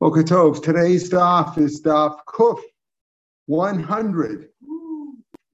Okay, 0.00 0.20
Tov. 0.20 0.62
Today's 0.62 1.10
daf 1.10 1.58
is 1.58 1.82
daf 1.82 2.18
Kuf 2.28 2.60
100. 3.46 4.48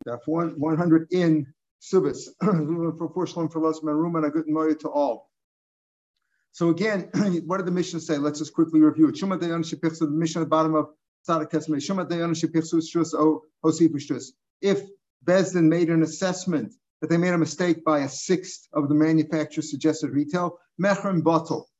Daf 0.07 0.19
one, 0.27 0.61
100 0.61 1.09
in 1.13 1.47
Subis. 1.81 2.27
for 2.43 3.11
Fushlam 3.15 3.51
for 3.51 3.63
Lasman 3.63 3.95
Room 3.95 4.17
and 4.17 4.27
a 4.27 4.31
good 4.31 4.47
moya 4.47 4.75
to 4.75 4.91
all. 4.91 5.31
So 6.53 6.69
again, 6.69 7.09
what 7.47 7.57
did 7.57 7.65
the 7.65 7.73
Mishnah 7.73 8.01
say? 8.01 8.19
Let's 8.19 8.39
just 8.39 8.53
quickly 8.53 8.81
review 8.81 9.09
it. 9.09 9.15
Shuma 9.15 9.41
Dayan 9.41 9.65
Shepich, 9.65 9.99
the 9.99 10.11
Mishnah 10.11 10.43
at 10.43 10.45
the 10.45 10.51
bottom 10.51 10.75
of 10.75 10.89
Tzaddik 11.27 11.51
Kesmei. 11.51 11.77
Shuma 11.77 12.07
Dayan 12.07 12.33
Shepich 12.35 12.71
Shus 12.71 13.41
Hosipishtus. 13.65 14.33
If 14.61 14.83
Bezdin 15.25 15.71
made 15.71 15.89
an 15.89 16.03
assessment 16.03 16.75
that 17.01 17.09
they 17.09 17.17
made 17.17 17.33
a 17.33 17.39
mistake 17.39 17.83
by 17.83 18.01
a 18.01 18.11
sixth 18.11 18.69
of 18.75 18.91
the 18.91 18.95
manufacturer's 18.95 19.71
suggested 19.71 20.11
retail, 20.11 20.59
Mechrim 20.79 21.25
bottle. 21.25 21.71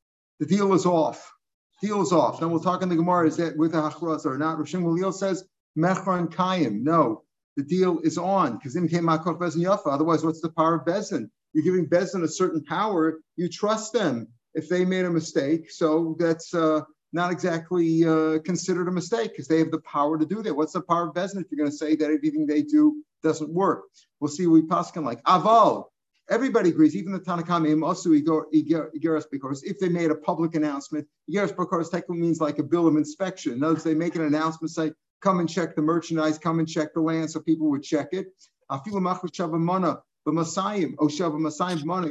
The 0.41 0.47
deal 0.47 0.73
is 0.73 0.87
off 0.87 1.34
deals 1.81 2.13
off. 2.13 2.41
Then 2.41 2.51
we'll 2.51 2.61
talk 2.61 2.83
in 2.83 2.89
the 2.89 2.97
Gemara 2.97 3.27
is 3.27 3.37
that 3.37 3.57
with 3.57 3.75
a 3.75 3.79
hachras 3.79 4.25
or 4.25 4.39
not. 4.39 4.59
Rishon 4.59 4.83
Galil 4.83 5.13
says 5.13 5.45
mechron 5.77 6.29
kayim. 6.29 6.83
No, 6.83 7.23
the 7.57 7.63
deal 7.63 8.01
is 8.01 8.19
on 8.19 8.57
because 8.57 8.75
then 8.75 8.89
came 8.89 9.05
makov 9.05 9.39
bezin 9.39 9.63
yafa. 9.63 9.87
Otherwise, 9.87 10.25
what's 10.25 10.41
the 10.41 10.51
power 10.51 10.77
of 10.77 10.85
bezin? 10.85 11.29
You're 11.53 11.65
giving 11.65 11.87
bezin 11.87 12.23
a 12.23 12.29
certain 12.29 12.65
power. 12.65 13.21
You 13.37 13.49
trust 13.49 13.93
them 13.93 14.29
if 14.55 14.69
they 14.69 14.85
made 14.85 15.05
a 15.05 15.11
mistake. 15.11 15.71
So 15.71 16.17
that's 16.19 16.55
uh, 16.55 16.83
not 17.13 17.31
exactly 17.31 18.05
uh, 18.05 18.39
considered 18.41 18.89
a 18.89 18.93
mistake 18.93 19.31
because 19.31 19.49
they 19.49 19.59
have 19.59 19.71
the 19.71 19.81
power 19.81 20.19
to 20.19 20.27
do 20.27 20.43
that. 20.43 20.55
What's 20.55 20.73
the 20.73 20.83
power 20.83 21.09
of 21.09 21.15
bezin 21.15 21.41
if 21.41 21.47
you're 21.51 21.59
going 21.59 21.71
to 21.71 21.77
say 21.77 21.97
that 21.97 22.05
everything 22.05 22.47
they 22.47 22.63
do 22.63 23.03
doesn't 23.23 23.51
work? 23.53 23.85
We'll 24.21 24.31
see 24.31 24.47
what 24.47 24.55
we 24.55 24.63
paskin 24.63 25.05
like 25.05 25.23
aval. 25.25 25.87
Everybody 26.31 26.71
agrees, 26.71 26.97
even 26.97 27.13
the 27.13 27.21
Tanakh 27.21 27.83
also 27.83 28.11
Igeris 28.11 29.25
because 29.31 29.63
if 29.63 29.79
they 29.79 29.91
made 29.91 30.11
a 30.11 30.15
public 30.15 30.55
announcement, 30.55 31.07
Igeris 31.31 31.55
because 31.57 31.91
technically 31.91 32.19
means 32.19 32.41
like 32.41 32.59
a 32.59 32.63
bill 32.63 32.87
of 32.87 32.97
inspection. 32.97 33.53
In 33.53 33.63
other 33.63 33.75
words, 33.75 33.85
they 33.85 33.95
make 33.95 34.17
an 34.17 34.23
announcement, 34.23 34.71
say, 34.71 34.93
come 35.21 35.41
and 35.41 35.49
check 35.49 35.77
the 35.77 35.83
merchandise, 35.83 36.39
come 36.39 36.59
and 36.61 36.69
check 36.69 36.95
the 36.95 37.01
land, 37.01 37.31
so 37.31 37.41
people 37.41 37.71
would 37.71 37.83
check 37.83 38.09
it. 38.13 38.29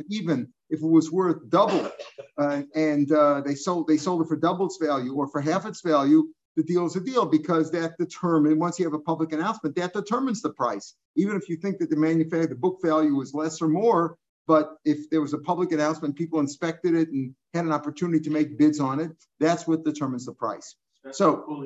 Even 0.10 0.54
if 0.70 0.82
it 0.82 0.88
was 0.88 1.12
worth 1.12 1.50
double, 1.50 1.92
uh, 2.38 2.62
and 2.76 3.12
uh, 3.12 3.42
they 3.42 3.56
sold 3.56 3.88
they 3.88 3.98
sold 3.98 4.22
it 4.22 4.28
for 4.28 4.36
double 4.36 4.68
its 4.68 4.78
value 4.78 5.14
or 5.14 5.28
for 5.28 5.42
half 5.42 5.66
its 5.66 5.82
value, 5.82 6.28
the 6.56 6.64
deal 6.64 6.86
is 6.86 6.96
a 6.96 7.00
deal 7.00 7.26
because 7.26 7.72
that 7.72 7.98
determines 7.98 8.58
once 8.58 8.80
you 8.80 8.86
have 8.86 8.94
a 8.94 9.00
public 9.00 9.32
announcement 9.34 9.76
that 9.76 9.94
determines 9.94 10.42
the 10.42 10.52
price. 10.52 10.96
Even 11.16 11.36
if 11.36 11.50
you 11.50 11.58
think 11.58 11.80
that 11.80 11.90
the 11.90 11.96
manufacturer 11.96 12.48
the 12.48 12.56
book 12.56 12.80
value 12.84 13.20
is 13.22 13.34
less 13.34 13.62
or 13.62 13.68
more 13.68 14.18
but 14.46 14.76
if 14.84 15.10
there 15.10 15.22
was 15.22 15.34
a 15.34 15.38
public 15.38 15.72
announcement 15.72 16.16
people 16.16 16.40
inspected 16.40 16.94
it 16.96 17.10
and 17.10 17.34
had 17.54 17.66
an 17.66 17.72
opportunity 17.72 18.20
to 18.20 18.30
make 18.30 18.58
bids 18.58 18.80
on 18.80 19.00
it 19.00 19.12
that's 19.40 19.68
what 19.68 19.84
determines 19.84 20.26
the 20.26 20.34
price. 20.34 20.76
That's 21.04 21.18
so 21.18 21.66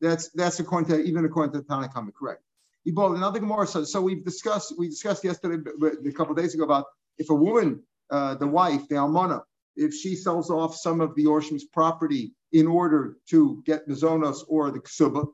that's 0.00 0.30
that's 0.30 0.60
according 0.60 0.88
to 0.90 1.02
even 1.02 1.24
according 1.24 1.52
to 1.52 1.58
the 1.58 1.64
Tanakhama, 1.64 2.12
correct 2.14 2.42
another 2.86 3.40
Gemara 3.40 3.66
so, 3.66 3.84
so 3.84 4.00
we've 4.00 4.24
discussed 4.24 4.74
we 4.78 4.88
discussed 4.88 5.24
yesterday 5.24 5.70
a 6.06 6.12
couple 6.12 6.32
of 6.32 6.38
days 6.38 6.54
ago 6.54 6.64
about 6.64 6.86
if 7.18 7.30
a 7.30 7.34
woman 7.34 7.82
uh, 8.10 8.34
the 8.36 8.46
wife 8.46 8.88
the 8.88 8.94
almana 8.94 9.42
if 9.76 9.94
she 9.94 10.16
sells 10.16 10.50
off 10.50 10.74
some 10.74 11.00
of 11.00 11.14
the 11.14 11.26
Orshim's 11.26 11.64
property 11.64 12.32
in 12.52 12.66
order 12.66 13.16
to 13.28 13.62
get 13.66 13.88
Mizonos 13.88 14.44
or 14.48 14.70
the 14.70 14.80
Ksuba. 14.80 15.26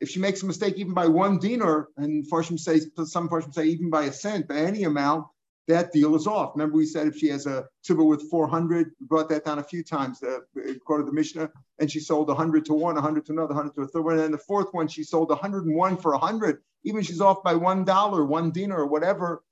If 0.00 0.10
she 0.10 0.20
makes 0.20 0.42
a 0.42 0.46
mistake 0.46 0.76
even 0.76 0.94
by 0.94 1.06
one 1.06 1.38
dinar, 1.38 1.88
and 1.96 2.28
Farshim 2.30 2.58
some 2.58 3.28
Farshim 3.28 3.54
say 3.54 3.66
even 3.66 3.90
by 3.90 4.04
a 4.04 4.12
cent, 4.12 4.48
by 4.48 4.56
any 4.56 4.84
amount, 4.84 5.26
that 5.68 5.92
deal 5.92 6.14
is 6.16 6.26
off. 6.26 6.52
Remember, 6.54 6.76
we 6.76 6.84
said 6.84 7.06
if 7.06 7.16
she 7.16 7.28
has 7.28 7.46
a 7.46 7.64
tuba 7.84 8.04
with 8.04 8.28
400, 8.28 8.90
we 9.00 9.06
brought 9.06 9.28
that 9.28 9.44
down 9.44 9.58
a 9.58 9.62
few 9.62 9.82
times, 9.82 10.20
the 10.20 10.44
quote 10.84 11.00
of 11.00 11.06
the 11.06 11.12
Mishnah, 11.12 11.50
and 11.78 11.90
she 11.90 12.00
sold 12.00 12.28
100 12.28 12.64
to 12.66 12.74
one, 12.74 12.94
100 12.96 13.26
to 13.26 13.32
another, 13.32 13.54
100 13.54 13.74
to 13.74 13.82
a 13.82 13.86
third 13.86 14.04
one. 14.04 14.14
And 14.14 14.22
then 14.22 14.32
the 14.32 14.38
fourth 14.38 14.68
one, 14.72 14.88
she 14.88 15.04
sold 15.04 15.30
101 15.30 15.96
for 15.96 16.12
100. 16.12 16.58
Even 16.84 17.02
she's 17.02 17.20
off 17.20 17.42
by 17.42 17.54
one 17.54 17.84
dollar, 17.84 18.24
one 18.24 18.50
dinar, 18.50 18.80
or 18.80 18.86
whatever, 18.86 19.42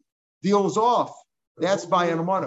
deal 0.42 0.66
is 0.66 0.76
off. 0.76 1.15
That's 1.56 1.84
by 1.84 2.06
an 2.06 2.19
amount 2.19 2.44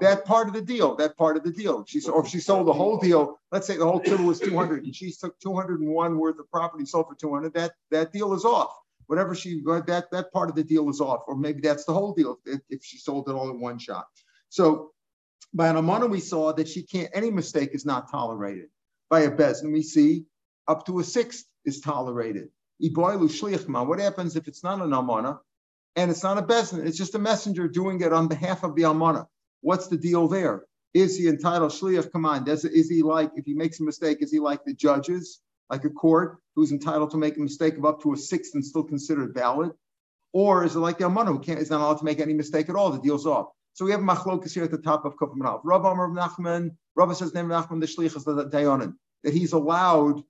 that 0.00 0.24
part 0.24 0.48
of 0.48 0.54
the 0.54 0.62
deal, 0.62 0.96
that 0.96 1.16
part 1.16 1.36
of 1.36 1.44
the 1.44 1.50
deal. 1.50 1.84
She 1.86 2.00
or 2.08 2.24
if 2.24 2.28
she 2.28 2.40
sold 2.40 2.66
the 2.66 2.72
whole 2.72 2.98
deal, 2.98 3.38
let's 3.52 3.66
say 3.66 3.76
the 3.76 3.84
whole 3.84 3.98
deal 3.98 4.22
was 4.22 4.40
200 4.40 4.84
and 4.84 4.94
she 4.94 5.12
took 5.12 5.38
201 5.40 6.18
worth 6.18 6.38
of 6.38 6.50
property, 6.50 6.84
sold 6.84 7.06
for 7.08 7.14
200, 7.14 7.54
that 7.54 7.72
that 7.90 8.12
deal 8.12 8.34
is 8.34 8.44
off. 8.44 8.70
Whatever 9.06 9.34
she 9.34 9.62
that 9.64 10.06
that 10.10 10.32
part 10.32 10.48
of 10.50 10.56
the 10.56 10.64
deal 10.64 10.88
is 10.90 11.00
off, 11.00 11.22
or 11.26 11.36
maybe 11.36 11.60
that's 11.60 11.84
the 11.84 11.92
whole 11.92 12.12
deal 12.12 12.38
if, 12.44 12.60
if 12.68 12.84
she 12.84 12.98
sold 12.98 13.28
it 13.28 13.32
all 13.32 13.50
in 13.50 13.60
one 13.60 13.78
shot. 13.78 14.06
So 14.48 14.92
by 15.54 15.68
an 15.68 15.76
amana, 15.76 16.06
we 16.06 16.20
saw 16.20 16.52
that 16.52 16.68
she 16.68 16.82
can't 16.82 17.10
any 17.14 17.30
mistake 17.30 17.70
is 17.72 17.86
not 17.86 18.10
tolerated. 18.10 18.66
By 19.08 19.20
a 19.20 19.30
bezin, 19.30 19.72
we 19.72 19.82
see 19.82 20.24
up 20.66 20.86
to 20.86 20.98
a 20.98 21.04
sixth 21.04 21.44
is 21.64 21.80
tolerated. 21.80 22.48
What 22.78 24.00
happens 24.00 24.36
if 24.36 24.48
it's 24.48 24.62
not 24.62 24.82
an 24.82 24.92
amana? 24.92 25.38
and 25.96 26.10
it's 26.10 26.22
not 26.22 26.38
a 26.38 26.42
bezin. 26.42 26.86
It's 26.86 26.98
just 26.98 27.14
a 27.14 27.18
messenger 27.18 27.66
doing 27.66 28.00
it 28.02 28.12
on 28.12 28.28
behalf 28.28 28.62
of 28.62 28.76
the 28.76 28.82
almana. 28.82 29.26
What's 29.66 29.88
the 29.88 29.96
deal 29.96 30.28
there? 30.28 30.62
Is 30.94 31.18
he 31.18 31.26
entitled 31.26 31.72
shliach 31.72 32.12
command? 32.12 32.46
Is, 32.46 32.64
is 32.64 32.88
he 32.88 33.02
like 33.02 33.32
if 33.34 33.44
he 33.44 33.52
makes 33.52 33.80
a 33.80 33.82
mistake? 33.82 34.18
Is 34.20 34.30
he 34.30 34.38
like 34.38 34.64
the 34.64 34.72
judges, 34.72 35.40
like 35.68 35.84
a 35.84 35.90
court 35.90 36.38
who's 36.54 36.70
entitled 36.70 37.10
to 37.10 37.16
make 37.16 37.36
a 37.36 37.40
mistake 37.40 37.76
of 37.76 37.84
up 37.84 38.00
to 38.02 38.12
a 38.12 38.16
sixth 38.16 38.54
and 38.54 38.64
still 38.64 38.84
considered 38.84 39.34
valid? 39.34 39.72
Or 40.32 40.64
is 40.64 40.76
it 40.76 40.78
like 40.78 40.98
the 40.98 41.04
almana 41.06 41.32
who 41.32 41.40
can't 41.40 41.58
is 41.58 41.70
not 41.70 41.80
allowed 41.80 41.98
to 41.98 42.04
make 42.04 42.20
any 42.20 42.32
mistake 42.32 42.68
at 42.68 42.76
all? 42.76 42.90
The 42.90 43.00
deal's 43.00 43.26
off. 43.26 43.48
So 43.72 43.84
we 43.84 43.90
have 43.90 43.98
machlokas 43.98 44.54
here 44.54 44.62
at 44.62 44.70
the 44.70 44.78
top 44.78 45.04
of 45.04 45.16
Kufim 45.16 45.40
Rav. 45.40 45.62
Rav 45.64 45.84
Amar 45.84 46.10
Nachman, 46.10 46.76
Rav 46.94 47.16
says 47.16 47.34
name 47.34 47.48
Nachman 47.48 47.80
the 47.80 47.86
shliach 47.86 48.14
is 48.14 48.22
the 48.22 48.48
dayanin 48.48 48.94
that 49.24 49.34
he's 49.34 49.52
allowed 49.52 50.22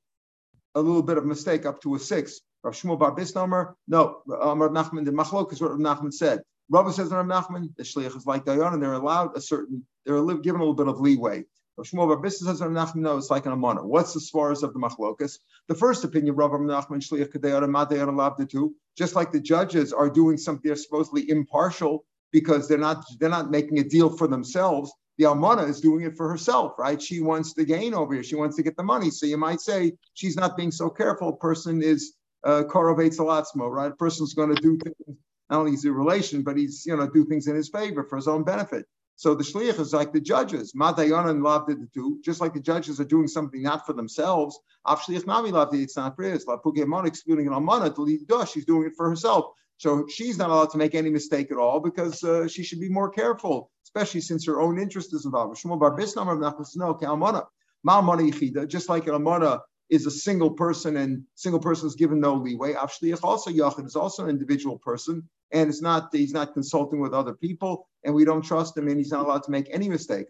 a 0.75 0.81
little 0.81 1.03
bit 1.03 1.19
of 1.19 1.27
mistake 1.27 1.67
up 1.67 1.83
to 1.83 1.95
a 1.95 1.99
six. 1.99 2.41
Rav 2.65 2.73
Shmuel 2.73 2.99
Bar 2.99 3.15
Bisnomer, 3.15 3.75
no, 3.87 4.23
Rav 4.27 4.71
Nachman 4.71 5.05
the 5.05 5.11
Machlok 5.11 5.53
is 5.53 5.61
what 5.61 5.73
Rav 5.73 5.79
Nachman 5.79 6.15
said. 6.15 6.41
Rav 6.69 6.93
says 6.95 7.11
Rav 7.11 7.27
Nachman, 7.27 7.75
the 7.77 7.83
shliach 7.83 8.17
is 8.17 8.27
like 8.27 8.45
Dayan, 8.45 8.75
and 8.75 8.83
they're 8.83 8.93
allowed 8.93 9.37
a 9.37 9.41
certain, 9.41 9.85
they're 10.05 10.23
given 10.39 10.61
a 10.61 10.65
little 10.65 10.75
bit 10.75 10.89
of 10.89 11.01
leeway. 11.01 11.45
Rav 11.77 11.87
Shmuel 11.87 12.23
Bisnomer 12.23 12.47
says 12.47 12.61
Rav 12.61 12.71
Nachman, 12.71 12.97
no, 12.97 13.17
it's 13.17 13.31
like 13.31 13.47
an 13.47 13.53
amana. 13.53 13.87
What's 13.87 14.15
the 14.15 14.21
svaras 14.21 14.63
of 14.63 14.73
the 14.73 14.81
Machlokas? 14.81 15.39
The 15.69 15.75
first 15.75 16.05
opinion, 16.05 16.35
Rav 16.35 16.51
Nachman, 16.53 17.07
shliach 17.07 17.33
kadeyarim, 17.33 17.71
madayarim 17.71 18.17
labdatu, 18.17 18.71
just 18.97 19.15
like 19.15 19.33
the 19.33 19.41
judges 19.41 19.93
are 19.93 20.11
doing 20.11 20.37
something, 20.37 20.63
they're 20.65 20.77
supposedly 20.77 21.29
impartial 21.31 22.05
because 22.33 22.69
they're 22.69 22.79
not, 22.79 23.05
they're 23.21 23.29
not 23.29 23.51
making 23.51 23.79
a 23.79 23.85
deal 23.85 24.17
for 24.17 24.27
themselves 24.27 24.93
the 25.19 25.25
almana 25.25 25.69
is 25.69 25.81
doing 25.81 26.05
it 26.05 26.17
for 26.17 26.29
herself, 26.29 26.75
right? 26.79 27.01
She 27.01 27.21
wants 27.21 27.55
to 27.55 27.65
gain 27.65 27.95
over 27.95 28.15
here. 28.15 28.23
She 28.23 28.35
wants 28.35 28.57
to 28.57 28.63
get 28.63 28.77
the 28.77 28.83
money. 28.83 29.11
So 29.11 29.27
you 29.27 29.39
might 29.39 29.61
say 29.61 29.93
she's 30.15 30.37
not 30.37 30.57
being 30.57 30.71
so 30.71 30.91
careful. 30.91 31.31
A 31.31 31.37
person 31.37 31.83
is 31.83 32.15
uh, 32.45 32.65
Korovates 32.69 33.19
Alatzmo, 33.19 33.71
right? 33.71 33.91
A 33.91 33.97
person's 33.97 34.35
going 34.35 34.55
to 34.55 34.61
do 34.61 34.79
things, 34.79 35.19
not 35.51 35.61
only 35.61 35.73
is 35.73 35.83
he 35.83 35.89
a 35.89 35.93
relation, 35.93 36.43
but 36.43 36.57
he's, 36.57 36.85
you 36.87 36.97
know, 36.97 37.09
do 37.09 37.25
things 37.25 37.47
in 37.47 37.55
his 37.55 37.69
favor 37.69 38.05
for 38.05 38.17
his 38.17 38.29
own 38.29 38.45
benefit. 38.45 38.87
So 39.19 39.35
the 39.35 39.45
shliach 39.45 39.81
is 39.81 39.95
like 39.95 40.13
the 40.13 40.21
judges. 40.21 40.75
Madayon 40.75 41.31
and 41.31 41.43
Lav 41.43 41.67
did 41.67 41.81
the 41.81 41.89
two, 41.95 42.21
just 42.23 42.41
like 42.41 42.53
the 42.53 42.61
judges 42.61 43.01
are 43.01 43.05
doing 43.05 43.29
something 43.29 43.63
not 43.63 43.87
for 43.87 43.95
themselves. 43.95 44.59
Av 44.85 45.01
shliach 45.01 45.27
nami 45.27 45.51
Lav 45.53 45.73
it's 45.73 45.97
not 45.97 46.17
for 46.17 46.25
his. 46.25 46.47
Lav 46.47 46.63
pugemon 46.63 47.07
excluding 47.07 47.47
an 47.47 47.55
almana 47.55 47.95
to 47.95 48.03
lead. 48.03 48.21
She's 48.49 48.67
doing 48.67 48.87
it 48.87 48.93
for 48.95 49.09
herself. 49.09 49.47
So 49.79 50.07
she's 50.07 50.37
not 50.37 50.51
allowed 50.51 50.71
to 50.71 50.79
make 50.79 50.95
any 50.95 51.11
mistake 51.11 51.51
at 51.51 51.57
all 51.59 51.81
because 51.81 52.23
uh, 52.25 52.47
she 52.49 52.63
should 52.63 52.81
be 52.81 52.89
more 52.91 53.11
careful, 53.11 53.71
especially 53.85 54.21
since 54.21 54.47
her 54.47 54.61
own 54.61 54.79
interest 54.79 55.15
is 55.15 55.25
involved. 55.25 55.63
Shmuel 55.63 55.81
bar 55.81 55.97
bisnam 55.97 56.31
of 56.31 56.39
nachasno 56.39 57.01
kalmana. 57.01 57.47
Ma'amana 57.87 58.31
yichida, 58.31 58.69
just 58.69 58.89
like 58.89 59.07
an 59.07 59.15
almana 59.15 59.61
is 59.89 60.07
a 60.07 60.11
single 60.11 60.51
person 60.51 60.97
and 60.97 61.23
single 61.37 61.61
person 61.61 61.87
is 61.87 61.95
given 61.95 62.21
no 62.21 62.35
leeway. 62.35 62.75
Avshliach 62.75 63.23
also 63.23 63.51
Yachid 63.51 63.87
is 63.87 63.97
also 63.97 64.25
an 64.25 64.31
individual 64.31 64.79
person 64.79 65.29
and 65.53 65.69
it's 65.69 65.83
not 65.83 66.09
he's 66.13 66.33
not 66.33 66.55
consulting 66.55 67.01
with 67.01 67.13
other 67.13 67.35
people 67.35 67.89
and 68.05 68.15
we 68.15 68.25
don't 68.25 68.43
trust 68.43 68.77
him 68.77 68.89
and 68.89 68.99
he's 68.99 69.13
not 69.13 69.25
allowed 69.25 69.43
to 69.45 69.51
make 69.51 69.69
any 69.71 69.89
mistake. 69.89 70.27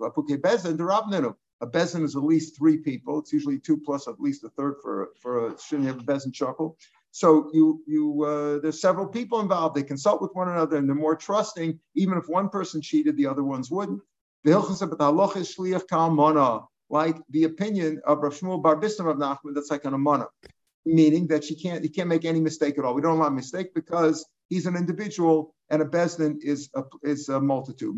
A 1.63 1.67
bezin 1.67 2.05
is 2.05 2.17
at 2.17 2.23
least 2.23 2.55
three 2.59 2.77
people. 2.77 3.19
It's 3.19 3.33
usually 3.33 3.59
two 3.59 3.79
plus 3.79 4.07
at 4.09 4.21
least 4.21 4.45
a 4.45 4.51
third 4.51 4.77
for 4.83 5.11
for 5.21 5.49
a 5.49 5.59
shouldn't 5.59 5.89
have 5.89 6.01
a 6.01 6.05
bezin 6.05 6.33
chuckle. 6.33 6.77
So 7.13 7.51
you 7.55 7.83
you 7.87 8.25
uh, 8.25 8.59
there's 8.61 8.81
several 8.81 9.07
people 9.07 9.41
involved. 9.41 9.75
They 9.75 9.83
consult 9.83 10.21
with 10.21 10.35
one 10.35 10.49
another 10.49 10.77
and 10.77 10.87
they're 10.87 10.95
more 10.95 11.17
trusting. 11.17 11.81
Even 11.95 12.19
if 12.19 12.29
one 12.29 12.51
person 12.51 12.83
cheated, 12.83 13.17
the 13.17 13.27
other 13.27 13.43
ones 13.43 13.71
wouldn't 13.71 14.03
like 16.89 17.17
the 17.31 17.45
opinion 17.45 18.01
of 18.07 18.19
Rav 18.19 18.33
Shmuel 18.33 18.63
Bar 18.63 18.77
Bistam 18.77 19.11
of 19.11 19.17
Nachman 19.17 19.55
that's 19.55 19.71
like 19.71 19.85
an 19.85 19.95
amana, 19.95 20.27
meaning 20.85 21.27
that 21.29 21.43
she 21.43 21.57
can't 21.57 21.83
he 21.83 21.89
can't 21.89 22.09
make 22.09 22.25
any 22.25 22.41
mistake 22.41 22.79
at 22.79 22.85
all. 22.85 22.95
We 22.95 23.03
don't 23.03 23.19
allow 23.19 23.29
mistake 23.29 23.75
because 23.75 24.25
he's 24.49 24.67
an 24.67 24.77
individual 24.77 25.55
and 25.71 25.83
a 25.83 25.85
bezdin 25.85 26.39
is 26.43 26.71
a, 26.75 26.83
is 27.03 27.29
a 27.29 27.41
multitude. 27.41 27.95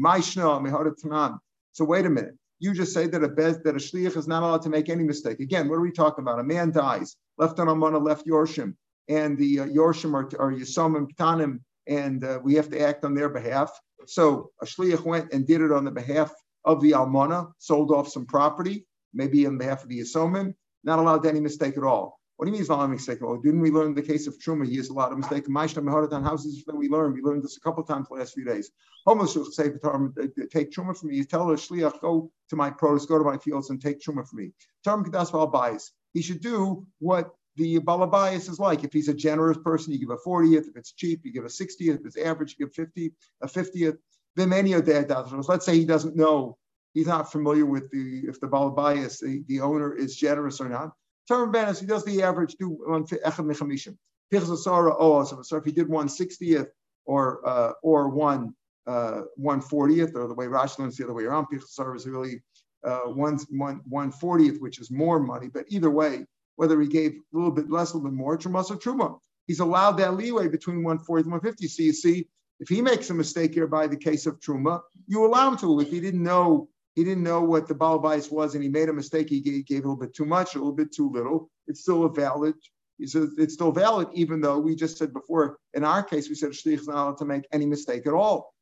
So 1.72 1.84
wait 1.84 2.06
a 2.06 2.10
minute. 2.10 2.36
You 2.60 2.74
just 2.74 2.92
say 2.92 3.06
that 3.06 3.22
a 3.22 3.28
bez, 3.28 3.62
that 3.62 3.76
a 3.76 3.78
shliach 3.78 4.16
is 4.16 4.26
not 4.26 4.42
allowed 4.42 4.62
to 4.62 4.68
make 4.70 4.88
any 4.88 5.04
mistake. 5.04 5.38
Again, 5.38 5.68
what 5.68 5.76
are 5.76 5.80
we 5.80 5.92
talking 5.92 6.22
about? 6.22 6.40
A 6.40 6.44
man 6.44 6.72
dies, 6.72 7.16
left 7.36 7.60
on 7.60 7.68
amana, 7.68 7.98
left 7.98 8.26
yorshim, 8.26 8.74
and 9.08 9.38
the 9.38 9.60
uh, 9.60 9.66
yorshim 9.66 10.12
are, 10.14 10.28
are 10.40 10.52
yisomim 10.52 11.06
ktanim, 11.14 11.60
and 11.86 12.24
uh, 12.24 12.40
we 12.42 12.54
have 12.54 12.68
to 12.70 12.80
act 12.80 13.04
on 13.04 13.14
their 13.14 13.28
behalf. 13.28 13.70
So 14.06 14.50
a 14.60 14.66
shliach 14.66 15.04
went 15.04 15.32
and 15.32 15.46
did 15.46 15.60
it 15.60 15.70
on 15.70 15.84
the 15.84 15.92
behalf 15.92 16.32
of 16.64 16.80
the 16.80 16.92
almana, 16.92 17.52
sold 17.58 17.92
off 17.92 18.08
some 18.08 18.26
property. 18.26 18.86
maybe 19.14 19.46
on 19.46 19.58
behalf 19.58 19.82
of 19.82 19.88
the 19.88 20.00
Yisomim, 20.00 20.54
not 20.84 20.98
allowed 20.98 21.26
any 21.26 21.40
mistake 21.40 21.76
at 21.76 21.84
all. 21.84 22.17
What 22.38 22.44
do 22.44 22.50
you 22.50 22.52
mean 22.52 22.61
he's 22.61 22.69
not 22.69 22.85
a 22.85 22.87
mistake? 22.87 23.19
Well, 23.20 23.37
didn't 23.37 23.61
we 23.62 23.73
learn 23.73 23.94
the 23.94 24.02
case 24.02 24.29
of 24.29 24.38
Truma? 24.38 24.64
He 24.64 24.79
is 24.79 24.90
a 24.90 24.93
lot 24.93 25.11
of 25.11 25.19
mistakes. 25.19 25.49
Maishna 25.49 26.23
houses 26.23 26.64
that 26.67 26.76
we 26.76 26.88
learned. 26.88 27.14
We 27.14 27.20
learned 27.20 27.43
this 27.43 27.56
a 27.56 27.61
couple 27.61 27.82
of 27.82 27.88
times 27.88 28.06
the 28.06 28.14
last 28.14 28.35
few 28.35 28.44
days. 28.44 28.70
Homeless 29.08 29.37
say 29.56 29.73
uh, 29.82 29.88
uh, 29.88 30.26
take 30.49 30.70
Truma 30.70 30.96
from 30.96 31.08
me. 31.08 31.25
Tell 31.25 31.49
the 31.49 31.55
shliach, 31.55 32.00
go 32.00 32.31
to 32.50 32.55
my 32.55 32.70
produce, 32.70 33.06
go 33.06 33.19
to 33.19 33.25
my 33.25 33.38
fields 33.38 33.70
and 33.70 33.82
take 33.82 34.00
Truma 34.00 34.25
from 34.25 34.38
me. 34.38 34.52
Term 34.85 35.05
Kedas 35.05 35.32
Balabais. 35.32 35.90
He 36.12 36.23
should 36.23 36.40
do 36.40 36.87
what 37.00 37.32
the 37.56 37.81
Balabais 37.81 38.49
is 38.49 38.61
like. 38.61 38.85
If 38.85 38.93
he's 38.93 39.08
a 39.08 39.14
generous 39.14 39.58
person, 39.64 39.93
you 39.93 39.99
give 39.99 40.11
a 40.11 40.17
40th. 40.17 40.69
If 40.69 40.76
it's 40.76 40.93
cheap, 40.93 41.23
you 41.25 41.32
give 41.32 41.44
a 41.44 41.49
60th. 41.49 41.99
If 41.99 42.06
it's 42.06 42.17
average, 42.17 42.55
you 42.56 42.67
give 42.67 42.75
50, 42.75 43.12
a 43.43 43.49
50th. 43.49 43.99
Then 44.37 44.50
many 44.50 44.75
of 44.75 44.87
that 44.87 45.11
Let's 45.49 45.67
say 45.67 45.75
he 45.75 45.85
doesn't 45.85 46.14
know, 46.14 46.56
he's 46.94 47.08
not 47.08 47.32
familiar 47.32 47.67
with 47.67 47.90
the 47.90 48.26
if 48.29 48.38
the 48.38 48.46
Balabais, 48.46 49.19
the, 49.19 49.43
the 49.49 49.61
owner 49.61 49.93
is 49.93 50.14
generous 50.14 50.61
or 50.61 50.69
not 50.69 50.93
Term 51.28 51.52
Banis, 51.52 51.78
he 51.80 51.86
does 51.86 52.04
the 52.04 52.22
average, 52.22 52.54
do 52.54 52.70
one 52.70 53.04
echad 53.04 53.44
mechamishim. 53.44 53.96
Pichzasara 54.32 54.94
oh, 54.98 55.25
so 55.25 55.56
if 55.56 55.64
he 55.64 55.72
did 55.72 55.88
one 55.88 56.08
sixtieth 56.08 56.69
or 57.04 57.46
uh, 57.46 57.72
or 57.82 58.08
one 58.08 58.54
uh, 58.86 59.22
one 59.36 59.60
fortieth, 59.60 60.16
or 60.16 60.26
the 60.26 60.34
way 60.34 60.46
Rashi 60.46 60.78
learns 60.78 60.96
the 60.96 61.04
other 61.04 61.14
way 61.14 61.25
around, 61.25 61.46
Pichzasara 61.52 61.96
is 61.96 62.06
really 62.06 62.42
uh, 62.84 63.00
one 63.00 63.38
one 63.50 63.80
one 63.88 64.10
fortieth, 64.10 64.60
which 64.60 64.78
is 64.80 64.90
more 64.90 65.19
money. 65.19 65.48
But 65.48 65.66
either 65.69 65.90
way, 65.90 66.26
whether 66.56 66.80
he 66.80 66.88
gave 66.88 67.12
a 67.12 67.36
little 67.36 67.50
bit 67.50 67.70
less, 67.70 67.92
a 67.92 67.96
little 67.96 68.10
bit 68.10 68.16
more, 68.16 68.36
Trumas 68.36 68.70
or 68.70 68.76
Truma, 68.76 69.19
he's 69.46 69.60
allowed 69.60 69.92
that 69.92 70.14
leeway 70.14 70.48
between 70.48 70.82
140 70.82 71.22
and 71.22 71.32
150. 71.32 71.69
So 71.69 71.82
you 71.82 71.92
see, 71.92 72.28
if 72.60 72.69
he 72.69 72.82
makes 72.82 73.10
a 73.10 73.14
mistake 73.14 73.54
here 73.54 73.66
by 73.66 73.86
the 73.86 73.96
case 73.96 74.26
of 74.26 74.40
Truma, 74.40 74.80
you 75.06 75.25
allow 75.25 75.48
him 75.48 75.56
to. 75.58 75.80
If 75.80 75.90
he 75.90 76.00
didn't 76.00 76.22
know 76.22 76.69
he 76.98 77.04
didn't 77.04 77.22
know 77.22 77.40
what 77.40 77.68
the 77.68 77.76
balabais 77.76 78.32
was 78.32 78.56
and 78.56 78.64
he 78.64 78.68
made 78.68 78.88
a 78.88 78.92
mistake. 78.92 79.28
He 79.28 79.40
gave, 79.40 79.64
gave, 79.66 79.84
a 79.84 79.88
little 79.88 79.94
bit 79.94 80.12
too 80.12 80.24
much, 80.24 80.56
a 80.56 80.58
little 80.58 80.72
bit 80.72 80.92
too 80.92 81.08
little. 81.08 81.48
It's 81.68 81.82
still 81.82 82.02
a 82.02 82.12
valid. 82.12 82.56
It's 82.98 83.54
still 83.54 83.70
valid, 83.70 84.08
even 84.14 84.40
though 84.40 84.58
we 84.58 84.74
just 84.74 84.98
said 84.98 85.12
before, 85.12 85.58
in 85.74 85.84
our 85.84 86.02
case, 86.02 86.28
we 86.28 86.34
said 86.34 86.50
Shlich 86.50 86.80
is 86.80 86.88
not 86.88 86.96
allowed 86.96 87.18
to 87.18 87.24
make 87.24 87.44
any 87.52 87.66
mistake 87.66 88.08
at 88.08 88.14
all. 88.14 88.52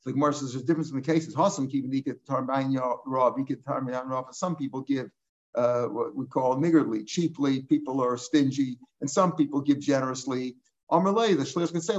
So 0.00 0.10
like 0.10 0.16
Mar 0.16 0.32
says, 0.32 0.54
there's 0.54 0.64
a 0.64 0.66
difference 0.66 0.90
in 0.90 0.96
the 0.96 1.02
cases. 1.02 1.36
Hasam 1.36 1.70
Some 4.34 4.56
people 4.56 4.80
give 4.80 5.08
uh, 5.54 5.84
what 5.84 6.16
we 6.16 6.26
call 6.26 6.56
niggardly, 6.56 7.04
cheaply. 7.04 7.62
People 7.62 8.02
are 8.02 8.16
stingy, 8.16 8.76
and 9.00 9.08
some 9.08 9.36
people 9.36 9.60
give 9.60 9.78
generously. 9.78 10.56
Amalei, 10.90 11.36
the 11.36 11.44
shliach 11.44 11.70
can 11.70 11.80
say, 11.80 11.94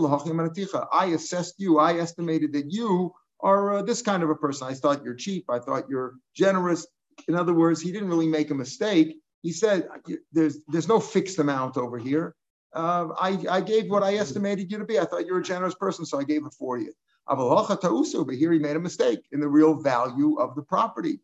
I 0.92 1.06
assessed 1.06 1.56
you. 1.58 1.80
I 1.80 1.94
estimated 2.00 2.52
that 2.52 2.70
you 2.70 3.14
are 3.40 3.76
uh, 3.76 3.82
this 3.82 4.02
kind 4.02 4.24
of 4.24 4.30
a 4.30 4.36
person. 4.36 4.68
I 4.68 4.74
thought 4.74 5.04
you're 5.04 5.16
cheap. 5.16 5.46
I 5.50 5.60
thought 5.60 5.90
you're 5.90 6.16
generous. 6.36 6.88
In 7.28 7.36
other 7.36 7.54
words, 7.54 7.82
he 7.82 7.92
didn't 7.92 8.10
really 8.10 8.28
make 8.28 8.52
a 8.52 8.56
mistake. 8.56 9.18
He 9.42 9.52
said, 9.52 9.88
"There's 10.32 10.60
there's 10.68 10.88
no 10.88 11.00
fixed 11.00 11.40
amount 11.40 11.78
over 11.78 11.98
here. 11.98 12.36
Uh, 12.74 13.10
I, 13.20 13.40
I 13.50 13.62
gave 13.62 13.90
what 13.90 14.04
I 14.04 14.16
estimated 14.16 14.72
you 14.72 14.78
to 14.78 14.86
be. 14.86 15.00
I 15.00 15.06
thought 15.06 15.26
you're 15.26 15.40
a 15.40 15.44
generous 15.44 15.76
person, 15.76 16.06
so 16.06 16.20
I 16.20 16.24
gave 16.24 16.46
it 16.46 16.54
for 16.54 16.78
you. 16.78 16.94
But 17.30 18.36
here 18.36 18.52
he 18.52 18.60
made 18.60 18.76
a 18.76 18.80
mistake 18.80 19.20
in 19.32 19.40
the 19.40 19.48
real 19.48 19.76
value 19.76 20.38
of 20.40 20.56
the 20.56 20.62
property. 20.62 21.20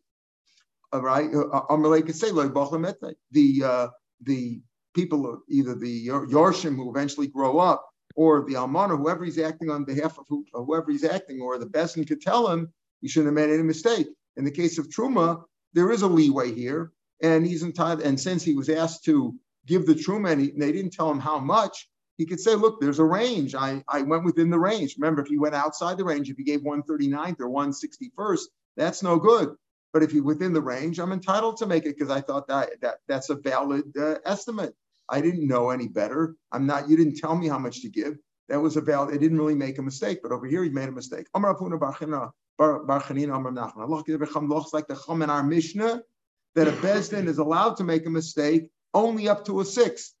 All 0.92 1.00
right, 1.00 1.30
the 3.30 3.64
uh, 3.64 3.88
the 4.22 4.62
people, 4.94 5.42
either 5.48 5.74
the 5.74 6.08
Yorshim 6.08 6.76
who 6.76 6.90
eventually 6.90 7.26
grow 7.26 7.58
up, 7.58 7.88
or 8.14 8.44
the 8.44 8.54
almana, 8.54 8.96
whoever 8.96 9.24
he's 9.24 9.38
acting 9.38 9.70
on 9.70 9.84
behalf 9.84 10.18
of 10.18 10.26
who, 10.28 10.44
whoever 10.52 10.90
he's 10.90 11.04
acting, 11.04 11.40
or 11.40 11.58
the 11.58 11.66
Besson 11.66 12.06
could 12.06 12.20
tell 12.20 12.48
him 12.48 12.72
he 13.00 13.08
shouldn't 13.08 13.36
have 13.36 13.48
made 13.48 13.52
any 13.52 13.62
mistake. 13.62 14.08
In 14.36 14.44
the 14.44 14.50
case 14.50 14.78
of 14.78 14.88
Truma, 14.88 15.42
there 15.72 15.90
is 15.90 16.02
a 16.02 16.08
leeway 16.08 16.52
here, 16.52 16.92
and 17.22 17.46
he's 17.46 17.62
entitled. 17.62 18.06
And 18.06 18.18
since 18.18 18.42
he 18.42 18.54
was 18.54 18.68
asked 18.68 19.04
to 19.04 19.34
give 19.66 19.86
the 19.86 19.94
Truma, 19.94 20.32
and, 20.32 20.40
he, 20.40 20.50
and 20.50 20.62
they 20.62 20.72
didn't 20.72 20.92
tell 20.92 21.10
him 21.10 21.20
how 21.20 21.38
much, 21.38 21.88
he 22.16 22.26
could 22.26 22.40
say, 22.40 22.54
"Look, 22.54 22.80
there's 22.80 23.00
a 23.00 23.04
range. 23.04 23.54
I, 23.54 23.82
I 23.88 24.02
went 24.02 24.24
within 24.24 24.50
the 24.50 24.58
range. 24.58 24.96
Remember, 24.98 25.22
if 25.22 25.28
he 25.28 25.38
went 25.38 25.54
outside 25.54 25.98
the 25.98 26.04
range, 26.04 26.30
if 26.30 26.36
he 26.36 26.44
gave 26.44 26.60
139th 26.60 27.40
or 27.40 27.48
161st, 27.48 28.42
that's 28.76 29.02
no 29.02 29.18
good. 29.18 29.54
But 29.92 30.02
if 30.02 30.12
he 30.12 30.20
within 30.20 30.52
the 30.52 30.62
range, 30.62 30.98
I'm 30.98 31.12
entitled 31.12 31.56
to 31.58 31.66
make 31.66 31.86
it 31.86 31.96
because 31.96 32.10
I 32.10 32.20
thought 32.20 32.48
that, 32.48 32.80
that 32.82 32.98
that's 33.08 33.30
a 33.30 33.36
valid 33.36 33.96
uh, 33.96 34.16
estimate. 34.24 34.74
I 35.08 35.20
didn't 35.20 35.46
know 35.46 35.70
any 35.70 35.88
better. 35.88 36.36
I'm 36.52 36.66
not, 36.66 36.88
you 36.88 36.96
didn't 36.96 37.16
tell 37.16 37.36
me 37.36 37.48
how 37.48 37.58
much 37.58 37.82
to 37.82 37.88
give. 37.88 38.16
That 38.48 38.60
was 38.60 38.76
a 38.76 38.80
valid, 38.80 39.14
it 39.14 39.18
didn't 39.18 39.38
really 39.38 39.54
make 39.54 39.78
a 39.78 39.82
mistake, 39.82 40.20
but 40.22 40.32
over 40.32 40.46
here 40.46 40.62
he 40.62 40.70
made 40.70 40.88
a 40.88 40.92
mistake. 40.92 41.26
Amar 41.34 41.56
Amar 41.58 41.72
Nachman. 43.00 43.76
Allah 43.76 44.44
looks 44.46 44.72
like 44.72 44.86
the 44.86 44.96
Chum 45.06 45.22
in 45.22 45.30
our 45.30 45.42
Mishnah 45.42 46.02
that 46.54 46.68
a 46.68 46.72
Bezdin 46.72 47.26
is 47.26 47.38
allowed 47.38 47.76
to 47.76 47.84
make 47.84 48.06
a 48.06 48.10
mistake 48.10 48.68
only 48.92 49.28
up 49.28 49.44
to 49.46 49.60
a 49.60 49.64
sixth. 49.64 50.14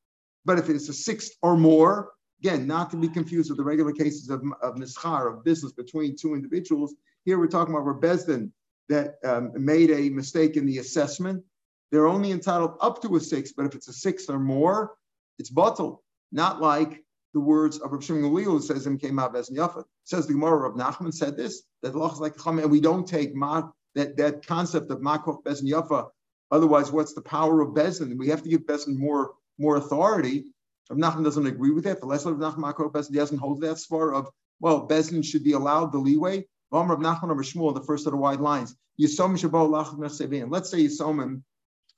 But 0.44 0.58
if 0.58 0.68
it's 0.68 0.88
a 0.88 0.92
sixth 0.92 1.32
or 1.42 1.56
more, 1.56 2.12
again, 2.40 2.66
not 2.66 2.90
to 2.90 2.96
be 2.96 3.08
confused 3.08 3.50
with 3.50 3.58
the 3.58 3.64
regular 3.64 3.92
cases 3.92 4.28
of, 4.30 4.42
of 4.62 4.74
nischar, 4.74 5.32
of 5.32 5.44
business 5.44 5.72
between 5.72 6.16
two 6.16 6.34
individuals, 6.34 6.94
here 7.24 7.38
we're 7.38 7.46
talking 7.46 7.74
about 7.74 7.88
a 7.88 7.94
Bezdin 7.94 8.50
that 8.88 9.14
um, 9.24 9.52
made 9.54 9.90
a 9.90 10.10
mistake 10.10 10.56
in 10.56 10.66
the 10.66 10.78
assessment 10.78 11.42
they're 11.90 12.06
only 12.06 12.32
entitled 12.32 12.76
up 12.80 13.02
to 13.02 13.16
a 13.16 13.20
six, 13.20 13.52
but 13.52 13.66
if 13.66 13.74
it's 13.74 13.88
a 13.88 13.92
six 13.92 14.28
or 14.28 14.38
more, 14.38 14.94
it's 15.38 15.50
bottled. 15.50 15.98
Not 16.32 16.60
like 16.60 17.04
the 17.34 17.40
words 17.40 17.78
of 17.78 17.92
Rav 17.92 18.02
Shimon 18.02 18.22
Gamliel 18.22 18.62
says 18.62 18.86
in 18.86 18.98
came 18.98 19.18
out 19.18 19.36
as 19.36 19.50
Yafa. 19.50 19.84
Says 20.04 20.26
the 20.26 20.32
Gemara 20.32 20.68
of 20.68 20.76
Nachman 20.76 21.12
said 21.12 21.36
this 21.36 21.62
that 21.82 21.94
Allah 21.94 22.12
is 22.12 22.20
like 22.20 22.34
and 22.46 22.70
we 22.70 22.80
don't 22.80 23.06
take 23.06 23.34
ma, 23.34 23.68
that 23.94 24.16
that 24.16 24.46
concept 24.46 24.90
of 24.90 25.00
Makoch 25.00 25.42
Bezin 25.44 25.68
Yafa. 25.68 26.08
Otherwise, 26.50 26.92
what's 26.92 27.14
the 27.14 27.22
power 27.22 27.60
of 27.60 27.74
Bezin? 27.74 28.16
We 28.16 28.28
have 28.28 28.42
to 28.42 28.48
give 28.48 28.66
Bezin 28.66 28.96
more 28.96 29.32
more 29.58 29.76
authority. 29.76 30.44
Rav 30.90 30.98
Nachman 30.98 31.24
doesn't 31.24 31.46
agree 31.46 31.70
with 31.70 31.84
that. 31.84 32.00
The 32.00 32.06
lesson 32.06 32.32
of 32.32 32.38
Nachman 32.38 32.72
Makoch 32.72 32.92
Bezin 32.92 33.14
doesn't 33.14 33.38
hold 33.38 33.60
that 33.62 33.78
far 33.80 34.14
of 34.14 34.28
well, 34.60 34.86
Bezin 34.88 35.24
should 35.24 35.44
be 35.44 35.52
allowed 35.52 35.92
the 35.92 35.98
leeway. 35.98 36.46
Rav 36.70 36.86
Nachman 36.86 37.30
or 37.30 37.36
Shmuel, 37.36 37.74
the 37.74 37.82
first 37.84 38.06
of 38.06 38.12
the 38.12 38.16
wide 38.16 38.40
lines. 38.40 38.76
Yisom 39.00 39.36
Shabbat 39.36 39.70
Lach 39.70 40.50
Let's 40.50 40.70
say 40.70 40.84
Yisomim 40.84 41.42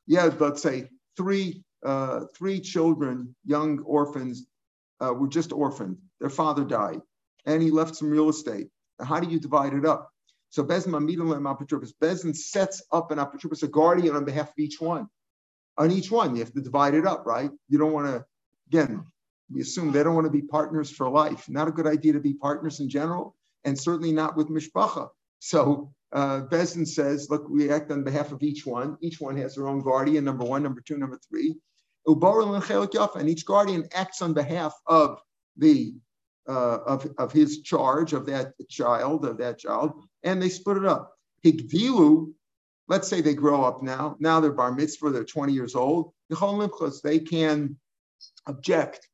yeah, 0.06 0.31
let's 0.38 0.62
say 0.62 0.88
three 1.17 1.62
uh, 1.85 2.25
three 2.37 2.61
children, 2.61 3.35
young 3.44 3.81
orphans, 3.81 4.47
uh, 5.00 5.12
were 5.12 5.29
just 5.29 5.53
orphaned. 5.53 5.99
Their 6.20 6.31
father 6.31 6.64
died, 6.64 7.00
and 7.44 7.62
he 7.62 7.70
left 7.70 7.97
some 7.97 8.11
real 8.11 8.29
estate. 8.29 8.69
How 9.00 9.20
do 9.20 9.29
you 9.29 9.38
divide 9.38 9.75
it 9.75 9.85
up? 9.85 10.11
So 10.50 10.64
Bezin 10.64 10.93
Apotropos, 10.93 11.93
Bezin 12.00 12.35
sets 12.35 12.82
up 12.91 13.11
an 13.11 13.19
Apotropos, 13.19 13.62
a 13.62 13.69
guardian 13.69 14.17
on 14.17 14.25
behalf 14.25 14.49
of 14.49 14.58
each 14.58 14.81
one. 14.81 15.09
On 15.76 15.90
each 15.90 16.11
one, 16.11 16.35
you 16.35 16.42
have 16.42 16.52
to 16.54 16.62
divide 16.62 16.95
it 16.95 17.07
up, 17.07 17.26
right? 17.26 17.50
You 17.69 17.78
don't 17.78 17.92
want 17.92 18.07
to, 18.07 18.25
again, 18.69 19.04
we 19.52 19.61
assume 19.61 19.92
they 19.92 20.02
don't 20.02 20.14
want 20.14 20.25
to 20.26 20.31
be 20.31 20.42
partners 20.42 20.90
for 20.90 21.09
life. 21.09 21.49
Not 21.49 21.69
a 21.69 21.73
good 21.73 21.87
idea 21.87 22.14
to 22.14 22.21
be 22.21 22.35
partners 22.35 22.81
in 22.81 22.88
general, 22.88 23.37
and 23.64 23.78
certainly 23.78 24.12
not 24.12 24.37
with 24.37 24.49
mishpacha. 24.49 25.09
So 25.40 25.92
uh, 26.13 26.43
Bezin 26.43 26.87
says, 26.87 27.29
look, 27.31 27.49
we 27.49 27.71
act 27.71 27.91
on 27.91 28.05
behalf 28.05 28.33
of 28.33 28.43
each 28.43 28.65
one. 28.65 28.97
Each 29.01 29.21
one 29.21 29.37
has 29.37 29.55
their 29.55 29.69
own 29.69 29.83
guardian, 29.83 30.25
number 30.25 30.45
one, 30.45 30.63
number 30.63 30.81
two, 30.81 30.99
number 30.99 31.19
three. 31.29 31.57
And 32.07 33.29
each 33.29 33.45
guardian 33.45 33.89
acts 33.93 34.23
on 34.23 34.33
behalf 34.33 34.75
of 34.87 35.21
the 35.57 35.95
uh, 36.49 36.79
of, 36.87 37.09
of 37.19 37.33
his 37.33 37.63
charge 37.63 38.13
of 38.13 38.25
that 38.27 38.53
child, 38.69 39.25
of 39.25 39.37
that 39.39 39.59
child, 39.59 40.05
and 40.23 40.41
they 40.41 40.49
split 40.49 40.77
it 40.77 40.85
up. 40.85 41.13
Higdilu, 41.45 42.33
let's 42.87 43.09
say 43.09 43.21
they 43.21 43.35
grow 43.35 43.65
up 43.65 43.83
now. 43.83 44.17
Now 44.21 44.39
they're 44.39 44.53
bar 44.53 44.73
mitzvah, 44.73 45.11
they're 45.11 45.25
20 45.25 45.53
years 45.53 45.75
old. 45.75 46.13
They 46.31 47.19
can 47.19 47.77
object. 48.47 49.09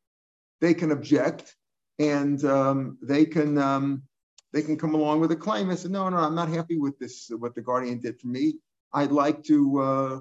They 0.60 0.74
can 0.74 0.92
object, 0.92 1.56
and 1.98 2.44
um, 2.44 2.98
they 3.02 3.24
can 3.24 3.58
um, 3.58 4.02
they 4.52 4.62
can 4.62 4.76
come 4.76 4.94
along 4.94 5.20
with 5.20 5.32
a 5.32 5.36
claim 5.36 5.70
and 5.70 5.78
say, 5.78 5.88
no, 5.88 6.08
no, 6.08 6.18
I'm 6.18 6.34
not 6.34 6.48
happy 6.48 6.78
with 6.78 6.98
this, 6.98 7.30
what 7.30 7.54
the 7.54 7.62
guardian 7.62 8.00
did 8.00 8.20
for 8.20 8.28
me. 8.28 8.56
I'd 8.92 9.12
like 9.12 9.44
to, 9.44 9.80
uh, 9.80 10.20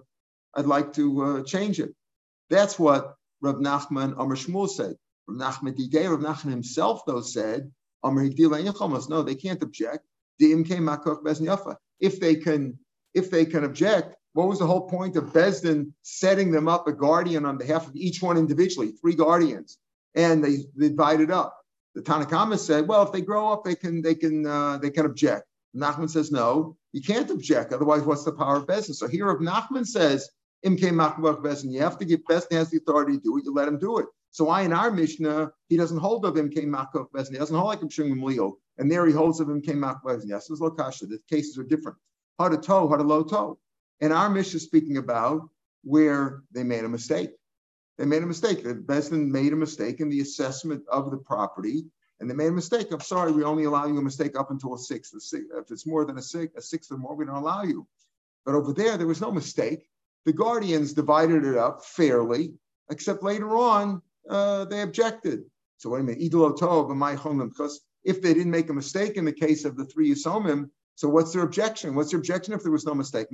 I'd 0.56 0.66
like 0.66 0.94
to 0.94 1.24
uh, 1.24 1.44
change 1.44 1.80
it. 1.80 1.94
That's 2.50 2.80
what 2.80 3.16
Rav 3.42 3.56
Nachman 3.56 4.18
Amr 4.18 4.36
Shmuel 4.36 4.70
said. 4.70 4.96
Rav 5.28 5.38
Nachman 5.38 5.78
Didei, 5.78 6.10
Rav 6.10 6.20
Nachman 6.20 6.52
himself 6.52 7.02
though 7.06 7.22
said, 7.22 7.72
Amr 8.04 8.24
no, 8.24 9.22
they 9.22 9.36
can't 9.36 9.62
object. 9.62 10.06
If 10.40 12.20
they 12.20 12.36
can, 12.36 12.80
if 13.14 13.30
they 13.30 13.46
can 13.46 13.64
object, 13.64 14.16
what 14.34 14.48
was 14.48 14.60
the 14.60 14.66
whole 14.66 14.88
point 14.90 15.18
of 15.18 15.26
Besdin 15.26 15.92
setting 16.02 16.52
them 16.52 16.68
up 16.68 16.88
a 16.88 16.94
guardian 16.94 17.46
on 17.46 17.58
behalf 17.58 17.88
of 17.88 17.96
each 17.96 18.22
one 18.22 18.38
individually, 18.38 18.94
three 18.94 19.14
guardians, 19.14 19.78
and 20.16 20.44
they 20.44 20.66
divided 20.78 21.30
up. 21.32 21.61
The 21.96 22.02
Tanakama 22.02 22.58
said, 22.58 22.88
well, 22.88 23.04
if 23.04 23.12
they 23.12 23.22
grow 23.22 23.52
up, 23.52 23.64
they 23.64 23.76
can 23.76 24.02
they 24.02 24.16
can 24.16 24.46
uh, 24.46 24.78
they 24.78 24.90
can 24.90 25.06
object. 25.06 25.46
Nachman 25.76 26.10
says, 26.10 26.32
no, 26.32 26.78
you 26.92 27.02
can't 27.02 27.30
object. 27.30 27.74
Otherwise, 27.74 28.04
what's 28.04 28.24
the 28.24 28.32
power 28.32 28.58
of 28.58 28.68
Bezin? 28.68 28.94
So 28.94 29.08
here, 29.08 29.30
if 29.30 29.40
Nachman 29.40 29.86
says, 29.86 30.30
Imke 30.66 30.92
Machbach 30.92 31.42
Bezin, 31.42 31.72
you 31.72 31.82
have 31.82 31.98
to 31.98 32.06
give 32.06 32.22
Bezin 32.30 32.54
has 32.54 32.70
the 32.70 32.78
authority 32.78 33.18
to 33.18 33.24
do 33.24 33.38
it, 33.38 33.46
you 33.46 33.54
let 33.54 33.68
him 33.68 33.80
do 33.80 33.98
it. 34.00 34.06
So 34.32 34.46
why 34.46 34.62
in 34.62 34.74
our 34.74 34.92
Mishnah, 34.92 35.52
he 35.70 35.78
doesn't 35.78 35.98
hold 35.98 36.26
of 36.26 36.36
Imke 36.36 36.66
Machbach 36.66 37.12
Bezin, 37.12 37.32
he 37.32 37.38
doesn't 37.38 37.56
hold 37.56 37.68
like 37.68 37.92
Shimon 37.92 38.22
Leo, 38.22 38.58
and 38.78 38.92
there 38.92 39.06
he 39.06 39.14
holds 39.14 39.40
of 39.40 39.48
Imke 39.48 39.70
Machbach 39.70 40.04
Bezin. 40.04 40.28
Yes, 40.30 40.48
there's 40.48 40.60
Lokasha, 40.60 41.10
the 41.10 41.20
cases 41.30 41.58
are 41.58 41.64
different. 41.64 41.98
How 42.38 42.50
to 42.50 42.58
toe, 42.58 42.88
how 42.88 42.98
to 42.98 43.04
low 43.04 43.24
toe. 43.24 43.60
And 44.02 44.14
our 44.14 44.30
Mishnah 44.30 44.58
is 44.58 44.64
speaking 44.64 44.98
about 44.98 45.50
where 45.84 46.44
they 46.52 46.64
made 46.64 46.84
a 46.84 46.90
mistake. 46.90 47.32
They 48.02 48.08
made 48.08 48.24
a 48.24 48.26
mistake. 48.26 48.64
The 48.64 48.74
Besdin 48.74 49.30
made 49.30 49.54
a 49.54 49.56
mistake 49.56 50.00
in 50.00 50.10
the 50.10 50.22
assessment 50.22 50.82
of 50.92 51.12
the 51.12 51.18
property, 51.18 51.86
and 52.20 52.28
they 52.28 52.34
made 52.34 52.48
a 52.48 52.52
mistake. 52.52 52.88
I'm 52.92 53.00
sorry, 53.00 53.32
we 53.32 53.44
only 53.44 53.66
allow 53.66 53.86
you 53.86 54.00
a 54.00 54.02
mistake 54.02 54.36
up 54.36 54.50
until 54.50 54.74
a 54.74 54.80
sixth. 54.80 55.14
If 55.14 55.70
it's 55.70 55.86
more 55.86 56.04
than 56.04 56.18
a 56.18 56.22
sixth, 56.24 56.58
a 56.58 56.64
sixth 56.64 56.92
or 56.92 56.98
more, 56.98 57.16
we 57.16 57.26
don't 57.26 57.36
allow 57.36 57.62
you. 57.62 57.86
But 58.44 58.56
over 58.56 58.74
there, 58.74 58.98
there 58.98 59.06
was 59.06 59.22
no 59.22 59.32
mistake. 59.32 59.86
The 60.26 60.34
guardians 60.34 60.94
divided 60.94 61.46
it 61.46 61.56
up 61.58 61.86
fairly, 61.86 62.56
except 62.90 63.22
later 63.22 63.56
on 63.56 64.02
uh, 64.28 64.66
they 64.66 64.82
objected. 64.82 65.44
So 65.78 65.92
minute, 65.92 66.22
idolo 66.22 66.58
tov 66.58 66.90
my 66.96 67.14
because 67.14 67.82
if 68.04 68.20
they 68.20 68.34
didn't 68.34 68.50
make 68.50 68.72
a 68.72 68.74
mistake 68.74 69.16
in 69.16 69.26
the 69.26 69.32
case 69.32 69.64
of 69.64 69.78
the 69.78 69.86
three 69.86 70.12
Yisomim, 70.12 70.72
so 70.96 71.08
what's 71.08 71.34
their 71.34 71.44
objection? 71.44 71.94
What's 71.94 72.10
their 72.10 72.20
objection 72.20 72.56
if 72.56 72.64
there 72.64 72.72
was 72.72 72.88
no 72.88 72.96
mistake? 72.96 73.28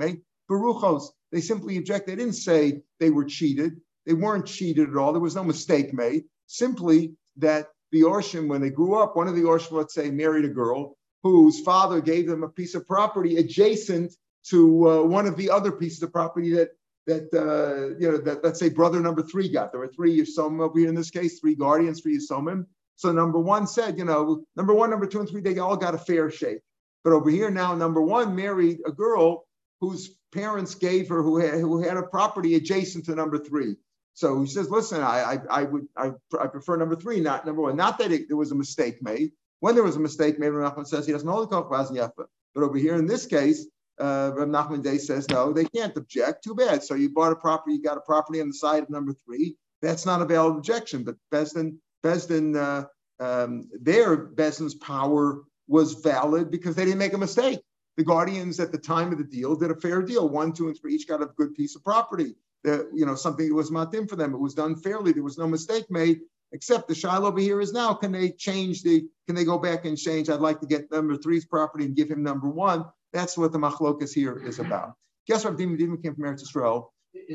Baruchos, 0.52 1.04
they 1.32 1.40
simply 1.40 1.78
object. 1.78 2.08
They 2.08 2.18
didn't 2.18 2.34
say 2.34 2.82
they 3.00 3.12
were 3.12 3.24
cheated. 3.24 3.80
They 4.08 4.14
weren't 4.14 4.48
cheated 4.48 4.90
at 4.90 4.96
all. 4.96 5.12
There 5.12 5.22
was 5.22 5.36
no 5.36 5.44
mistake 5.44 5.94
made. 5.94 6.24
Simply 6.48 7.14
that 7.36 7.68
the 7.92 8.02
Orshim, 8.02 8.48
when 8.48 8.62
they 8.62 8.70
grew 8.70 8.96
up, 8.96 9.16
one 9.18 9.28
of 9.28 9.36
the 9.36 9.42
Orshim, 9.42 9.74
let's 9.74 9.94
say, 9.94 10.10
married 10.10 10.46
a 10.46 10.50
girl 10.50 10.98
whose 11.24 11.60
father 11.60 12.00
gave 12.00 12.26
them 12.26 12.44
a 12.44 12.50
piece 12.50 12.74
of 12.74 12.88
property 12.88 13.36
adjacent 13.36 14.14
to 14.46 14.90
uh, 14.90 15.04
one 15.04 15.28
of 15.28 15.36
the 15.36 15.50
other 15.50 15.74
pieces 15.74 16.02
of 16.02 16.14
property 16.14 16.54
that 16.54 16.70
that 17.06 17.34
uh, 17.34 17.98
you 18.00 18.12
know 18.12 18.18
that 18.18 18.44
let's 18.44 18.60
say 18.60 18.70
brother 18.70 19.02
number 19.02 19.22
three 19.22 19.50
got. 19.50 19.72
There 19.72 19.82
were 19.82 19.88
three 19.88 20.20
Yisomim 20.20 20.62
over 20.62 20.80
here 20.80 20.90
in 20.90 20.96
this 20.96 21.10
case, 21.10 21.40
three 21.40 21.56
guardians, 21.56 22.02
three 22.02 22.18
Yisomim. 22.18 22.66
So 22.96 23.12
number 23.12 23.40
one 23.40 23.68
said, 23.68 23.98
you 23.98 24.06
know, 24.06 24.44
number 24.56 24.74
one, 24.74 24.90
number 24.90 25.06
two, 25.06 25.20
and 25.20 25.30
three, 25.30 25.42
they 25.42 25.60
all 25.60 25.78
got 25.78 25.96
a 25.96 26.00
fair 26.00 26.32
shake. 26.32 26.60
But 27.04 27.14
over 27.14 27.30
here 27.30 27.52
now, 27.52 27.76
number 27.76 28.02
one 28.02 28.36
married 28.36 28.80
a 28.86 28.92
girl 28.92 29.46
whose 29.80 30.18
parents 30.34 30.76
gave 30.76 31.10
her 31.10 31.22
who 31.22 31.38
had, 31.38 31.56
who 31.56 31.82
had 31.82 31.98
a 31.98 32.04
property 32.04 32.56
adjacent 32.56 33.06
to 33.06 33.16
number 33.16 33.38
three. 33.38 33.76
So 34.18 34.42
he 34.42 34.48
says, 34.48 34.72
listen, 34.72 35.04
I, 35.04 35.34
I, 35.34 35.40
I 35.60 35.64
would 35.66 35.86
I, 35.96 36.12
I 36.42 36.48
prefer 36.48 36.76
number 36.76 36.96
three, 36.96 37.20
not 37.20 37.46
number 37.46 37.62
one. 37.62 37.76
Not 37.76 38.00
that 38.00 38.12
it, 38.12 38.28
there 38.28 38.36
was 38.36 38.52
a 38.52 38.56
mistake 38.56 38.98
made. 39.00 39.32
When 39.60 39.76
there 39.76 39.84
was 39.84 39.96
a 39.96 40.00
mistake 40.00 40.40
made, 40.40 40.50
Rav 40.50 40.76
Nachman 40.76 40.88
says 40.88 41.06
he 41.06 41.12
doesn't 41.12 41.30
hold 41.30 41.52
the 41.52 42.12
But 42.56 42.64
over 42.64 42.80
here 42.80 42.96
in 42.96 43.06
this 43.06 43.28
case, 43.28 43.68
uh, 44.00 44.32
Nachman 44.32 44.82
Day 44.82 44.98
says, 44.98 45.30
no, 45.30 45.54
they 45.54 45.66
can't 45.66 45.96
object. 45.96 46.44
Too 46.44 46.56
bad. 46.56 46.82
So 46.82 46.96
you 46.96 47.12
bought 47.12 47.32
a 47.32 47.36
property, 47.36 47.76
you 47.76 47.84
got 47.84 47.98
a 47.98 48.02
property 48.02 48.42
on 48.42 48.48
the 48.48 48.56
side 48.56 48.82
of 48.82 48.90
number 48.90 49.14
three. 49.14 49.56
That's 49.84 50.08
not 50.08 50.24
a 50.24 50.26
valid 50.26 50.56
objection. 50.56 51.04
But 51.04 51.18
Besdin, 51.32 51.76
Besdin, 52.04 52.56
uh, 52.58 52.88
um, 53.24 53.70
their 53.80 54.18
Besdin's 54.18 54.74
power 54.74 55.44
was 55.68 55.94
valid 55.94 56.50
because 56.50 56.76
they 56.76 56.86
didn't 56.86 56.98
make 56.98 57.14
a 57.14 57.20
mistake. 57.20 57.60
The 57.98 58.04
guardians 58.04 58.60
at 58.60 58.72
the 58.72 58.80
time 58.80 59.12
of 59.12 59.20
the 59.20 59.24
deal 59.24 59.56
did 59.56 59.70
a 59.70 59.76
fair 59.80 60.02
deal. 60.02 60.28
One, 60.28 60.54
two, 60.54 60.70
and 60.70 60.80
three 60.80 60.96
each 60.96 61.08
got 61.08 61.22
a 61.22 61.28
good 61.38 61.54
piece 61.54 61.76
of 61.76 61.84
property. 61.84 62.34
That 62.68 62.90
you 62.94 63.06
know 63.06 63.16
something 63.16 63.48
that 63.48 63.56
was 63.56 63.72
matim 63.72 64.10
for 64.10 64.18
them. 64.18 64.34
It 64.34 64.40
was 64.40 64.54
done 64.54 64.76
fairly. 64.76 65.14
There 65.14 65.24
was 65.24 65.38
no 65.38 65.48
mistake 65.48 65.86
made. 65.90 66.20
Except 66.52 66.88
the 66.88 66.96
shiloh 66.96 67.28
over 67.28 67.40
here 67.40 67.60
is 67.60 67.74
now. 67.74 67.94
Can 67.94 68.12
they 68.12 68.32
change 68.32 68.84
the? 68.84 69.06
Can 69.26 69.36
they 69.36 69.46
go 69.46 69.58
back 69.58 69.86
and 69.86 69.98
change? 69.98 70.30
I'd 70.30 70.40
like 70.40 70.60
to 70.62 70.68
get 70.68 70.92
number 70.92 71.16
three's 71.18 71.46
property 71.46 71.86
and 71.86 71.96
give 71.96 72.10
him 72.10 72.22
number 72.24 72.50
one. 72.50 72.86
That's 73.14 73.38
what 73.38 73.52
the 73.52 73.58
machlokas 73.58 74.14
here 74.14 74.38
is 74.46 74.60
about. 74.60 74.94
Guess 75.28 75.46
what? 75.46 75.58
Dimon 75.58 75.80
Dimon 75.80 76.02
came 76.02 76.16
from 76.16 76.26
Eretz 76.26 76.44
Yisrael. 76.44 76.90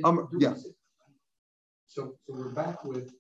Um, 0.05 0.29
yeah. 0.39 0.55
So, 0.55 0.71
so 1.87 2.15
we're 2.29 2.51
back 2.51 2.85
with 2.85 3.13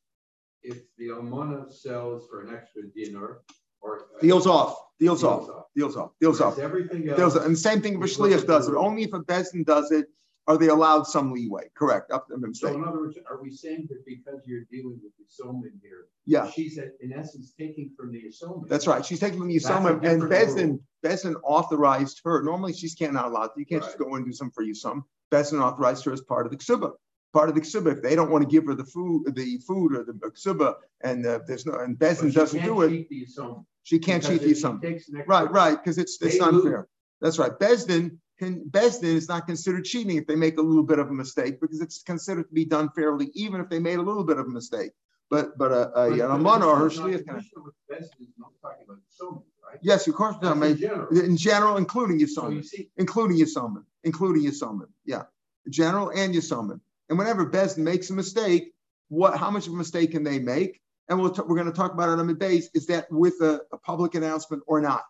if 0.63 0.83
the 0.97 1.09
almana 1.09 1.73
sells 1.73 2.27
for 2.29 2.43
an 2.43 2.55
extra 2.55 2.83
dinar 2.95 3.43
or 3.81 4.07
deals 4.21 4.47
off, 4.47 4.77
deals, 5.01 5.21
deals 5.21 5.25
off, 5.25 5.49
off, 5.51 5.65
deals 5.77 5.97
off, 5.97 6.11
deals 6.21 6.41
off. 6.41 6.59
Everything 6.59 7.09
else. 7.09 7.19
Deals 7.19 7.37
off. 7.37 7.45
And 7.45 7.55
the 7.55 7.61
same 7.61 7.83
thing 7.83 7.95
if 7.95 8.01
a 8.01 8.05
shliach 8.05 8.47
does 8.47 8.69
it. 8.69 8.75
Only 8.75 9.03
if 9.03 9.13
a 9.13 9.21
bezin 9.21 9.65
does 9.65 9.91
it 9.91 10.07
are 10.49 10.59
they 10.59 10.69
allowed 10.69 11.07
some 11.07 11.33
leeway. 11.33 11.71
Correct. 11.75 12.11
Up 12.11 12.27
to 12.29 12.37
them. 12.37 12.55
So 12.55 12.69
in 12.69 12.85
other 12.85 12.99
words, 12.99 13.19
are 13.29 13.41
we 13.41 13.51
saying 13.51 13.87
that 13.91 14.05
because 14.05 14.41
you're 14.47 14.65
dealing 14.71 14.99
with 15.03 15.13
the 15.17 15.25
Yisomim 15.25 15.81
here, 15.81 16.07
yeah, 16.27 16.51
she's 16.51 16.79
in 16.79 17.13
essence 17.13 17.53
taking 17.59 17.93
from 17.97 18.13
the 18.13 18.23
Yisomim? 18.23 18.69
That's 18.69 18.87
right. 18.87 19.05
She's 19.05 19.21
taking 19.21 19.39
from 19.39 19.49
the 19.49 19.57
Yisomim, 19.57 20.05
and 20.05 20.23
Bezin 20.23 20.81
Bezin 21.05 21.35
authorized 21.45 22.21
her. 22.25 22.43
Normally, 22.43 22.73
she's 22.73 22.95
can't 22.95 23.13
not 23.13 23.27
allowed. 23.27 23.51
You 23.57 23.67
can't 23.67 23.83
right. 23.83 23.89
just 23.89 23.99
go 23.99 24.15
and 24.15 24.25
do 24.25 24.33
something 24.33 24.53
for 24.53 24.63
you. 24.63 24.75
Some 24.75 25.05
Bezin 25.33 25.61
authorized 25.63 26.05
her 26.07 26.13
as 26.13 26.21
part 26.21 26.47
of 26.47 26.53
the 26.53 26.59
ksuba. 26.59 26.93
Part 27.33 27.49
of 27.49 27.55
the 27.55 27.61
ksuba. 27.61 27.97
If 27.97 28.03
they 28.03 28.17
don't 28.17 28.31
want 28.31 28.43
to 28.43 28.49
give 28.49 28.67
her 28.67 28.75
the 28.75 28.85
food, 28.85 29.35
the 29.35 29.59
food 29.67 29.97
or 29.97 30.05
the 30.05 30.13
ksuba, 30.13 30.75
and 31.03 31.25
uh, 31.25 31.41
there's 31.47 31.67
no, 31.67 31.75
and 31.75 31.97
Bezin 31.97 32.33
doesn't 32.33 32.63
do 32.63 32.83
it. 32.83 33.07
She 33.85 33.99
can't 33.99 34.23
cheat 34.23 34.43
the 34.43 34.53
Yisomim. 34.53 35.03
Right, 35.27 35.51
right, 35.51 35.77
because 35.77 35.99
it's 35.99 36.21
it's 36.21 36.41
unfair. 36.41 36.89
That's 37.21 37.39
right. 37.39 37.53
Bezdin 37.53 38.19
can 38.43 38.65
Bezdin 38.71 39.15
is 39.15 39.29
not 39.29 39.47
considered 39.47 39.85
cheating 39.85 40.17
if 40.17 40.27
they 40.27 40.37
make 40.37 40.59
a 40.59 40.63
little 40.63 40.83
bit 40.83 40.99
of 40.99 41.09
a 41.09 41.13
mistake 41.13 41.61
because 41.61 41.81
it's 41.81 42.03
considered 42.03 42.49
to 42.49 42.55
be 42.55 42.65
done 42.65 42.91
fairly, 42.91 43.31
even 43.35 43.61
if 43.61 43.69
they 43.69 43.79
made 43.79 43.99
a 43.99 44.03
little 44.03 44.25
bit 44.25 44.39
of 44.39 44.47
a 44.47 44.51
mistake. 44.51 44.93
But 45.31 45.57
but 45.57 45.73
a, 45.73 45.99
a, 45.99 46.19
a 46.21 46.35
amana 46.35 46.67
or 46.67 46.77
her 46.77 46.89
shliach. 46.89 47.25
Yes, 49.81 50.07
of 50.07 50.15
course. 50.15 50.37
No, 50.43 50.53
in, 50.53 50.77
general. 50.77 51.19
in 51.19 51.37
general, 51.37 51.77
including 51.79 52.19
Yisomim, 52.19 52.65
so 52.65 52.79
including 52.97 53.39
Yisomim, 53.39 53.85
including 54.05 54.43
Yisomim. 54.43 54.89
Yeah, 55.07 55.23
general 55.71 56.11
and 56.11 56.35
your 56.35 56.43
Yisomim. 56.43 56.81
And 57.09 57.19
whenever 57.19 57.47
Bezdin 57.47 57.79
makes 57.79 58.11
a 58.11 58.13
mistake, 58.13 58.75
what 59.09 59.39
how 59.39 59.51
much 59.51 59.67
of 59.67 59.73
a 59.73 59.77
mistake 59.77 60.11
can 60.13 60.25
they 60.25 60.39
make? 60.39 60.81
And 61.09 61.21
we'll 61.21 61.31
t- 61.31 61.43
we're 61.47 61.57
going 61.57 61.71
to 61.71 61.77
talk 61.77 61.93
about 61.93 62.11
it 62.11 62.19
on 62.19 62.27
the 62.27 62.35
base. 62.35 62.69
Is 62.75 62.87
that 62.87 63.07
with 63.11 63.35
a, 63.41 63.61
a 63.73 63.79
public 63.79 64.15
announcement 64.15 64.63
or 64.67 64.81
not? 64.81 65.03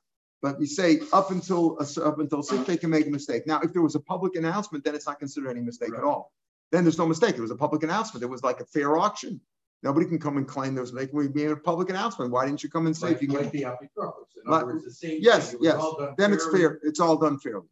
But 0.42 0.58
we 0.58 0.66
say 0.66 1.00
up 1.12 1.30
until 1.30 1.78
up 1.80 2.18
until 2.18 2.42
six, 2.42 2.64
they 2.66 2.76
can 2.76 2.90
make 2.90 3.06
a 3.06 3.10
mistake. 3.10 3.46
Now, 3.46 3.60
if 3.60 3.72
there 3.72 3.80
was 3.80 3.94
a 3.94 4.00
public 4.00 4.34
announcement, 4.34 4.84
then 4.84 4.94
it's 4.96 5.06
not 5.06 5.20
considered 5.20 5.50
any 5.50 5.60
mistake 5.60 5.92
right. 5.92 5.98
at 5.98 6.04
all. 6.04 6.32
Then 6.72 6.84
there's 6.84 6.98
no 6.98 7.06
mistake. 7.06 7.36
It 7.36 7.40
was 7.40 7.52
a 7.52 7.56
public 7.56 7.84
announcement. 7.84 8.24
It 8.24 8.28
was 8.28 8.42
like 8.42 8.60
a 8.60 8.64
fair 8.64 8.98
auction. 8.98 9.40
Nobody 9.84 10.06
can 10.06 10.18
come 10.18 10.36
and 10.36 10.46
claim 10.46 10.74
there 10.74 10.82
was 10.82 10.92
making 10.92 11.16
we 11.16 11.28
made 11.28 11.50
a 11.50 11.56
public 11.56 11.90
announcement. 11.90 12.32
Why 12.32 12.46
didn't 12.46 12.62
you 12.62 12.70
come 12.70 12.86
and 12.86 12.96
say 12.96 13.08
like, 13.08 13.16
if 13.16 13.22
you 13.22 13.28
like 13.28 13.52
the 13.52 13.66
like, 14.46 14.64
words, 14.64 14.84
the 14.84 14.90
same 14.90 15.18
yes, 15.20 15.54
yes. 15.60 15.84
Then 16.18 16.32
it's 16.32 16.46
fair. 16.48 16.80
It's 16.82 16.98
all 16.98 17.16
done 17.16 17.38
fairly. 17.38 17.66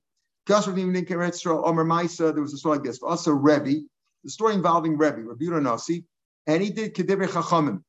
Omer 0.48 1.84
Maisa, 1.84 2.32
there 2.32 2.42
was 2.42 2.52
a 2.52 2.58
story 2.58 2.78
like 2.78 2.84
this. 2.84 3.02
Also, 3.02 3.32
Rebbe, 3.32 3.82
the 4.24 4.30
story 4.30 4.54
involving 4.54 4.96
Rebbe, 4.96 5.22
Rabbi 5.22 5.46
Nasi, 5.60 6.04
and 6.46 6.62
he 6.62 6.70
did 6.70 6.94
Kedivre 6.94 7.28
Chachamim. 7.28 7.82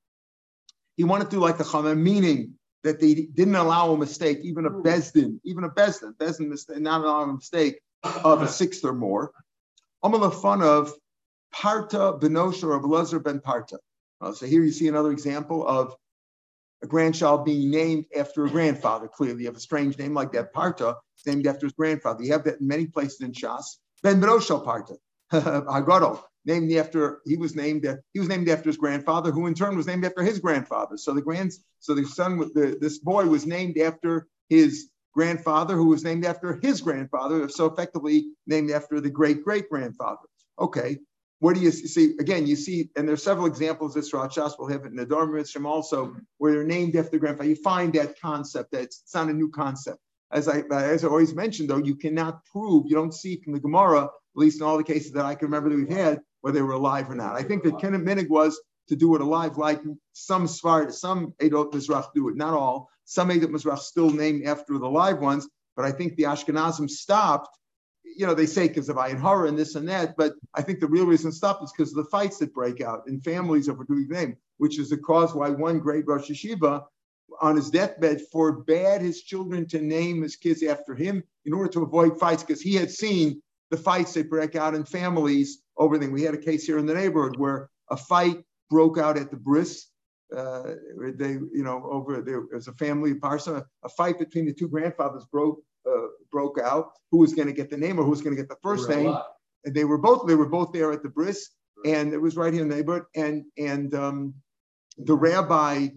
He 0.97 1.03
wanted 1.03 1.25
to 1.25 1.31
do 1.31 1.39
like 1.39 1.57
the 1.57 1.63
Chachamim, 1.63 1.97
meaning 1.97 2.53
that 2.83 2.99
they 2.99 3.13
didn't 3.13 3.55
allow 3.55 3.91
a 3.91 3.97
mistake, 3.97 4.39
even 4.43 4.65
a 4.65 4.69
hmm. 4.69 4.81
Bezdin, 4.81 5.39
even 5.43 5.63
a 5.63 5.69
Bezdin, 5.69 6.13
Bezdin 6.17 6.47
mistake, 6.47 6.79
not 6.79 7.01
allowing 7.01 7.29
a 7.29 7.33
mistake 7.33 7.79
of 8.03 8.41
a 8.41 8.47
sixth 8.47 8.83
or 8.83 8.93
more. 8.93 9.31
I'm 10.03 10.11
the 10.19 10.31
fun 10.31 10.61
of 10.63 10.93
Parta 11.51 12.17
Benosha 12.19 12.63
or 12.63 12.81
Abelazar 12.81 13.23
ben 13.23 13.39
Parta. 13.39 13.77
Uh, 14.19 14.31
so 14.31 14.45
here 14.45 14.63
you 14.63 14.71
see 14.71 14.87
another 14.87 15.11
example 15.11 15.67
of 15.67 15.95
a 16.83 16.87
grandchild 16.87 17.45
being 17.45 17.69
named 17.69 18.05
after 18.17 18.45
a 18.45 18.49
grandfather. 18.49 19.07
Clearly, 19.07 19.41
you 19.41 19.47
have 19.47 19.55
a 19.55 19.61
strange 19.61 19.97
name 19.97 20.13
like 20.13 20.31
that, 20.31 20.53
Parta, 20.53 20.95
named 21.25 21.45
after 21.45 21.67
his 21.67 21.73
grandfather. 21.73 22.23
You 22.23 22.31
have 22.31 22.43
that 22.45 22.59
in 22.61 22.67
many 22.67 22.87
places 22.87 23.21
in 23.21 23.31
Shas. 23.31 23.77
Ben 24.01 24.19
Benosha 24.19 24.63
Parta, 24.63 24.95
Hagado, 25.31 26.21
named 26.45 26.71
after 26.73 27.21
he 27.25 27.37
was 27.37 27.55
named 27.55 27.85
he 28.13 28.19
was 28.19 28.29
named 28.29 28.49
after 28.49 28.69
his 28.69 28.77
grandfather, 28.77 29.31
who 29.31 29.47
in 29.47 29.53
turn 29.53 29.77
was 29.77 29.87
named 29.87 30.05
after 30.05 30.23
his 30.23 30.39
grandfather. 30.39 30.97
So 30.97 31.13
the 31.13 31.21
grand 31.21 31.51
so 31.79 31.93
the 31.93 32.05
son 32.05 32.39
the, 32.39 32.77
this 32.79 32.99
boy 32.99 33.25
was 33.25 33.45
named 33.45 33.77
after 33.77 34.27
his 34.49 34.89
grandfather, 35.13 35.75
who 35.75 35.87
was 35.87 36.03
named 36.03 36.25
after 36.25 36.59
his 36.61 36.81
grandfather, 36.81 37.49
so 37.49 37.65
effectively 37.65 38.31
named 38.47 38.71
after 38.71 38.99
the 38.99 39.09
great 39.09 39.43
great 39.43 39.69
grandfather. 39.69 40.27
Okay, 40.59 40.97
what 41.39 41.55
do 41.55 41.61
you 41.61 41.71
see? 41.71 42.15
Again, 42.19 42.45
you 42.45 42.55
see, 42.55 42.89
and 42.95 43.07
there's 43.07 43.23
several 43.23 43.47
examples. 43.47 43.95
This 43.95 44.11
Rachas 44.11 44.59
will 44.59 44.69
have 44.69 44.85
it 44.85 44.91
in 44.91 44.95
the 44.95 45.05
Dharma 45.07 45.43
also, 45.65 46.15
where 46.37 46.53
they're 46.53 46.63
named 46.63 46.95
after 46.95 47.17
grandfather. 47.17 47.49
You 47.49 47.55
find 47.55 47.91
that 47.93 48.19
concept. 48.19 48.71
That 48.71 48.83
it's 48.83 49.03
not 49.13 49.27
a 49.27 49.33
new 49.33 49.49
concept. 49.49 49.97
As 50.31 50.47
I 50.47 50.59
as 50.71 51.03
I 51.03 51.07
always 51.07 51.33
mentioned, 51.33 51.69
though, 51.69 51.83
you 51.83 51.95
cannot 51.95 52.45
prove. 52.45 52.85
You 52.87 52.95
don't 52.95 53.13
see 53.13 53.41
from 53.41 53.53
the 53.53 53.59
Gemara, 53.59 54.03
at 54.03 54.11
least 54.35 54.59
in 54.59 54.67
all 54.67 54.77
the 54.77 54.83
cases 54.83 55.13
that 55.13 55.25
I 55.25 55.33
can 55.33 55.47
remember 55.47 55.69
that 55.69 55.75
we've 55.75 55.89
had, 55.89 56.21
whether 56.41 56.55
they 56.55 56.61
were 56.61 56.73
alive 56.73 57.09
or 57.09 57.15
not. 57.15 57.35
I 57.35 57.43
think 57.43 57.63
that 57.63 57.79
Kenan 57.79 58.05
Minig 58.05 58.29
was 58.29 58.59
to 58.89 58.95
do 58.95 59.15
it 59.15 59.21
alive, 59.21 59.57
like 59.57 59.81
some 60.13 60.47
Sfard, 60.47 60.91
some 60.91 61.33
Edot 61.39 61.71
Mizrach 61.71 62.07
do 62.13 62.29
it, 62.29 62.35
not 62.35 62.53
all. 62.53 62.89
Some 63.05 63.29
Edot 63.29 63.47
Mizrach 63.47 63.79
still 63.79 64.09
named 64.09 64.45
after 64.45 64.77
the 64.77 64.89
live 64.89 65.19
ones, 65.19 65.47
but 65.75 65.85
I 65.85 65.91
think 65.91 66.15
the 66.15 66.23
Ashkenazim 66.23 66.89
stopped. 66.89 67.57
You 68.03 68.25
know, 68.25 68.33
they 68.33 68.45
say 68.45 68.67
because 68.67 68.89
of 68.89 68.97
Ayin 68.97 69.21
Hara 69.21 69.47
and 69.47 69.57
this 69.57 69.75
and 69.75 69.87
that, 69.87 70.17
but 70.17 70.33
I 70.53 70.61
think 70.61 70.79
the 70.79 70.87
real 70.87 71.05
reason 71.05 71.31
stopped 71.31 71.63
is 71.63 71.71
because 71.71 71.91
of 71.91 72.03
the 72.03 72.09
fights 72.09 72.39
that 72.39 72.53
break 72.53 72.81
out 72.81 73.03
in 73.07 73.21
families 73.21 73.69
over 73.69 73.85
doing 73.85 74.07
name, 74.09 74.35
which 74.57 74.79
is 74.79 74.89
the 74.89 74.97
cause 74.97 75.33
why 75.33 75.49
one 75.49 75.79
great 75.79 76.05
Rosh 76.07 76.29
Yeshiva 76.29 76.83
on 77.39 77.55
his 77.55 77.69
deathbed 77.69 78.21
forbade 78.31 79.01
his 79.01 79.21
children 79.21 79.65
to 79.67 79.81
name 79.81 80.21
his 80.21 80.35
kids 80.35 80.63
after 80.63 80.95
him 80.95 81.23
in 81.45 81.53
order 81.53 81.69
to 81.69 81.83
avoid 81.83 82.19
fights 82.19 82.43
because 82.43 82.61
he 82.61 82.75
had 82.75 82.91
seen 82.91 83.41
the 83.71 83.77
fights 83.77 84.13
that 84.13 84.29
break 84.29 84.55
out 84.55 84.75
in 84.75 84.83
families 84.83 85.63
over 85.77 85.97
things. 85.97 86.11
We 86.11 86.23
had 86.23 86.35
a 86.35 86.37
case 86.37 86.65
here 86.65 86.77
in 86.77 86.85
the 86.85 86.93
neighborhood 86.93 87.37
where 87.37 87.69
a 87.89 87.97
fight 87.97 88.43
broke 88.69 88.97
out 88.97 89.17
at 89.17 89.31
the 89.31 89.37
bris. 89.37 89.87
Uh, 90.35 90.75
they, 91.15 91.31
you 91.31 91.63
know, 91.63 91.89
over 91.91 92.21
there 92.21 92.41
was 92.53 92.67
a 92.67 92.73
family 92.73 93.15
parson. 93.15 93.63
A 93.83 93.89
fight 93.89 94.19
between 94.19 94.45
the 94.45 94.53
two 94.53 94.67
grandfathers 94.67 95.25
broke 95.31 95.59
uh, 95.89 96.07
broke 96.31 96.59
out, 96.59 96.91
who 97.09 97.17
was 97.17 97.33
going 97.33 97.47
to 97.47 97.53
get 97.53 97.69
the 97.69 97.77
name 97.77 97.99
or 97.99 98.03
who 98.03 98.11
was 98.11 98.21
going 98.21 98.35
to 98.35 98.41
get 98.41 98.49
the 98.49 98.57
first 98.61 98.87
name. 98.87 99.15
And 99.65 99.73
they 99.75 99.85
were 99.85 99.97
both 99.97 100.27
they 100.27 100.35
were 100.35 100.49
both 100.49 100.71
there 100.73 100.91
at 100.91 101.03
the 101.03 101.09
bris, 101.09 101.49
and 101.85 102.13
it 102.13 102.21
was 102.21 102.35
right 102.35 102.53
here 102.53 102.61
in 102.61 102.69
the 102.69 102.75
neighborhood. 102.75 103.03
And 103.15 103.45
and 103.57 103.93
um, 103.95 104.33
the 104.97 105.15
rabbi, 105.15 105.87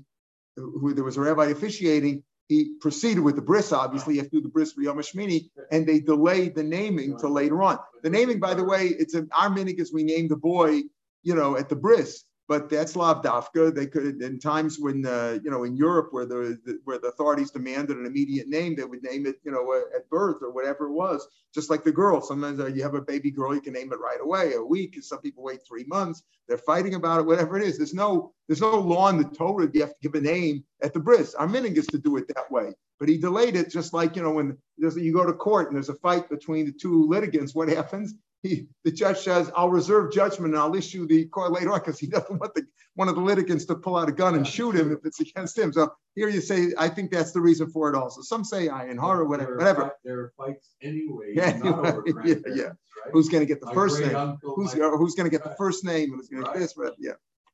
who 0.57 0.95
there 0.95 1.05
was 1.05 1.17
a 1.17 1.21
rabbi 1.21 1.47
officiating, 1.47 2.23
he 2.49 2.75
proceeded 2.81 3.21
with 3.21 3.37
the 3.37 3.43
bris, 3.43 3.73
obviously, 3.73 4.21
after 4.21 4.41
the 4.41 4.49
bris 4.49 4.73
for 4.73 4.83
Yom 4.83 4.99
Shmini, 4.99 5.51
and 5.71 5.87
they 5.87 6.01
delayed 6.01 6.55
the 6.55 6.63
naming 6.63 7.17
till 7.19 7.31
later 7.31 7.63
on. 7.63 7.79
The 8.03 8.11
naming, 8.11 8.39
by 8.39 8.55
the 8.55 8.65
way, 8.65 8.89
it's 8.89 9.15
an 9.15 9.29
our 9.33 9.49
minig 9.49 9.81
is 9.81 9.93
we 9.93 10.05
named 10.05 10.31
the 10.31 10.37
boy, 10.37 10.83
you 11.23 11.35
know, 11.35 11.57
at 11.57 11.69
the 11.69 11.77
bris 11.77 12.25
but 12.47 12.69
that's 12.69 12.95
Lavdafka. 12.95 13.75
They 13.75 13.87
could, 13.87 14.21
in 14.21 14.39
times 14.39 14.79
when, 14.79 15.07
uh, 15.07 15.39
you 15.43 15.51
know, 15.51 15.65
in 15.65 15.77
Europe 15.77 16.09
where 16.11 16.27
the, 16.27 16.59
where 16.85 16.99
the 16.99 17.09
authorities 17.09 17.51
demanded 17.51 17.97
an 17.97 18.07
immediate 18.07 18.49
name, 18.49 18.77
they 18.77 18.85
would 18.85 19.03
name 19.03 19.27
it, 19.27 19.37
you 19.45 19.51
know, 19.51 19.73
uh, 19.73 19.97
at 19.97 20.09
birth 20.11 20.39
or 20.43 20.53
whatever 20.53 20.87
it 20.87 20.93
was. 20.93 21.27
Just 21.55 21.71
like 21.71 21.85
the 21.85 21.93
girl, 21.93 22.21
sometimes 22.21 22.61
uh, 22.61 22.67
you 22.67 22.83
have 22.83 22.95
a 22.95 23.01
baby 23.01 23.31
girl, 23.31 23.55
you 23.55 23.61
can 23.61 23.73
name 23.73 23.93
it 23.93 24.01
right 24.01 24.21
away, 24.21 24.55
a 24.55 24.63
week. 24.63 24.99
Some 25.03 25.21
people 25.21 25.43
wait 25.43 25.61
three 25.67 25.85
months. 25.85 26.23
They're 26.49 26.59
fighting 26.59 26.95
about 26.95 27.21
it, 27.21 27.27
whatever 27.27 27.57
it 27.57 27.67
is. 27.67 27.79
There's 27.79 27.95
no, 27.95 28.33
there's 28.49 28.61
no 28.61 28.79
law 28.79 29.09
in 29.09 29.19
the 29.19 29.25
Torah. 29.25 29.71
You 29.73 29.81
have 29.81 29.91
to 29.91 29.97
give 30.03 30.15
a 30.15 30.21
name 30.21 30.65
at 30.83 30.93
the 30.93 31.01
bris. 31.01 31.35
Our 31.35 31.47
minig 31.47 31.77
is 31.79 31.87
to 31.89 31.99
do 31.99 32.17
it 32.17 32.29
that 32.35 32.51
way, 32.51 32.75
but 33.01 33.09
he 33.09 33.17
delayed 33.17 33.57
it. 33.57 33.71
Just 33.71 33.95
like 33.95 34.17
you 34.17 34.23
know, 34.23 34.33
when 34.33 34.59
you 34.77 35.13
go 35.13 35.25
to 35.25 35.33
court 35.33 35.69
and 35.69 35.77
there's 35.77 35.89
a 35.89 35.95
fight 35.95 36.29
between 36.29 36.67
the 36.67 36.73
two 36.73 37.09
litigants, 37.09 37.55
what 37.55 37.69
happens? 37.69 38.15
He, 38.45 38.67
the 38.85 38.93
judge 38.93 39.19
says, 39.21 39.51
I'll 39.57 39.71
reserve 39.71 40.13
judgment 40.13 40.53
and 40.53 40.63
I'll 40.63 40.75
issue 40.75 41.07
the 41.07 41.25
court 41.25 41.51
later 41.51 41.73
on 41.73 41.79
because 41.79 41.99
he 41.99 42.07
doesn't 42.07 42.39
want 42.39 42.55
the, 42.55 42.67
one 42.95 43.09
of 43.09 43.15
the 43.15 43.23
litigants 43.23 43.65
to 43.65 43.75
pull 43.75 43.97
out 43.97 44.09
a 44.09 44.13
gun 44.13 44.35
and 44.35 44.47
shoot 44.47 44.75
him 44.77 44.93
if 44.93 44.99
it's 45.05 45.19
against 45.19 45.59
him. 45.59 45.73
So 45.73 45.93
here 46.15 46.29
you 46.29 46.43
say, 46.43 46.75
I 46.79 46.91
think 46.91 47.11
that's 47.11 47.33
the 47.33 47.41
reason 47.41 47.71
for 47.71 47.89
it 47.89 47.97
also. 47.97 48.21
Some 48.21 48.45
say 48.45 48.69
ayin 48.69 49.01
hara, 49.01 49.27
whatever, 49.27 49.57
there 49.57 49.67
whatever. 49.67 49.93
there 50.05 50.21
are 50.21 50.33
fights 50.37 50.75
anyway. 50.83 51.33
Yeah, 51.35 51.59
yeah, 51.65 52.35
yeah. 52.55 52.65
Right? 52.65 52.75
Who's 53.13 53.31
going 53.31 53.41
to 53.41 53.47
get 53.47 53.61
the 53.61 53.67
my 53.67 53.75
first 53.75 54.01
name? 54.01 54.15
Uncle, 54.15 54.55
who's, 54.55 54.75
who's 54.75 55.15
going 55.15 55.29
to 55.29 55.31
get 55.31 55.43
the 55.43 55.55
first 55.57 55.83
name? 55.83 56.11
Who's 56.11 56.29
going 56.29 56.45
to 56.45 56.53
get 56.53 56.59
this? 56.59 56.75
Yeah. 56.99 57.13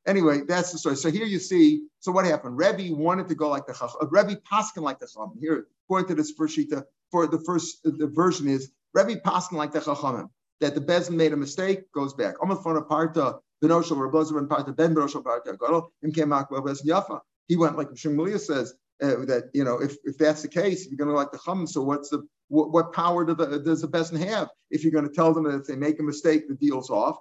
Anyway, 0.09 0.41
that's 0.49 0.73
the 0.73 0.79
story. 0.79 0.97
So 0.97 1.09
here 1.09 1.27
you 1.27 1.39
see, 1.39 1.85
so 2.01 2.11
what 2.11 2.25
happened? 2.25 2.57
Rebbe 2.57 2.93
wanted 2.93 3.29
to 3.29 3.37
go 3.37 3.49
like 3.49 3.67
the 3.67 3.75
Chacham. 3.75 3.97
Uh, 4.03 4.07
Rebbe 4.09 4.41
Paskin 4.51 4.83
like 4.83 4.99
the 4.99 5.07
Chacham. 5.07 5.39
Here, 5.41 5.67
according 5.87 6.09
to 6.09 6.15
this 6.17 6.33
first 6.33 6.57
sheet, 6.57 6.73
for 7.13 7.29
the 7.29 7.39
first 7.39 7.83
the 7.85 8.09
version 8.13 8.49
is 8.49 8.73
Rebbe 8.93 9.21
Paskin 9.21 9.53
like 9.53 9.71
the 9.71 9.81
Chachamim 9.81 10.29
that 10.61 10.75
the 10.75 10.81
Bezin 10.81 11.17
made 11.17 11.33
a 11.33 11.37
mistake, 11.37 11.91
goes 11.93 12.15
back. 12.15 12.35
He 17.49 17.57
went 17.57 17.77
like 17.77 17.89
Shmulia 17.91 18.39
says, 18.39 18.75
uh, 19.03 19.25
that 19.25 19.51
you 19.55 19.65
know 19.65 19.81
if, 19.81 19.97
if 20.05 20.19
that's 20.19 20.43
the 20.43 20.49
case, 20.49 20.87
you're 20.87 20.99
going 20.99 21.09
to 21.09 21.17
like 21.17 21.33
the 21.33 21.41
chum. 21.45 21.67
So 21.67 21.83
what's 21.83 22.11
the 22.11 22.27
what, 22.49 22.71
what 22.71 22.93
power 22.93 23.25
do 23.25 23.35
the, 23.35 23.59
does 23.59 23.81
the 23.81 23.89
Bezin 23.89 24.19
have 24.27 24.49
if 24.71 24.83
you're 24.83 24.93
going 24.93 25.09
to 25.09 25.15
tell 25.15 25.33
them 25.33 25.45
that 25.45 25.61
if 25.61 25.67
they 25.67 25.77
make 25.77 25.99
a 26.01 26.03
mistake, 26.03 26.49
the 26.49 26.55
deal's 26.55 26.91
off? 26.91 27.17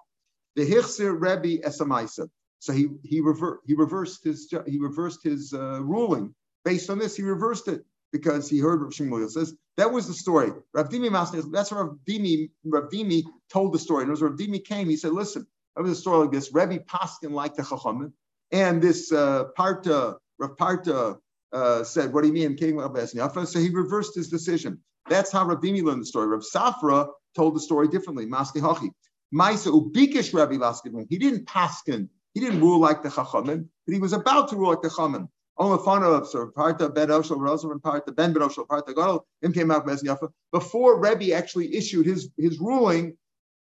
The 0.55 0.69
Hichsir 0.69 1.19
Rebbe 1.19 1.65
Esamaisa. 1.65 2.29
So 2.60 2.74
he 2.74 2.88
he 3.03 3.22
rever, 3.22 3.62
he 3.65 3.74
reversed 3.74 4.24
his 4.24 4.53
he 4.67 4.77
reversed 4.77 5.24
his 5.24 5.53
uh, 5.53 5.81
ruling 5.81 6.36
based 6.65 6.89
on 6.89 7.00
this. 7.00 7.15
He 7.15 7.24
reversed 7.24 7.69
it 7.69 7.86
because 8.11 8.49
he 8.49 8.59
heard 8.59 8.81
Rav 8.81 8.91
Shmuel 8.91 9.29
says 9.29 9.53
that 9.77 9.91
was 9.91 10.07
the 10.07 10.13
story. 10.13 10.51
Rav 10.73 10.89
Dimi 10.89 11.09
that's 11.51 11.71
what 11.71 11.77
Rav 11.79 11.97
Dimi, 12.07 12.49
Rav 12.65 12.89
Dimi 12.89 13.23
told 13.51 13.73
the 13.73 13.79
story. 13.79 14.03
And 14.03 14.11
as 14.11 14.21
Rav 14.21 14.33
Dimi 14.33 14.63
came, 14.63 14.89
he 14.89 14.97
said, 14.97 15.11
"Listen, 15.11 15.45
that 15.75 15.83
was 15.83 15.91
a 15.91 16.01
story 16.01 16.19
like 16.19 16.31
this. 16.31 16.53
Rebbe 16.53 16.79
Paskin 16.79 17.31
liked 17.31 17.57
the 17.57 17.63
Chachamim, 17.63 18.11
and 18.51 18.81
this 18.81 19.11
uh, 19.11 19.45
Parta 19.55 20.17
Rav 20.37 20.57
Parta 20.57 21.17
uh, 21.53 21.83
said, 21.83 22.13
"What 22.13 22.21
do 22.21 22.27
you 22.27 22.33
mean, 22.33 22.55
King 22.55 22.77
Rav 22.77 23.09
So 23.47 23.59
he 23.59 23.69
reversed 23.69 24.15
his 24.15 24.29
decision. 24.29 24.79
That's 25.09 25.31
how 25.31 25.45
Rav 25.45 25.61
Dimi 25.61 25.83
learned 25.83 26.01
the 26.01 26.05
story. 26.05 26.27
Rav 26.27 26.41
Safra 26.41 27.09
told 27.35 27.55
the 27.55 27.59
story 27.59 27.87
differently. 27.87 28.25
Maski 28.25 28.61
Hachi. 28.61 28.89
Maisa 29.33 29.71
Ubikish 29.71 30.33
Rebbe 30.33 30.61
Laskin. 30.63 31.05
He 31.09 31.17
didn't 31.17 31.45
paskin. 31.45 32.09
He 32.34 32.39
didn't 32.39 32.62
rule 32.62 32.79
like 32.79 33.03
the 33.03 33.10
Chachamim, 33.10 33.67
but 33.86 33.93
he 33.93 33.99
was 33.99 34.13
about 34.13 34.49
to 34.49 34.55
rule 34.55 34.69
like 34.69 34.81
the 34.81 34.89
Chachamim. 34.89 35.27
Before 35.60 36.00
Rebbe 41.00 41.34
actually 41.34 41.76
issued 41.76 42.06
his 42.06 42.30
his 42.38 42.60
ruling, 42.60 43.17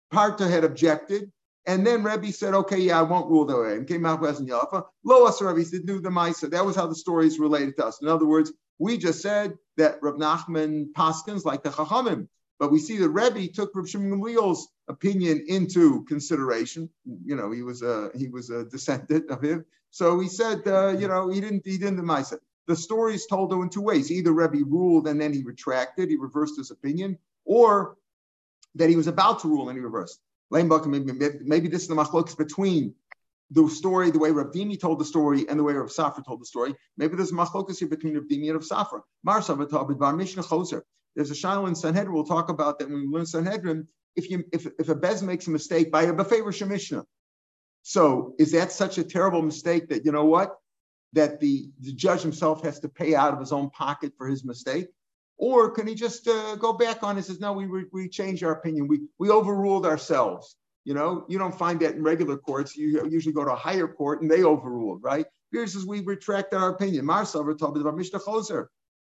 Parta 0.09 0.47
had 0.47 0.63
objected, 0.63 1.31
and 1.65 1.85
then 1.85 2.03
Rebbe 2.03 2.31
said, 2.31 2.53
"Okay, 2.53 2.79
yeah, 2.79 2.99
I 2.99 3.03
won't 3.03 3.29
rule 3.29 3.45
that 3.45 3.59
way." 3.59 3.75
And 3.75 3.85
came 3.85 4.05
out 4.05 4.21
Bez 4.21 4.39
Yafa. 4.39 4.85
Lo 5.03 5.29
Rebbe 5.41 5.65
said, 5.65 5.85
"Do 5.85 5.99
the 5.99 6.09
Maisa." 6.09 6.49
That 6.49 6.65
was 6.65 6.77
how 6.77 6.87
the 6.87 6.95
story 6.95 7.27
is 7.27 7.37
related 7.37 7.75
to 7.77 7.87
us. 7.87 8.01
In 8.01 8.07
other 8.07 8.25
words, 8.25 8.53
we 8.77 8.97
just 8.97 9.21
said 9.21 9.57
that 9.75 9.99
Rav 10.01 10.15
Nachman 10.15 10.93
Paskins 10.93 11.43
like 11.43 11.63
the 11.63 11.69
Chachamim, 11.69 12.29
but 12.59 12.71
we 12.71 12.79
see 12.79 12.95
that 12.97 13.09
Rebbe 13.09 13.51
took 13.51 13.75
Rav 13.75 13.89
Shimon 13.89 14.09
Gamliel's 14.09 14.69
opinion 14.87 15.43
into 15.47 16.05
consideration. 16.05 16.89
You 17.25 17.35
know, 17.35 17.51
he 17.51 17.61
was 17.61 17.81
a 17.81 18.09
he 18.15 18.29
was 18.29 18.49
a 18.49 18.63
descendant 18.63 19.29
of 19.29 19.43
him, 19.43 19.65
so 19.91 20.19
he 20.19 20.27
said, 20.27 20.67
uh, 20.67 20.95
you 20.97 21.07
know, 21.07 21.29
he 21.29 21.41
didn't 21.41 21.65
he 21.65 21.77
didn't 21.77 21.97
deny 21.97 22.21
it. 22.21 22.39
The 22.67 22.75
story 22.75 23.15
is 23.15 23.25
told 23.25 23.51
though 23.51 23.63
in 23.63 23.69
two 23.69 23.81
ways: 23.81 24.11
either 24.11 24.31
Rebbe 24.31 24.63
ruled 24.65 25.07
and 25.07 25.19
then 25.19 25.33
he 25.33 25.43
retracted, 25.43 26.09
he 26.09 26.17
reversed 26.17 26.57
his 26.57 26.71
opinion, 26.71 27.17
or 27.45 27.97
that 28.75 28.89
he 28.89 28.95
was 28.95 29.07
about 29.07 29.39
to 29.41 29.47
rule 29.47 29.69
and 29.69 29.77
he 29.77 29.83
reversed. 29.83 30.21
Maybe, 30.51 30.69
maybe 31.43 31.67
this 31.67 31.83
is 31.83 31.87
the 31.87 31.95
machlokas 31.95 32.37
between 32.37 32.95
the 33.51 33.67
story, 33.67 34.11
the 34.11 34.19
way 34.19 34.29
Ravdimi 34.29 34.79
told 34.79 34.99
the 34.99 35.05
story, 35.05 35.47
and 35.49 35.59
the 35.59 35.63
way 35.63 35.73
Rav 35.73 35.89
Safra 35.89 36.23
told 36.25 36.41
the 36.41 36.45
story. 36.45 36.75
Maybe 36.97 37.15
there's 37.15 37.31
a 37.31 37.35
machlokas 37.35 37.79
here 37.79 37.87
between 37.87 38.15
Rav 38.15 38.25
Dimi 38.25 38.49
and 38.49 38.53
Rav 38.53 38.63
Safra. 38.63 39.01
There's 41.15 41.31
a 41.31 41.33
shaila 41.33 41.67
in 41.67 41.75
Sanhedrin. 41.75 42.13
We'll 42.13 42.23
talk 42.23 42.49
about 42.49 42.79
that 42.79 42.89
when 42.89 43.01
we 43.01 43.07
learn 43.07 43.25
Sanhedrin. 43.25 43.87
If 44.15 44.29
you 44.29 44.43
if, 44.51 44.67
if 44.79 44.89
a 44.89 44.95
bez 44.95 45.23
makes 45.23 45.47
a 45.47 45.51
mistake 45.51 45.91
by 45.91 46.03
a 46.03 46.13
befavor 46.13 46.53
shemishna, 46.53 47.05
so 47.83 48.35
is 48.39 48.51
that 48.51 48.71
such 48.71 48.97
a 48.97 49.03
terrible 49.03 49.41
mistake 49.41 49.89
that 49.89 50.05
you 50.05 50.11
know 50.11 50.25
what? 50.25 50.57
That 51.13 51.39
the, 51.39 51.69
the 51.79 51.93
judge 51.93 52.21
himself 52.21 52.63
has 52.63 52.79
to 52.81 52.89
pay 52.89 53.15
out 53.15 53.33
of 53.33 53.39
his 53.39 53.51
own 53.51 53.69
pocket 53.71 54.13
for 54.17 54.27
his 54.27 54.45
mistake? 54.45 54.87
Or 55.37 55.71
can 55.71 55.87
he 55.87 55.95
just 55.95 56.27
uh, 56.27 56.55
go 56.55 56.73
back 56.73 57.01
on 57.01 57.15
and 57.15 57.25
says, 57.25 57.39
no, 57.39 57.53
we, 57.53 57.65
we 57.93 58.09
changed 58.09 58.43
our 58.43 58.51
opinion. 58.51 58.87
We, 58.87 59.01
we 59.17 59.29
overruled 59.29 59.85
ourselves. 59.85 60.57
You 60.83 60.93
know, 60.93 61.25
you 61.29 61.37
don't 61.37 61.57
find 61.57 61.79
that 61.79 61.95
in 61.95 62.03
regular 62.03 62.37
courts. 62.37 62.75
You 62.75 63.07
usually 63.09 63.33
go 63.33 63.45
to 63.45 63.53
a 63.53 63.55
higher 63.55 63.87
court 63.87 64.21
and 64.21 64.29
they 64.29 64.43
overruled, 64.43 65.01
right? 65.01 65.25
Here 65.51 65.65
says 65.65 65.85
we 65.85 66.01
retracted 66.01 66.59
our 66.59 66.69
opinion. 66.69 67.07
Told 67.07 67.47
me 67.47 67.81
about 67.81 67.97
Mishnah. 67.97 68.19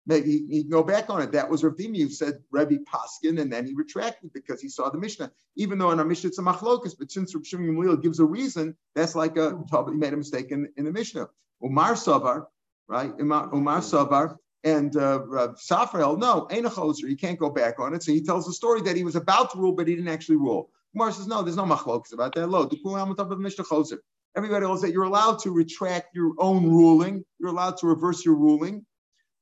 Maybe 0.07 0.45
he, 0.49 0.63
can 0.63 0.71
go 0.71 0.85
back 0.85 1.11
on 1.11 1.21
it. 1.21 1.33
That 1.33 1.51
was 1.51 1.65
Rav 1.65 1.79
who 1.79 2.09
said 2.09 2.35
Rebbe 2.53 2.79
Paskin, 2.85 3.41
and 3.41 3.53
then 3.53 3.67
he 3.67 3.75
retracted 3.75 4.33
because 4.33 4.61
he 4.61 4.69
saw 4.69 4.89
the 4.89 4.99
Mishnah. 4.99 5.33
Even 5.57 5.79
though 5.79 5.91
in 5.91 5.99
our 5.99 6.05
Mishnah 6.05 6.29
it's 6.29 6.39
a 6.39 6.43
machlokas, 6.43 6.95
but 6.99 7.11
since 7.11 7.35
Rav 7.35 7.47
Shimon 7.47 8.01
gives 8.01 8.21
a 8.21 8.25
reason, 8.25 8.77
that's 8.95 9.15
like 9.17 9.37
a 9.37 9.59
he 9.89 9.97
made 9.97 10.13
a 10.13 10.17
mistake 10.17 10.51
in, 10.51 10.69
in 10.77 10.85
the 10.85 10.93
Mishnah. 10.93 11.29
Umar 11.65 11.95
Savar, 11.95 12.47
right? 12.89 13.13
Umar, 13.21 13.53
Umar 13.53 13.81
Savar 13.81 14.37
and 14.63 14.97
uh, 14.97 15.25
Rav 15.27 15.57
Safrael, 15.57 16.19
no, 16.19 16.47
ain't 16.51 16.67
a 16.67 16.71
choser. 16.71 17.09
He 17.09 17.17
can't 17.17 17.39
go 17.39 17.51
back 17.51 17.79
on 17.79 17.95
it. 17.95 18.03
So 18.03 18.13
he 18.13 18.23
tells 18.23 18.47
the 18.47 18.53
story 18.53 18.83
that 18.83 18.97
he 18.97 19.05
was 19.05 19.17
about 19.17 19.53
to 19.53 19.59
rule, 19.59 19.73
but 19.73 19.89
he 19.89 19.95
didn't 19.95 20.11
actually 20.11 20.37
rule. 20.37 20.71
Umar 20.95 21.13
says, 21.13 21.27
no, 21.27 21.43
there's 21.43 21.57
no 21.57 21.65
machlokas 21.65 22.13
about 22.13 22.35
that. 22.35 22.49
Lo, 22.49 22.65
the 22.65 22.77
Kuluam 22.77 23.09
on 23.09 23.17
top 23.17 23.31
of 23.31 23.39
the 23.39 23.43
Mishnah 23.43 23.65
choser. 23.65 23.99
Everybody 24.37 24.65
else 24.67 24.83
that 24.83 24.93
you're 24.93 25.05
allowed 25.05 25.39
to 25.41 25.51
retract 25.51 26.15
your 26.15 26.33
own 26.39 26.69
ruling. 26.69 27.25
You're 27.39 27.51
allowed 27.51 27.77
to 27.79 27.87
reverse 27.87 28.25
your 28.25 28.35
ruling. 28.35 28.85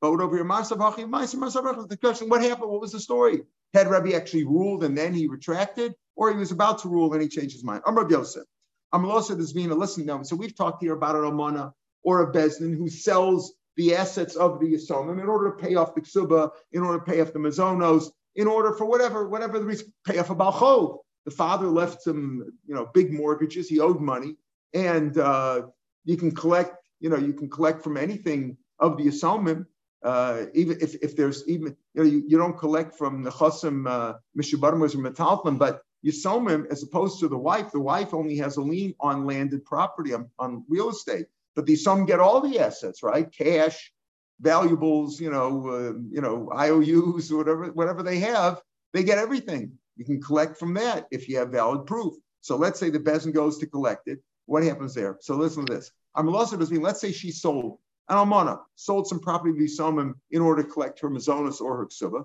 But 0.05 0.21
over 0.21 0.37
here, 0.37 0.45
the 0.45 1.99
question, 1.99 2.29
what 2.29 2.43
happened? 2.43 2.71
What 2.71 2.83
was 2.83 2.93
the 2.93 3.01
story? 3.01 3.41
Had 3.73 3.89
Rabbi 3.89 4.11
actually 4.11 4.45
ruled 4.45 4.85
and 4.85 4.97
then 4.99 5.15
he 5.15 5.29
retracted, 5.29 5.95
or 6.15 6.31
he 6.31 6.37
was 6.37 6.51
about 6.51 6.81
to 6.81 6.91
rule 6.91 7.11
and 7.15 7.23
he 7.23 7.29
changed 7.29 7.55
his 7.55 7.65
mind? 7.65 7.83
I'm 7.87 7.97
Rabbi 7.97 8.11
Yosef. 8.11 8.45
I'm 8.93 9.07
also 9.07 9.35
this 9.35 9.55
being 9.55 9.71
a 9.71 9.75
listen 9.75 10.05
now. 10.05 10.23
So 10.23 10.37
we've 10.37 10.55
talked 10.55 10.83
here 10.83 10.93
about 10.93 11.17
an 11.17 11.25
Amana 11.25 11.73
or 12.03 12.21
a 12.21 12.31
Bezdin 12.31 12.77
who 12.77 12.91
sells 12.91 13.55
the 13.79 13.95
assets 13.97 14.37
of 14.37 14.61
the 14.61 14.75
Yisomim 14.75 15.23
in 15.23 15.27
order 15.27 15.51
to 15.51 15.57
pay 15.57 15.75
off 15.75 15.95
the 15.95 16.03
Ksuba, 16.03 16.51
in 16.73 16.83
order 16.83 16.99
to 16.99 17.05
pay 17.11 17.23
off 17.23 17.33
the 17.33 17.39
Mazonos, 17.39 18.11
in 18.37 18.47
order 18.47 18.75
for 18.75 18.85
whatever, 18.85 19.27
whatever 19.27 19.59
the 19.59 19.65
reason, 19.65 19.91
pay 20.07 20.19
off 20.19 20.29
a 20.29 20.35
Balchov. 20.35 20.99
The 21.25 21.31
father 21.31 21.69
left 21.69 22.03
some, 22.03 22.53
you 22.67 22.75
know, 22.75 22.91
big 22.93 23.11
mortgages. 23.11 23.71
He 23.71 23.81
owed 23.81 24.03
money, 24.03 24.37
and 24.75 25.17
uh, 25.17 25.63
you 26.05 26.19
can 26.19 26.31
collect, 26.31 26.77
you 27.01 27.09
know, 27.09 27.17
you 27.17 27.33
can 27.33 27.49
collect 27.49 27.83
from 27.83 27.97
anything 27.97 28.59
of 28.79 28.99
the 28.99 29.05
Yisomim 29.05 29.65
uh, 30.05 30.47
even 30.53 30.79
if, 30.81 30.95
if 30.97 31.17
there's 31.17 31.47
even 31.49 31.77
you 31.95 32.03
know 32.03 32.09
you, 32.09 32.23
you 32.29 32.39
don't 32.39 32.59
collect 32.59 32.95
from 32.97 33.23
the 33.23 33.31
chosim 33.31 33.89
uh, 33.89 34.15
mishubarmos 34.39 34.95
or 34.95 34.99
metalpim, 34.99 35.59
but 35.59 35.81
yisomim 36.07 36.67
as 36.71 36.83
opposed 36.83 37.19
to 37.21 37.29
the 37.29 37.39
wife, 37.39 37.73
the 37.73 37.81
wife 37.81 38.13
only 38.13 38.37
has 38.37 38.57
a 38.57 38.61
lien 38.61 38.95
on 39.01 39.25
landed 39.25 39.65
property 39.65 40.13
on, 40.13 40.29
on 40.39 40.65
real 40.69 40.91
estate, 40.91 41.27
but 41.57 41.65
the 41.65 41.75
some 41.75 42.05
get 42.05 42.21
all 42.21 42.41
the 42.41 42.59
assets, 42.59 43.03
right? 43.03 43.33
Cash, 43.33 43.93
valuables, 44.41 45.21
you 45.21 45.31
know, 45.31 45.69
uh, 45.69 45.99
you 46.11 46.21
know, 46.21 46.51
IOUs, 46.55 47.33
whatever 47.33 47.67
whatever 47.73 48.03
they 48.03 48.19
have, 48.19 48.61
they 48.93 49.03
get 49.03 49.19
everything. 49.19 49.73
You 49.97 50.05
can 50.05 50.21
collect 50.21 50.59
from 50.59 50.75
that 50.75 51.07
if 51.11 51.29
you 51.29 51.39
have 51.39 51.51
valid 51.51 51.87
proof. 51.87 52.15
So 52.43 52.57
let's 52.57 52.79
say 52.79 52.91
the 52.91 53.01
bezin 53.01 53.33
goes 53.33 53.57
to 53.59 53.67
collect 53.67 54.07
it. 54.09 54.19
What 54.45 54.65
happens 54.65 54.93
there? 54.93 55.17
So 55.21 55.35
listen 55.35 55.65
to 55.65 55.75
this. 55.75 55.91
I'm 56.15 56.31
does 56.31 56.71
mean 56.71 56.83
let's 56.83 57.01
say 57.01 57.11
she 57.11 57.31
sold 57.31 57.79
almana 58.11 58.61
sold 58.75 59.07
some 59.07 59.21
property 59.21 59.59
to 59.59 59.65
Yisomim 59.65 60.15
in 60.31 60.43
order 60.43 60.63
to 60.63 60.69
collect 60.69 61.01
her 61.01 61.11
mazonas 61.11 61.61
or 61.61 61.77
her 61.79 61.87
ksuba. 61.87 62.25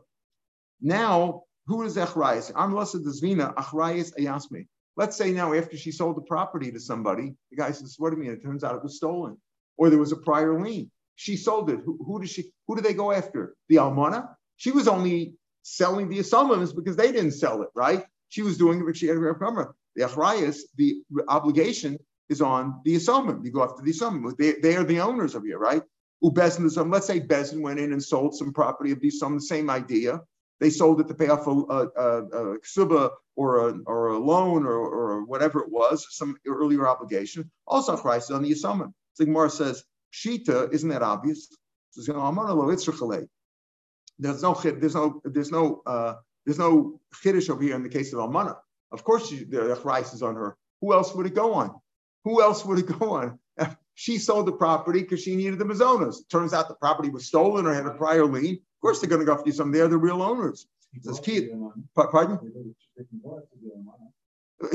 Now, 0.81 1.43
who 1.67 1.83
is 1.83 1.97
Achrayas? 1.97 2.51
I'm 2.55 2.73
Lasa 2.73 2.99
Dezvina, 2.99 3.53
Achrayas 3.55 4.13
Ayasmi. 4.19 4.67
Let's 4.97 5.15
say 5.15 5.31
now 5.31 5.53
after 5.53 5.77
she 5.77 5.91
sold 5.91 6.17
the 6.17 6.21
property 6.21 6.71
to 6.71 6.79
somebody, 6.79 7.35
the 7.51 7.57
guy 7.57 7.71
says, 7.71 7.95
What 7.97 8.09
do 8.09 8.17
you 8.17 8.23
mean? 8.23 8.31
It 8.31 8.43
turns 8.43 8.63
out 8.63 8.75
it 8.75 8.83
was 8.83 8.97
stolen. 8.97 9.37
Or 9.77 9.89
there 9.89 9.99
was 9.99 10.11
a 10.11 10.17
prior 10.17 10.59
lien. 10.59 10.91
She 11.15 11.37
sold 11.37 11.69
it. 11.69 11.79
Who, 11.85 11.97
who 12.05 12.19
did 12.19 12.29
she 12.29 12.51
who 12.67 12.75
do 12.75 12.81
they 12.81 12.93
go 12.93 13.11
after? 13.11 13.55
The 13.69 13.77
Almana? 13.77 14.29
She 14.57 14.71
was 14.71 14.87
only 14.87 15.35
selling 15.61 16.09
the 16.09 16.19
Asomans 16.19 16.75
because 16.75 16.95
they 16.95 17.11
didn't 17.11 17.31
sell 17.31 17.61
it, 17.61 17.69
right? 17.75 18.03
She 18.29 18.41
was 18.41 18.57
doing 18.57 18.79
it, 18.79 18.85
but 18.85 18.97
she 18.97 19.07
had 19.07 19.17
a 19.17 19.19
the 19.95 20.03
Achrayas, 20.03 20.61
the 20.75 21.01
obligation 21.27 21.97
is 22.29 22.41
on 22.41 22.81
the 22.85 22.95
Asomim. 22.95 23.43
You 23.43 23.51
go 23.51 23.63
after 23.63 23.83
the 23.83 23.91
Asomim. 23.91 24.37
They, 24.37 24.53
they 24.53 24.75
are 24.75 24.83
the 24.83 24.99
owners 24.99 25.35
of 25.35 25.45
you, 25.45 25.57
right? 25.57 25.81
Ubezin, 26.23 26.91
let's 26.91 27.07
say 27.07 27.19
Bezin 27.19 27.61
went 27.61 27.79
in 27.79 27.93
and 27.93 28.03
sold 28.03 28.35
some 28.35 28.53
property 28.53 28.91
of 28.91 28.99
the 28.99 29.09
Asomim, 29.09 29.35
the 29.35 29.41
same 29.41 29.69
idea. 29.69 30.21
They 30.59 30.69
sold 30.69 30.99
it 30.99 31.07
to 31.07 31.13
pay 31.13 31.29
off 31.29 31.47
a, 31.47 31.51
a, 31.51 31.87
a, 31.87 32.25
a 32.25 32.59
ksuba 32.59 33.11
or 33.37 33.69
a, 33.69 33.79
or 33.85 34.07
a 34.09 34.17
loan 34.17 34.65
or, 34.65 34.75
or 34.75 35.23
whatever 35.23 35.61
it 35.61 35.71
was, 35.71 36.05
some 36.09 36.35
earlier 36.45 36.85
obligation. 36.87 37.49
Also, 37.65 37.95
Christ 37.95 38.31
on 38.31 38.43
the. 38.43 38.53
So 38.53 38.91
Gemara 39.19 39.49
says, 39.49 39.83
Shita, 40.13 40.73
isn't 40.73 40.89
that 40.89 41.01
obvious? 41.01 41.47
There's 41.95 42.09
no, 44.43 44.53
there's 44.53 44.95
no, 44.95 45.21
there's 45.23 45.51
no, 45.51 45.81
uh, 45.85 46.15
there's 46.45 46.59
no 46.59 46.99
chiddush 47.23 47.49
over 47.49 47.63
here 47.63 47.75
in 47.75 47.83
the 47.83 47.89
case 47.89 48.11
of 48.11 48.19
Almana. 48.19 48.57
Of 48.91 49.03
course, 49.03 49.29
she, 49.29 49.45
the 49.45 49.77
Christ 49.81 50.13
is 50.13 50.23
on 50.23 50.35
her. 50.35 50.57
Who 50.81 50.93
else 50.93 51.13
would 51.15 51.25
it 51.25 51.35
go 51.35 51.53
on? 51.53 51.79
Who 52.29 52.43
else 52.43 52.63
would 52.63 52.77
it 52.77 52.99
go 52.99 53.13
on? 53.15 53.39
she 53.95 54.19
sold 54.19 54.45
the 54.45 54.51
property 54.51 55.01
because 55.01 55.23
she 55.23 55.35
needed 55.35 55.57
the 55.57 55.65
mazonas. 55.65 56.17
Turns 56.29 56.53
out 56.53 56.67
the 56.67 56.75
property 56.75 57.09
was 57.09 57.25
stolen 57.25 57.65
or 57.65 57.73
had 57.73 57.87
a 57.87 57.95
prior 57.95 58.23
lien. 58.23 58.53
Of 58.53 58.81
course, 58.81 59.01
they're 59.01 59.09
going 59.09 59.21
to 59.21 59.25
go 59.25 59.33
after 59.33 59.49
you. 59.49 59.53
Some 59.53 59.71
they're 59.71 59.87
the 59.87 59.97
real 59.97 60.21
owners. 60.21 60.67
Says, 61.01 61.19
pardon? 61.95 62.75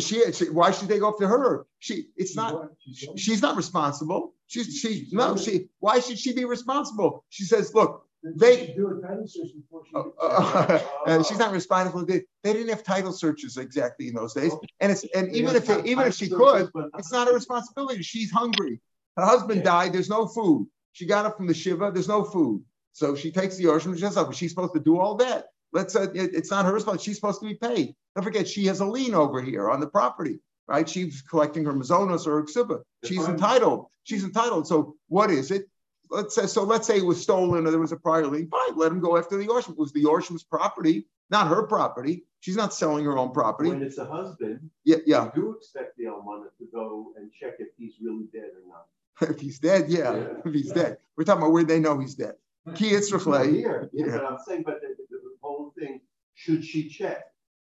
She, 0.01 0.33
she, 0.33 0.51
why 0.51 0.73
should 0.73 0.89
they 0.89 0.99
go 0.99 1.11
after 1.11 1.29
her? 1.29 1.67
She, 1.79 2.07
it's 2.17 2.35
not. 2.35 2.71
She's 3.17 3.41
not 3.41 3.57
responsible. 3.57 4.35
She's, 4.49 4.77
she, 4.77 5.07
no, 5.13 5.37
she. 5.37 5.69
Why 5.79 6.01
should 6.01 6.19
she 6.19 6.33
be 6.35 6.45
responsible? 6.45 7.25
She 7.29 7.45
says, 7.45 7.73
look, 7.73 8.05
they 8.25 8.73
do 8.75 8.99
a 8.99 9.07
title 9.07 9.27
search 9.27 9.49
before 9.55 9.83
she. 9.87 9.95
Uh, 9.95 10.81
uh, 11.07 11.23
she's 11.29 11.39
not 11.39 11.53
responsible. 11.53 12.07
They, 12.07 12.23
they 12.43 12.53
didn't 12.55 12.71
have 12.71 12.83
title 12.83 13.13
searches 13.13 13.59
exactly 13.59 14.09
in 14.09 14.15
those 14.15 14.33
days, 14.33 14.53
and 14.81 14.91
it's 14.91 15.05
and 15.15 15.31
even 15.35 15.55
if 15.55 15.69
it, 15.69 15.85
even 15.85 16.07
if 16.07 16.15
she 16.15 16.29
could, 16.29 16.71
it's 16.99 17.13
not 17.13 17.29
a 17.29 17.33
responsibility. 17.33 18.03
She's 18.03 18.31
hungry. 18.31 18.81
Her 19.17 19.25
husband 19.25 19.63
died. 19.63 19.93
There's 19.93 20.09
no 20.09 20.27
food. 20.27 20.69
She 20.93 21.07
got 21.07 21.27
it 21.27 21.37
from 21.37 21.47
the 21.47 21.55
shiva. 21.55 21.91
There's 21.93 22.09
no 22.09 22.25
food, 22.25 22.65
so 22.93 23.15
she 23.15 23.31
takes 23.31 23.57
the 23.57 23.69
ocean. 23.69 23.95
She 23.95 24.01
says, 24.01 24.17
"Oh, 24.17 24.31
she's 24.33 24.51
supposed 24.51 24.75
to 24.75 24.81
do 24.81 24.99
all 24.99 25.17
that." 25.17 25.47
Let's. 25.73 25.95
Uh, 25.95 26.11
it, 26.15 26.35
it's 26.35 26.51
not 26.51 26.65
her 26.65 26.73
responsibility. 26.73 27.05
She's 27.05 27.17
supposed 27.17 27.41
to 27.41 27.47
be 27.47 27.55
paid. 27.55 27.95
Don't 28.15 28.25
forget, 28.25 28.49
she 28.49 28.67
has 28.67 28.81
a 28.81 28.87
lien 28.87 29.15
over 29.15 29.43
here 29.43 29.71
on 29.71 29.81
the 29.81 29.89
property, 29.89 30.39
right? 30.67 30.89
She's 30.89 31.21
collecting 31.21 31.65
her 31.65 31.73
mazonas 31.73 32.27
or 32.27 32.37
her 32.37 32.45
ksuba. 32.45 32.81
She's 33.05 33.29
entitled. 33.29 33.87
She's 34.05 34.25
entitled. 34.25 34.67
So 34.67 34.97
what 35.09 35.31
is 35.31 35.51
it? 35.51 35.69
Let's 36.15 36.35
say 36.35 36.47
so 36.47 36.63
let's 36.63 36.87
say 36.87 36.97
it 36.97 37.05
was 37.05 37.21
stolen 37.21 37.67
or 37.67 37.71
there 37.71 37.81
was 37.81 37.93
a 37.93 37.97
prior 37.97 38.27
lien 38.27 38.49
fine 38.49 38.77
let 38.77 38.93
him 38.93 39.01
go 39.01 39.17
after 39.17 39.37
the 39.37 39.47
Yorsham. 39.47 39.71
It 39.71 39.79
was 39.79 39.93
the 39.93 40.05
Yorsham's 40.05 40.43
property 40.43 41.07
not 41.31 41.49
her 41.49 41.67
property 41.67 42.25
she's 42.41 42.57
not 42.57 42.73
selling 42.73 43.05
her 43.05 43.19
own 43.19 43.33
property 43.33 43.71
when 43.71 43.83
it's 43.83 43.99
a 43.99 44.05
husband 44.05 44.71
yeah 44.85 44.97
yeah 45.07 45.25
you 45.25 45.43
do 45.43 45.57
expect 45.57 45.97
the 45.97 46.05
almana 46.05 46.47
to 46.59 46.67
go 46.73 47.13
and 47.17 47.31
check 47.33 47.55
if 47.59 47.69
he's 47.77 47.95
really 48.03 48.27
dead 48.33 48.51
or 48.55 48.69
not 48.69 49.31
if 49.31 49.41
he's 49.41 49.59
dead 49.59 49.87
yeah, 49.89 50.15
yeah. 50.15 50.27
if 50.45 50.53
he's 50.53 50.69
yeah. 50.69 50.75
dead 50.75 50.97
we're 51.17 51.25
talking 51.25 51.43
about 51.43 51.53
where 51.53 51.65
they 51.65 51.81
know 51.81 51.99
he's 51.99 52.15
dead 52.15 52.35
Ki 52.75 52.89
here 52.89 53.91
yeah, 53.93 54.07
but 54.07 54.25
I'm 54.25 54.39
saying 54.47 54.63
but 54.65 54.81
the, 54.81 54.95
the, 55.11 55.17
the 55.17 55.37
whole 55.43 55.73
thing 55.79 56.01
should 56.35 56.65
she 56.65 56.89
check 56.89 57.25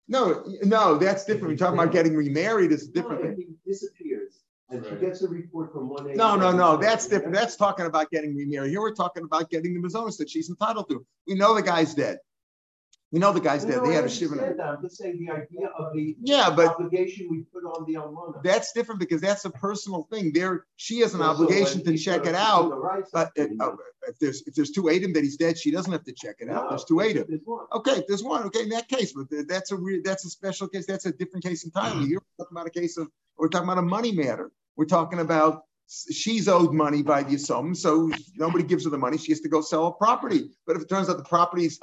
no, 0.08 0.44
no, 0.62 0.98
that's 0.98 1.24
different. 1.24 1.48
We're 1.48 1.56
talking 1.56 1.78
about 1.80 1.92
getting 1.92 2.14
remarried 2.14 2.70
is 2.70 2.86
different. 2.86 3.24
No, 3.24 3.34
he 3.36 3.48
disappears. 3.66 4.25
And 4.68 4.84
she 4.84 4.96
gets 4.96 5.22
a 5.22 5.28
report 5.28 5.72
from 5.72 5.88
one 5.88 6.16
No, 6.16 6.34
no, 6.34 6.50
no, 6.50 6.76
that's 6.76 7.06
different. 7.06 7.34
That's 7.34 7.54
talking 7.54 7.86
about 7.86 8.10
getting 8.10 8.34
remarried. 8.34 8.70
Here 8.70 8.80
we're 8.80 8.94
talking 8.94 9.22
about 9.22 9.48
getting 9.48 9.80
the 9.80 9.88
mazonas 9.88 10.16
that 10.18 10.28
she's 10.28 10.50
entitled 10.50 10.88
to. 10.88 11.06
We 11.28 11.34
know 11.34 11.54
the 11.54 11.62
guy's 11.62 11.94
dead. 11.94 12.18
We 13.16 13.20
know 13.20 13.32
the 13.32 13.40
guy's 13.40 13.64
dead. 13.64 13.82
They 13.82 13.94
had 13.94 14.04
a 14.04 14.10
shiva. 14.10 14.54
I'm 14.62 14.82
just 14.82 14.98
saying 14.98 15.24
the 15.24 15.32
idea 15.32 15.68
of 15.68 15.94
the 15.94 16.14
yeah, 16.22 16.50
but 16.54 16.66
obligation 16.66 17.28
we 17.30 17.44
put 17.44 17.64
on 17.64 17.86
the 17.86 17.94
almana. 17.94 18.42
That's 18.42 18.72
different 18.72 19.00
because 19.00 19.22
that's 19.22 19.46
a 19.46 19.50
personal 19.50 20.06
thing. 20.12 20.34
There, 20.34 20.66
she 20.76 21.00
has 21.00 21.14
an 21.14 21.20
so 21.20 21.24
obligation 21.24 21.82
to 21.84 21.96
check 21.96 22.26
it 22.26 22.34
out. 22.34 22.78
But 23.14 23.30
if, 23.34 23.58
uh, 23.58 23.72
if 24.06 24.18
there's 24.18 24.42
if 24.46 24.54
there's 24.54 24.70
two 24.70 24.82
Adim 24.82 25.14
that 25.14 25.24
he's 25.24 25.38
dead, 25.38 25.56
she 25.56 25.70
doesn't 25.70 25.90
have 25.90 26.04
to 26.04 26.12
check 26.12 26.36
it 26.40 26.50
out. 26.50 26.64
No, 26.64 26.68
there's 26.68 26.84
two 26.84 26.96
Adim. 26.96 27.40
Okay, 27.72 28.04
there's 28.06 28.22
one. 28.22 28.42
Okay, 28.48 28.64
in 28.64 28.68
that 28.68 28.86
case, 28.86 29.14
but 29.14 29.28
that's 29.48 29.72
a 29.72 29.78
that's 30.04 30.26
a 30.26 30.28
special 30.28 30.68
case. 30.68 30.84
That's 30.84 31.06
a 31.06 31.12
different 31.12 31.42
case 31.42 31.64
entirely. 31.64 32.04
You're 32.04 32.20
talking 32.36 32.54
about 32.54 32.66
a 32.66 32.70
case 32.70 32.98
of 32.98 33.08
we're 33.38 33.48
talking 33.48 33.66
about 33.66 33.78
a 33.78 33.82
money 33.82 34.12
matter. 34.12 34.52
We're 34.76 34.84
talking 34.84 35.20
about 35.20 35.62
she's 35.88 36.48
owed 36.48 36.72
money 36.72 37.02
by 37.02 37.22
the 37.22 37.36
Yisum, 37.36 37.76
so 37.76 38.10
nobody 38.36 38.64
gives 38.64 38.84
her 38.84 38.90
the 38.90 38.98
money. 38.98 39.18
She 39.18 39.32
has 39.32 39.40
to 39.40 39.48
go 39.48 39.60
sell 39.60 39.86
a 39.86 39.92
property. 39.92 40.50
But 40.66 40.76
if 40.76 40.82
it 40.82 40.88
turns 40.88 41.08
out 41.08 41.16
the 41.16 41.24
property 41.24 41.66
is, 41.66 41.78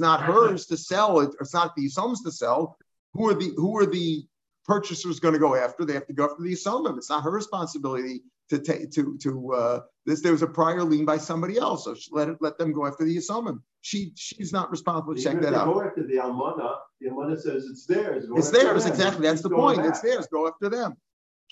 not 0.00 0.22
hers 0.22 0.66
to 0.66 0.76
sell, 0.76 1.20
it's 1.20 1.54
not 1.54 1.74
the 1.76 1.86
Yisum's 1.86 2.22
to 2.22 2.32
sell. 2.32 2.78
Who 3.12 3.28
are 3.28 3.34
the 3.34 3.52
who 3.56 3.78
are 3.78 3.86
the 3.86 4.26
purchasers 4.64 5.20
going 5.20 5.34
to 5.34 5.40
go 5.40 5.54
after? 5.54 5.84
They 5.84 5.92
have 5.92 6.06
to 6.06 6.12
go 6.12 6.24
after 6.24 6.42
the 6.42 6.52
Yisumim. 6.52 6.96
It's 6.96 7.10
not 7.10 7.22
her 7.22 7.30
responsibility 7.30 8.22
to 8.48 8.58
take 8.58 8.90
to 8.92 9.16
to 9.18 9.52
uh, 9.52 9.80
this. 10.06 10.20
There 10.20 10.32
was 10.32 10.42
a 10.42 10.46
prior 10.46 10.82
lien 10.82 11.04
by 11.04 11.18
somebody 11.18 11.58
else, 11.58 11.84
so 11.84 11.94
let 12.10 12.28
it, 12.28 12.38
let 12.40 12.58
them 12.58 12.72
go 12.72 12.86
after 12.86 13.04
the 13.04 13.16
Yisumim. 13.16 13.60
She 13.82 14.12
she's 14.16 14.52
not 14.52 14.70
responsible 14.70 15.14
to 15.14 15.22
check 15.22 15.40
that 15.42 15.54
out. 15.54 15.66
Go 15.66 15.82
after 15.82 16.06
the 16.06 16.14
Almana. 16.14 16.76
The 17.00 17.10
Almana 17.10 17.38
says 17.38 17.66
it's 17.66 17.86
theirs. 17.86 18.26
Go 18.26 18.36
it's 18.36 18.50
theirs 18.50 18.86
exactly. 18.86 19.26
That's 19.26 19.42
the 19.42 19.50
point. 19.50 19.78
Back. 19.78 19.88
It's 19.90 20.00
theirs. 20.00 20.26
Go 20.32 20.48
after 20.48 20.68
them. 20.68 20.96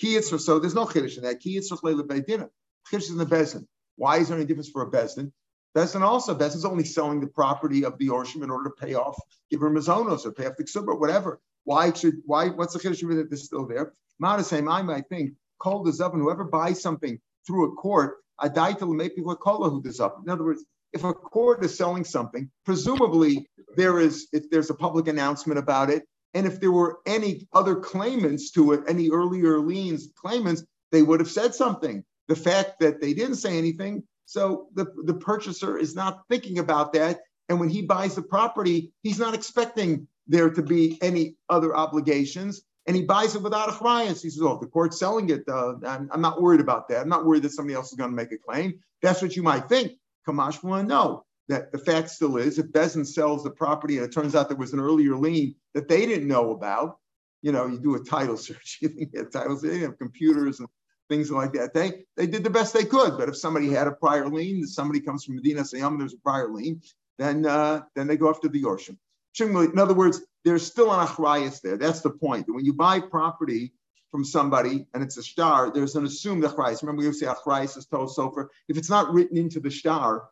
Kiyitzra, 0.00 0.40
so 0.40 0.58
there's 0.58 0.74
no 0.74 0.86
chiddush 0.86 1.16
in 1.16 1.24
that. 1.24 1.40
Kiyitzra 1.40 1.82
leila 1.82 2.04
beidina. 2.04 2.48
Chiddush 2.90 3.10
in 3.10 3.18
the 3.18 3.26
bezin. 3.26 3.66
Why 3.96 4.18
is 4.18 4.28
there 4.28 4.36
any 4.36 4.46
difference 4.46 4.70
for 4.70 4.82
a 4.82 4.90
bezin? 4.90 5.32
Bezin 5.76 6.02
also, 6.02 6.36
Bezin's 6.36 6.66
only 6.66 6.84
selling 6.84 7.20
the 7.20 7.26
property 7.26 7.84
of 7.84 7.96
the 7.96 8.08
Orshim 8.08 8.42
in 8.42 8.50
order 8.50 8.68
to 8.68 8.86
pay 8.86 8.94
off, 8.94 9.18
give 9.50 9.60
her 9.60 9.70
mazonos 9.70 10.26
or 10.26 10.32
pay 10.32 10.46
off 10.46 10.56
the 10.58 10.64
ksubra, 10.64 10.98
whatever. 10.98 11.40
Why 11.64 11.92
should, 11.92 12.16
why, 12.26 12.48
what's 12.48 12.74
the 12.74 12.80
chiddush 12.80 13.02
with 13.02 13.18
it 13.18 13.30
that's 13.30 13.44
still 13.44 13.66
there? 13.66 13.94
Madasem, 14.22 14.70
I 14.70 14.82
might 14.82 15.08
think, 15.08 15.32
call 15.58 15.82
the 15.82 15.92
Zavan, 15.92 16.20
whoever 16.20 16.44
buys 16.44 16.82
something 16.82 17.18
through 17.46 17.72
a 17.72 17.74
court, 17.74 18.16
a 18.40 18.50
daitel 18.50 19.38
call 19.38 19.68
who 19.70 19.80
this 19.82 20.00
up. 20.00 20.20
In 20.24 20.30
other 20.30 20.44
words, 20.44 20.64
if 20.92 21.04
a 21.04 21.14
court 21.14 21.64
is 21.64 21.76
selling 21.76 22.04
something, 22.04 22.50
presumably 22.66 23.48
there 23.76 23.98
is, 23.98 24.28
if 24.32 24.50
there's 24.50 24.70
a 24.70 24.74
public 24.74 25.08
announcement 25.08 25.58
about 25.58 25.88
it, 25.88 26.04
and 26.34 26.46
if 26.46 26.60
there 26.60 26.72
were 26.72 26.98
any 27.06 27.46
other 27.52 27.76
claimants 27.76 28.50
to 28.52 28.72
it, 28.72 28.84
any 28.88 29.10
earlier 29.10 29.58
liens 29.58 30.08
claimants, 30.16 30.64
they 30.90 31.02
would 31.02 31.20
have 31.20 31.30
said 31.30 31.54
something. 31.54 32.04
The 32.28 32.36
fact 32.36 32.80
that 32.80 33.00
they 33.00 33.12
didn't 33.12 33.36
say 33.36 33.58
anything, 33.58 34.04
so 34.26 34.68
the, 34.74 34.86
the 35.04 35.14
purchaser 35.14 35.76
is 35.76 35.94
not 35.94 36.22
thinking 36.30 36.58
about 36.58 36.92
that. 36.94 37.20
And 37.48 37.60
when 37.60 37.68
he 37.68 37.82
buys 37.82 38.14
the 38.14 38.22
property, 38.22 38.92
he's 39.02 39.18
not 39.18 39.34
expecting 39.34 40.06
there 40.26 40.50
to 40.50 40.62
be 40.62 40.98
any 41.02 41.36
other 41.50 41.76
obligations. 41.76 42.62
And 42.86 42.96
he 42.96 43.02
buys 43.02 43.34
it 43.34 43.42
without 43.42 43.68
a 43.68 43.72
chrayas. 43.72 44.22
He 44.22 44.30
says, 44.30 44.40
Oh, 44.42 44.58
the 44.58 44.66
court's 44.66 44.98
selling 44.98 45.28
it. 45.30 45.44
Uh, 45.48 45.74
I'm, 45.86 46.08
I'm, 46.12 46.20
not 46.20 46.40
worried 46.40 46.60
about 46.60 46.88
that. 46.88 47.02
I'm 47.02 47.08
not 47.08 47.26
worried 47.26 47.42
that 47.42 47.52
somebody 47.52 47.74
else 47.74 47.92
is 47.92 47.98
going 47.98 48.10
to 48.10 48.16
make 48.16 48.32
a 48.32 48.38
claim. 48.38 48.80
That's 49.02 49.20
what 49.20 49.36
you 49.36 49.42
might 49.42 49.68
think. 49.68 49.92
Kamash 50.26 50.62
no 50.86 51.24
that 51.52 51.72
the 51.72 51.78
fact 51.78 52.10
still 52.10 52.36
is 52.36 52.58
if 52.58 52.66
Bezin 52.66 53.06
sells 53.06 53.44
the 53.44 53.50
property 53.50 53.96
and 53.96 54.06
it 54.06 54.12
turns 54.12 54.34
out 54.34 54.48
there 54.48 54.56
was 54.56 54.72
an 54.72 54.80
earlier 54.80 55.16
lien 55.16 55.54
that 55.74 55.88
they 55.88 56.06
didn't 56.06 56.28
know 56.28 56.50
about, 56.52 56.98
you 57.42 57.52
know, 57.52 57.66
you 57.66 57.78
do 57.78 57.94
a 57.94 58.04
title 58.04 58.36
search, 58.48 58.78
you 58.80 58.88
think 58.88 59.16
have 59.16 59.30
titles, 59.30 59.62
they 59.62 59.80
have 59.80 59.98
computers 59.98 60.60
and 60.60 60.68
things 61.08 61.30
like 61.30 61.52
that. 61.52 61.74
They 61.74 62.04
they 62.16 62.26
did 62.26 62.44
the 62.44 62.50
best 62.50 62.72
they 62.72 62.84
could. 62.84 63.18
But 63.18 63.28
if 63.28 63.36
somebody 63.36 63.70
had 63.70 63.86
a 63.86 63.92
prior 63.92 64.28
lien, 64.28 64.66
somebody 64.66 65.00
comes 65.00 65.24
from 65.24 65.36
Medina 65.36 65.64
saying, 65.64 65.84
um, 65.84 65.98
there's 65.98 66.14
a 66.14 66.18
prior 66.18 66.48
lien, 66.48 66.80
then 67.18 67.46
uh, 67.46 67.82
then 67.94 68.06
they 68.06 68.16
go 68.16 68.30
after 68.30 68.48
the 68.48 68.62
Yorshim. 68.62 68.96
In 69.40 69.78
other 69.78 69.94
words, 69.94 70.20
there's 70.44 70.66
still 70.66 70.92
an 70.92 71.06
achrayas 71.06 71.60
there. 71.62 71.76
That's 71.76 72.00
the 72.00 72.10
point. 72.10 72.46
When 72.48 72.64
you 72.64 72.74
buy 72.74 73.00
property 73.00 73.72
from 74.10 74.24
somebody 74.24 74.86
and 74.92 75.02
it's 75.02 75.16
a 75.16 75.22
star, 75.22 75.72
there's 75.72 75.96
an 75.96 76.04
assumed 76.04 76.44
achrayas. 76.44 76.82
Remember, 76.82 77.02
we 77.02 77.12
say 77.12 77.26
achrayas 77.26 77.78
is 77.78 77.86
told 77.86 78.10
sofer. 78.10 78.48
If 78.68 78.76
it's 78.76 78.90
not 78.90 79.12
written 79.12 79.38
into 79.38 79.58
the 79.58 79.70
star, 79.70 80.28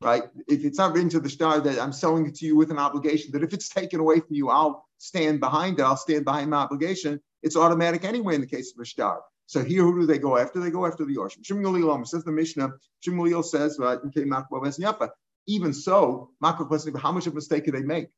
right? 0.00 0.24
If 0.48 0.64
it's 0.64 0.78
not 0.78 0.92
written 0.94 1.10
to 1.10 1.20
the 1.20 1.28
star 1.30 1.60
that 1.60 1.78
I'm 1.78 1.92
selling 1.92 2.26
it 2.26 2.34
to 2.36 2.46
you 2.46 2.56
with 2.56 2.70
an 2.70 2.78
obligation, 2.78 3.32
that 3.32 3.42
if 3.42 3.52
it's 3.52 3.68
taken 3.68 4.00
away 4.00 4.20
from 4.20 4.34
you, 4.34 4.50
I'll 4.50 4.84
stand 4.98 5.40
behind 5.40 5.78
it. 5.78 5.82
I'll 5.82 5.96
stand 5.96 6.24
behind 6.24 6.50
my 6.50 6.58
obligation. 6.58 7.20
It's 7.42 7.56
automatic 7.56 8.04
anyway 8.04 8.34
in 8.34 8.40
the 8.40 8.46
case 8.46 8.72
of 8.76 8.82
a 8.82 8.86
star. 8.86 9.20
So 9.46 9.62
here, 9.62 9.82
who 9.82 10.00
do 10.00 10.06
they 10.06 10.18
go 10.18 10.36
after? 10.36 10.60
They 10.60 10.70
go 10.70 10.86
after 10.86 11.04
the 11.04 11.14
Yorshim. 11.14 11.44
Shimon 11.44 12.04
says 12.04 12.24
the 12.24 12.32
Mishnah. 12.32 12.70
Shimon 13.00 13.42
says, 13.44 13.78
uh, 13.78 13.98
right, 14.00 15.10
even 15.46 15.72
so, 15.72 16.30
how 16.42 17.12
much 17.12 17.26
of 17.26 17.32
a 17.32 17.34
mistake 17.34 17.64
could 17.64 17.74
they 17.74 17.82
make? 17.82 18.08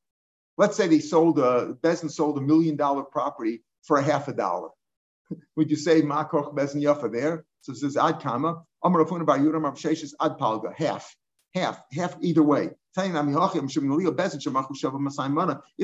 Let's 0.56 0.76
say 0.76 0.88
they 0.88 0.98
sold 1.00 1.38
a 1.38 1.74
Bezin 1.82 2.10
sold 2.10 2.38
a 2.38 2.40
million 2.40 2.76
dollar 2.76 3.02
property 3.02 3.62
for 3.82 3.98
a 3.98 4.02
half 4.02 4.28
a 4.28 4.32
dollar. 4.32 4.70
Would 5.56 5.70
you 5.70 5.76
say 5.76 6.02
Makoch 6.02 6.54
Bezin 6.54 6.82
Yafa 6.82 7.12
there? 7.12 7.44
So 7.60 7.72
it 7.72 7.76
says 7.76 7.96
Ad 7.98 8.20
Kama, 8.20 8.62
Amar 8.82 9.04
Bar 9.04 9.38
Yudam 9.38 10.14
Ad 10.20 10.38
Palga, 10.38 10.74
half 10.74 11.14
half, 11.58 11.82
half 11.92 12.16
either 12.20 12.42
way. 12.42 12.70
If 12.96 13.14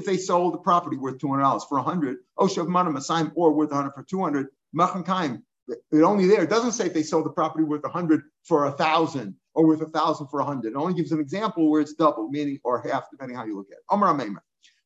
they 0.05 0.17
sold 0.17 0.55
the 0.55 0.61
property 0.63 0.97
worth 0.97 1.19
two 1.19 1.29
hundred 1.29 1.43
dollars 1.43 1.65
for 1.69 1.79
a 1.79 1.83
hundred, 1.83 2.17
oh, 2.37 2.47
Oshav 2.47 2.67
Mana 2.69 2.91
Masayim 2.91 3.33
or 3.35 3.53
worth 3.53 3.71
a 3.71 3.75
hundred 3.75 3.93
for 3.93 4.03
two 4.03 4.23
hundred, 4.23 4.49
Machan 4.73 5.05
Kaim. 5.05 5.43
It 5.69 6.03
only 6.03 6.27
there. 6.27 6.43
It 6.43 6.51
doesn't 6.51 6.73
say 6.73 6.87
if 6.87 6.95
they 6.95 7.03
sold 7.03 7.25
the 7.25 7.31
property 7.31 7.65
worth 7.65 7.85
a 7.85 7.89
hundred 7.89 8.23
for 8.43 8.67
a 8.67 8.73
thousand 8.73 9.37
or 9.55 9.67
worth 9.67 9.81
a 9.81 9.87
thousand 9.87 10.27
for 10.29 10.41
a 10.41 10.45
hundred. 10.45 10.73
It 10.73 10.77
only 10.77 10.95
gives 10.95 11.13
an 11.13 11.21
example 11.21 11.71
where 11.71 11.81
it's 11.81 11.95
double, 11.95 12.29
meaning 12.29 12.59
or 12.65 12.83
half, 12.87 13.11
depending 13.11 13.37
how 13.37 13.45
you 13.45 13.57
look 13.57 13.69
at 13.71 13.79
it. 13.79 13.85
Amar 13.91 14.15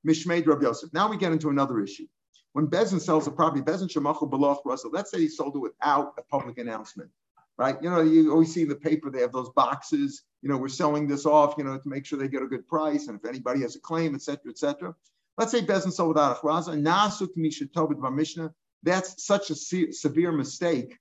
Mishmeid 0.06 0.46
Rabbi 0.46 0.62
Yosef. 0.62 0.92
Now 0.92 1.08
we 1.08 1.16
get 1.16 1.32
into 1.32 1.48
another 1.48 1.80
issue. 1.80 2.06
When 2.52 2.66
Bezin 2.68 3.00
sells 3.00 3.26
a 3.26 3.30
property, 3.30 3.62
Bezin 3.62 3.88
Shemachu 3.88 4.30
Baloch 4.30 4.64
Russell, 4.64 4.90
let's 4.92 5.10
say 5.10 5.18
he 5.18 5.28
sold 5.28 5.56
it 5.56 5.58
without 5.58 6.14
a 6.18 6.22
public 6.22 6.58
announcement, 6.58 7.10
right? 7.58 7.76
You 7.82 7.90
know, 7.90 8.00
you 8.00 8.30
always 8.30 8.54
see 8.54 8.62
in 8.62 8.68
the 8.68 8.76
paper, 8.76 9.10
they 9.10 9.20
have 9.20 9.32
those 9.32 9.50
boxes, 9.50 10.22
you 10.42 10.48
know, 10.48 10.56
we're 10.56 10.68
selling 10.68 11.08
this 11.08 11.26
off, 11.26 11.54
you 11.58 11.64
know, 11.64 11.76
to 11.76 11.88
make 11.88 12.06
sure 12.06 12.18
they 12.18 12.28
get 12.28 12.42
a 12.42 12.46
good 12.46 12.66
price. 12.68 13.08
And 13.08 13.18
if 13.18 13.28
anybody 13.28 13.60
has 13.62 13.76
a 13.76 13.80
claim, 13.80 14.14
et 14.14 14.22
cetera, 14.22 14.50
et 14.50 14.58
cetera. 14.58 14.94
Let's 15.36 15.52
say 15.52 15.60
Bezin 15.62 15.92
sold 15.92 16.08
without 16.08 16.36
a 16.36 16.40
chraza, 16.40 16.80
Nasu 16.80 17.28
Kamisha 17.36 17.72
Tobit 17.72 17.98
Mishnah. 18.14 18.52
That's 18.82 19.24
such 19.24 19.50
a 19.50 19.54
se- 19.54 19.92
severe 19.92 20.32
mistake 20.32 20.98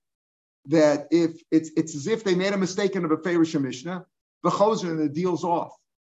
that 0.66 1.06
if 1.10 1.40
it's 1.50 1.70
it's 1.76 1.94
as 1.94 2.06
if 2.06 2.24
they 2.24 2.34
made 2.34 2.52
a 2.52 2.58
mistake 2.58 2.94
in 2.96 3.02
the 3.02 3.08
Beferish 3.08 3.60
Mishnah, 3.60 4.04
the 4.42 4.50
and 4.84 4.98
the 4.98 5.08
deal's 5.08 5.44
off. 5.44 5.72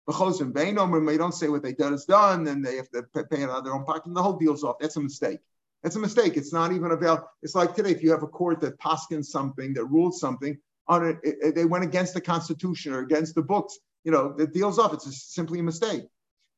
B'chozim 0.09 0.53
beinom, 0.53 0.91
when 0.91 1.07
they 1.07 1.17
don't 1.17 1.35
say 1.35 1.49
what 1.49 1.63
they 1.63 1.73
done 1.73 1.95
is 1.95 2.05
done, 2.05 2.47
and 2.47 2.65
they 2.65 2.77
have 2.77 2.91
to 2.91 3.03
pay 3.03 3.43
it 3.43 3.51
out 3.51 3.59
of 3.59 3.65
their 3.65 3.75
own 3.75 3.85
pocket, 3.85 4.07
and 4.07 4.17
the 4.17 4.23
whole 4.23 4.37
deal's 4.37 4.63
off. 4.63 4.77
That's 4.79 4.97
a 4.97 5.01
mistake. 5.01 5.41
That's 5.85 5.97
a 5.97 6.01
mistake. 6.01 6.39
It's 6.39 6.53
not 6.53 6.73
even 6.73 6.93
about. 6.93 7.29
It's 7.43 7.55
like 7.55 7.75
today, 7.75 7.91
if 7.91 8.03
you 8.03 8.11
have 8.11 8.23
a 8.23 8.27
court 8.27 8.63
that 8.63 8.81
paskins 8.81 9.27
something, 9.27 9.75
that 9.75 9.85
rules 9.85 10.19
something 10.19 10.59
on 10.89 11.07
it, 11.07 11.19
it, 11.23 11.55
they 11.55 11.67
went 11.67 11.85
against 11.85 12.15
the 12.15 12.23
Constitution 12.23 12.95
or 12.95 13.01
against 13.01 13.35
the 13.35 13.43
books. 13.43 13.79
You 14.03 14.11
know, 14.11 14.33
the 14.33 14.47
deal's 14.47 14.79
off. 14.79 14.95
It's 14.95 15.35
simply 15.35 15.61
a 15.61 15.63
mistake. 15.63 16.05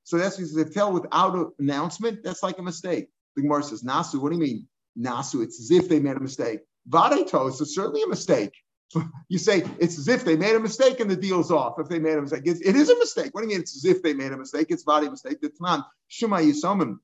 So 0.05 0.17
that's 0.17 0.37
they 0.55 0.65
tell 0.65 0.93
without 0.93 1.35
an 1.35 1.51
announcement. 1.59 2.23
That's 2.23 2.45
like 2.45 2.59
a 2.59 2.62
mistake. 2.62 3.09
The 3.35 3.43
Gemara 3.43 3.65
says, 3.65 3.83
Nasu. 3.83 4.21
What 4.21 4.31
do 4.31 4.37
you 4.37 4.43
mean, 4.43 4.69
Nasu? 4.97 5.43
It's 5.43 5.61
as 5.61 5.73
if 5.73 5.89
they 5.89 5.99
made 5.99 6.17
a 6.17 6.21
mistake. 6.21 6.61
Vadetos 6.89 7.61
is 7.61 7.75
certainly 7.75 8.03
a 8.05 8.09
mistake. 8.09 8.53
you 9.29 9.39
say 9.39 9.65
it's 9.81 9.99
as 9.99 10.07
if 10.07 10.25
they 10.25 10.37
made 10.37 10.55
a 10.55 10.61
mistake 10.61 11.01
and 11.01 11.11
the 11.11 11.17
deal's 11.17 11.51
off. 11.51 11.81
If 11.81 11.89
they 11.89 11.99
made 11.99 12.17
a 12.17 12.23
mistake, 12.23 12.43
it's, 12.45 12.61
it 12.61 12.77
is 12.77 12.91
a 12.91 12.97
mistake. 12.97 13.35
What 13.35 13.41
do 13.41 13.49
you 13.49 13.55
mean? 13.55 13.61
It's 13.62 13.75
as 13.75 13.85
if 13.85 14.05
they 14.05 14.15
made 14.15 14.31
a 14.31 14.37
mistake. 14.37 14.69
It's 14.71 14.85
body 14.85 15.11
mistake. 15.11 15.39
It's 15.43 15.61
not 15.61 15.89
Shema 16.07 16.39
Yisomim. 16.39 16.99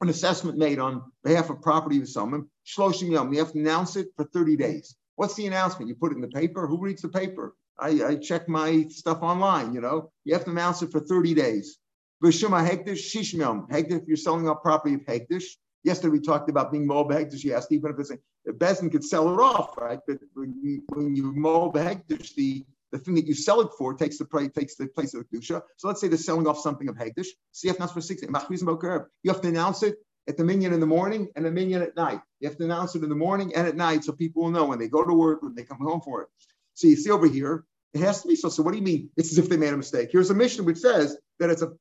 An 0.00 0.08
assessment 0.08 0.58
made 0.58 0.78
on 0.78 1.02
behalf 1.22 1.50
of 1.50 1.62
property 1.62 1.98
of 2.00 2.08
someone. 2.08 2.46
Shloshim 2.66 3.10
Yom. 3.10 3.32
You 3.32 3.38
have 3.38 3.52
to 3.52 3.58
announce 3.58 3.96
it 3.96 4.08
for 4.16 4.24
30 4.24 4.56
days. 4.56 4.96
What's 5.16 5.34
the 5.34 5.46
announcement? 5.46 5.88
You 5.88 5.94
put 5.94 6.12
it 6.12 6.16
in 6.16 6.20
the 6.20 6.28
paper. 6.28 6.66
Who 6.66 6.78
reads 6.80 7.02
the 7.02 7.08
paper? 7.08 7.54
I, 7.78 8.02
I 8.04 8.16
check 8.16 8.48
my 8.48 8.86
stuff 8.88 9.22
online. 9.22 9.74
You 9.74 9.80
know, 9.80 10.10
you 10.24 10.34
have 10.34 10.44
to 10.44 10.50
announce 10.50 10.82
it 10.82 10.90
for 10.90 11.00
30 11.00 11.34
days. 11.34 11.78
V'shuma 12.22 12.68
hektish 12.68 13.14
shishmim. 13.14 13.68
Hektish, 13.68 14.02
if 14.02 14.08
you're 14.08 14.16
selling 14.16 14.48
a 14.48 14.54
property 14.54 14.94
of 14.94 15.00
hektish, 15.02 15.44
Yesterday 15.84 16.12
we 16.12 16.20
talked 16.20 16.48
about 16.48 16.72
being 16.72 16.86
mob 16.86 17.10
hektish. 17.10 17.44
You 17.44 17.54
asked 17.54 17.70
even 17.70 17.92
if 17.92 17.98
it's 17.98 18.10
a, 18.10 18.18
Bezin 18.52 18.90
could 18.90 19.04
sell 19.04 19.32
it 19.32 19.38
off, 19.38 19.76
right? 19.76 20.00
But 20.08 20.18
when 20.32 20.54
you, 20.62 20.82
when 20.88 21.14
you 21.14 21.32
the 21.34 22.64
the 22.94 23.00
thing 23.00 23.16
that 23.16 23.26
you 23.26 23.34
sell 23.34 23.60
it 23.60 23.70
for 23.76 23.92
takes 23.92 24.18
the 24.18 24.24
price, 24.24 24.50
takes 24.56 24.76
the 24.76 24.86
place 24.86 25.14
of 25.14 25.24
the 25.24 25.36
kedusha. 25.36 25.60
So 25.78 25.88
let's 25.88 26.00
say 26.00 26.06
they're 26.06 26.16
selling 26.16 26.46
off 26.46 26.60
something 26.60 26.88
of 26.88 26.94
hektish. 26.94 27.26
CF 27.52 27.80
not 27.80 27.92
for 27.92 28.00
sixty. 28.00 28.28
You 28.28 29.30
have 29.32 29.40
to 29.40 29.48
announce 29.48 29.82
it 29.82 29.96
at 30.28 30.36
the 30.36 30.44
minyan 30.44 30.72
in 30.72 30.78
the 30.78 30.86
morning 30.86 31.28
and 31.34 31.44
the 31.44 31.50
minyan 31.50 31.82
at 31.82 31.96
night. 31.96 32.20
You 32.38 32.48
have 32.48 32.56
to 32.58 32.64
announce 32.64 32.94
it 32.94 33.02
in 33.02 33.08
the 33.08 33.16
morning 33.16 33.52
and 33.56 33.66
at 33.66 33.74
night 33.74 34.04
so 34.04 34.12
people 34.12 34.44
will 34.44 34.52
know 34.52 34.66
when 34.66 34.78
they 34.78 34.86
go 34.86 35.04
to 35.04 35.12
work, 35.12 35.42
when 35.42 35.56
they 35.56 35.64
come 35.64 35.78
home 35.78 36.02
for 36.02 36.22
it. 36.22 36.28
So 36.74 36.86
you 36.86 36.94
see 36.94 37.10
over 37.10 37.26
here, 37.26 37.64
it 37.94 38.00
has 38.00 38.22
to 38.22 38.28
be 38.28 38.34
so. 38.34 38.48
So 38.48 38.62
what 38.62 38.72
do 38.72 38.78
you 38.78 38.84
mean? 38.84 39.08
It's 39.16 39.30
as 39.30 39.38
if 39.38 39.48
they 39.48 39.56
made 39.56 39.72
a 39.72 39.76
mistake. 39.76 40.08
Here's 40.10 40.30
a 40.30 40.34
Mishnah 40.34 40.64
which 40.64 40.78
says 40.78 41.16
that 41.38 41.48
it's 41.50 41.62
a, 41.62 41.72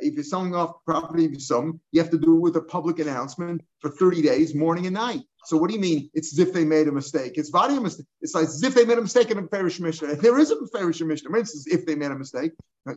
if 0.00 0.14
you're 0.14 0.24
selling 0.24 0.54
off 0.54 0.76
property 0.86 1.26
of 1.26 1.42
some, 1.42 1.80
you 1.92 2.00
have 2.00 2.10
to 2.10 2.18
do 2.18 2.36
it 2.36 2.40
with 2.40 2.56
a 2.56 2.62
public 2.62 2.98
announcement 2.98 3.60
for 3.80 3.90
30 3.90 4.22
days, 4.22 4.54
morning 4.54 4.86
and 4.86 4.94
night. 4.94 5.20
So 5.44 5.56
what 5.56 5.68
do 5.68 5.74
you 5.74 5.80
mean? 5.80 6.10
It's 6.14 6.32
as 6.32 6.38
if 6.38 6.52
they 6.52 6.64
made 6.64 6.88
a 6.88 6.92
mistake. 6.92 7.32
It's 7.36 7.50
body 7.50 7.76
a 7.76 7.80
mistake. 7.80 8.06
It's 8.20 8.34
like 8.34 8.44
as 8.44 8.62
if 8.62 8.74
they 8.74 8.84
made 8.84 8.98
a 8.98 9.02
mistake 9.02 9.30
in 9.30 9.38
a 9.38 9.46
Farish 9.46 9.78
Mishnah. 9.78 10.16
There 10.16 10.38
is 10.38 10.50
a 10.50 10.56
Farish 10.68 11.00
Mishnah. 11.00 11.38
It's 11.38 11.54
as 11.54 11.66
if 11.66 11.86
they 11.86 11.94
made 11.94 12.10
a 12.10 12.18
mistake. 12.18 12.52
Now, 12.86 12.94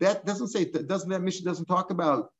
that 0.00 0.26
doesn't 0.26 0.48
say 0.48 0.64
that 0.70 0.88
doesn't 0.88 1.10
that 1.10 1.22
Mishnah 1.22 1.50
doesn't 1.50 1.66
talk 1.66 1.90
about 1.90 2.30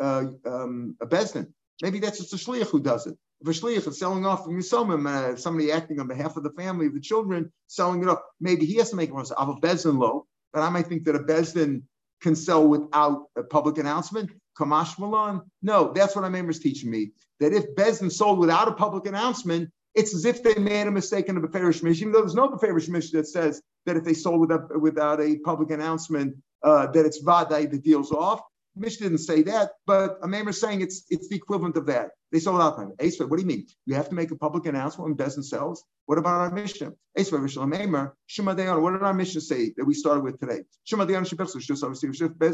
uh, 0.00 0.24
um, 0.44 0.96
a 1.00 1.06
bezdin. 1.06 1.52
Maybe 1.82 1.98
that's 1.98 2.18
just 2.18 2.32
a 2.32 2.36
shliach 2.36 2.70
who 2.70 2.80
does 2.80 3.06
it. 3.06 3.16
If 3.40 3.48
a 3.48 3.50
shliach 3.50 3.86
is 3.86 3.98
selling 3.98 4.24
off 4.24 4.44
from 4.44 4.58
Yisomim, 4.58 5.06
uh, 5.06 5.36
somebody 5.36 5.70
acting 5.70 6.00
on 6.00 6.08
behalf 6.08 6.36
of 6.36 6.42
the 6.42 6.50
family, 6.50 6.86
of 6.86 6.94
the 6.94 7.00
children, 7.00 7.52
selling 7.66 8.02
it 8.02 8.08
off, 8.08 8.20
maybe 8.40 8.64
he 8.64 8.76
has 8.76 8.90
to 8.90 8.96
make 8.96 9.10
it 9.10 9.14
of 9.14 9.48
a 9.48 9.54
bezdin 9.54 9.98
low. 9.98 10.26
But 10.52 10.62
I 10.62 10.70
might 10.70 10.86
think 10.86 11.04
that 11.04 11.16
a 11.16 11.20
bezdin 11.20 11.82
can 12.22 12.34
sell 12.34 12.66
without 12.66 13.26
a 13.36 13.42
public 13.42 13.78
announcement. 13.78 14.30
Kamash 14.58 14.98
Malon. 14.98 15.42
No, 15.60 15.92
that's 15.92 16.16
what 16.16 16.30
my 16.30 16.40
is 16.40 16.58
teaching 16.58 16.90
me. 16.90 17.12
That 17.40 17.52
if 17.52 17.74
bezdin 17.74 18.10
sold 18.10 18.38
without 18.38 18.68
a 18.68 18.72
public 18.72 19.06
announcement, 19.06 19.70
it's 19.94 20.14
as 20.14 20.24
if 20.24 20.42
they 20.42 20.54
made 20.54 20.86
a 20.86 20.90
mistake 20.90 21.28
in 21.28 21.34
the 21.34 21.46
Beferish 21.46 21.82
Mishnah, 21.82 21.90
even 21.90 22.12
though 22.12 22.20
there's 22.20 22.34
no 22.34 22.48
Beferish 22.48 22.88
Mishnah 22.88 23.20
that 23.20 23.26
says 23.26 23.62
that 23.84 23.96
if 23.96 24.04
they 24.04 24.14
sold 24.14 24.40
without, 24.40 24.80
without 24.80 25.20
a 25.20 25.38
public 25.38 25.70
announcement, 25.70 26.36
uh, 26.62 26.86
that 26.88 27.06
it's 27.06 27.22
Vadai, 27.22 27.70
the 27.70 27.78
deal's 27.78 28.12
off. 28.12 28.40
Mish 28.76 28.98
didn't 28.98 29.18
say 29.18 29.42
that, 29.42 29.70
but 29.86 30.20
Amam 30.20 30.48
is 30.48 30.60
saying 30.60 30.82
it's 30.82 31.04
it's 31.08 31.28
the 31.28 31.36
equivalent 31.36 31.76
of 31.76 31.86
that. 31.86 32.10
They 32.30 32.40
sold 32.40 32.60
out 32.60 32.76
time. 32.76 32.92
Esva, 32.98 33.28
what 33.28 33.36
do 33.36 33.42
you 33.42 33.48
mean? 33.48 33.66
You 33.86 33.94
have 33.94 34.10
to 34.10 34.14
make 34.14 34.30
a 34.30 34.36
public 34.36 34.66
announcement 34.66 35.08
when 35.08 35.16
Bezin 35.16 35.42
sells. 35.42 35.82
What 36.04 36.18
about 36.18 36.40
our 36.40 36.50
Mishnah? 36.50 36.92
Esva 37.18 37.38
Rishon 37.40 37.72
Amamar, 37.72 38.12
Shema 38.26 38.54
Dayan. 38.54 38.82
What 38.82 38.92
did 38.92 39.02
our 39.02 39.14
Mishnah 39.14 39.40
say 39.40 39.72
that 39.76 39.84
we 39.84 39.94
started 39.94 40.24
with 40.24 40.38
today? 40.38 40.60
Shema 40.84 41.06
Dayan 41.06 41.26
Shepetsu. 41.26 41.60
Just 41.60 41.82
obviously, 41.82 42.10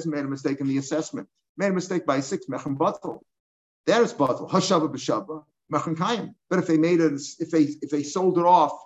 made 0.07 0.25
a 0.25 0.29
mistake 0.29 0.61
in 0.61 0.69
the 0.69 0.79
assessment. 0.79 1.29
Made 1.57 1.69
a 1.69 1.73
mistake 1.73 2.07
by 2.07 2.21
six 2.21 2.47
Mechem 2.47 2.77
Batel. 2.77 3.19
That 3.87 4.03
is 4.03 4.15
Batel. 4.15 4.49
Hashava 4.49 4.89
b'Shava 4.89 5.43
Mechem 5.73 5.97
Kayim. 5.97 6.35
But 6.49 6.61
if 6.61 6.69
they 6.69 6.79
made 6.79 7.01
it, 7.01 7.21
if 7.41 7.51
they 7.51 7.63
if 7.83 7.91
they 7.91 8.05
sold 8.05 8.39
it 8.39 8.45
off 8.45 8.79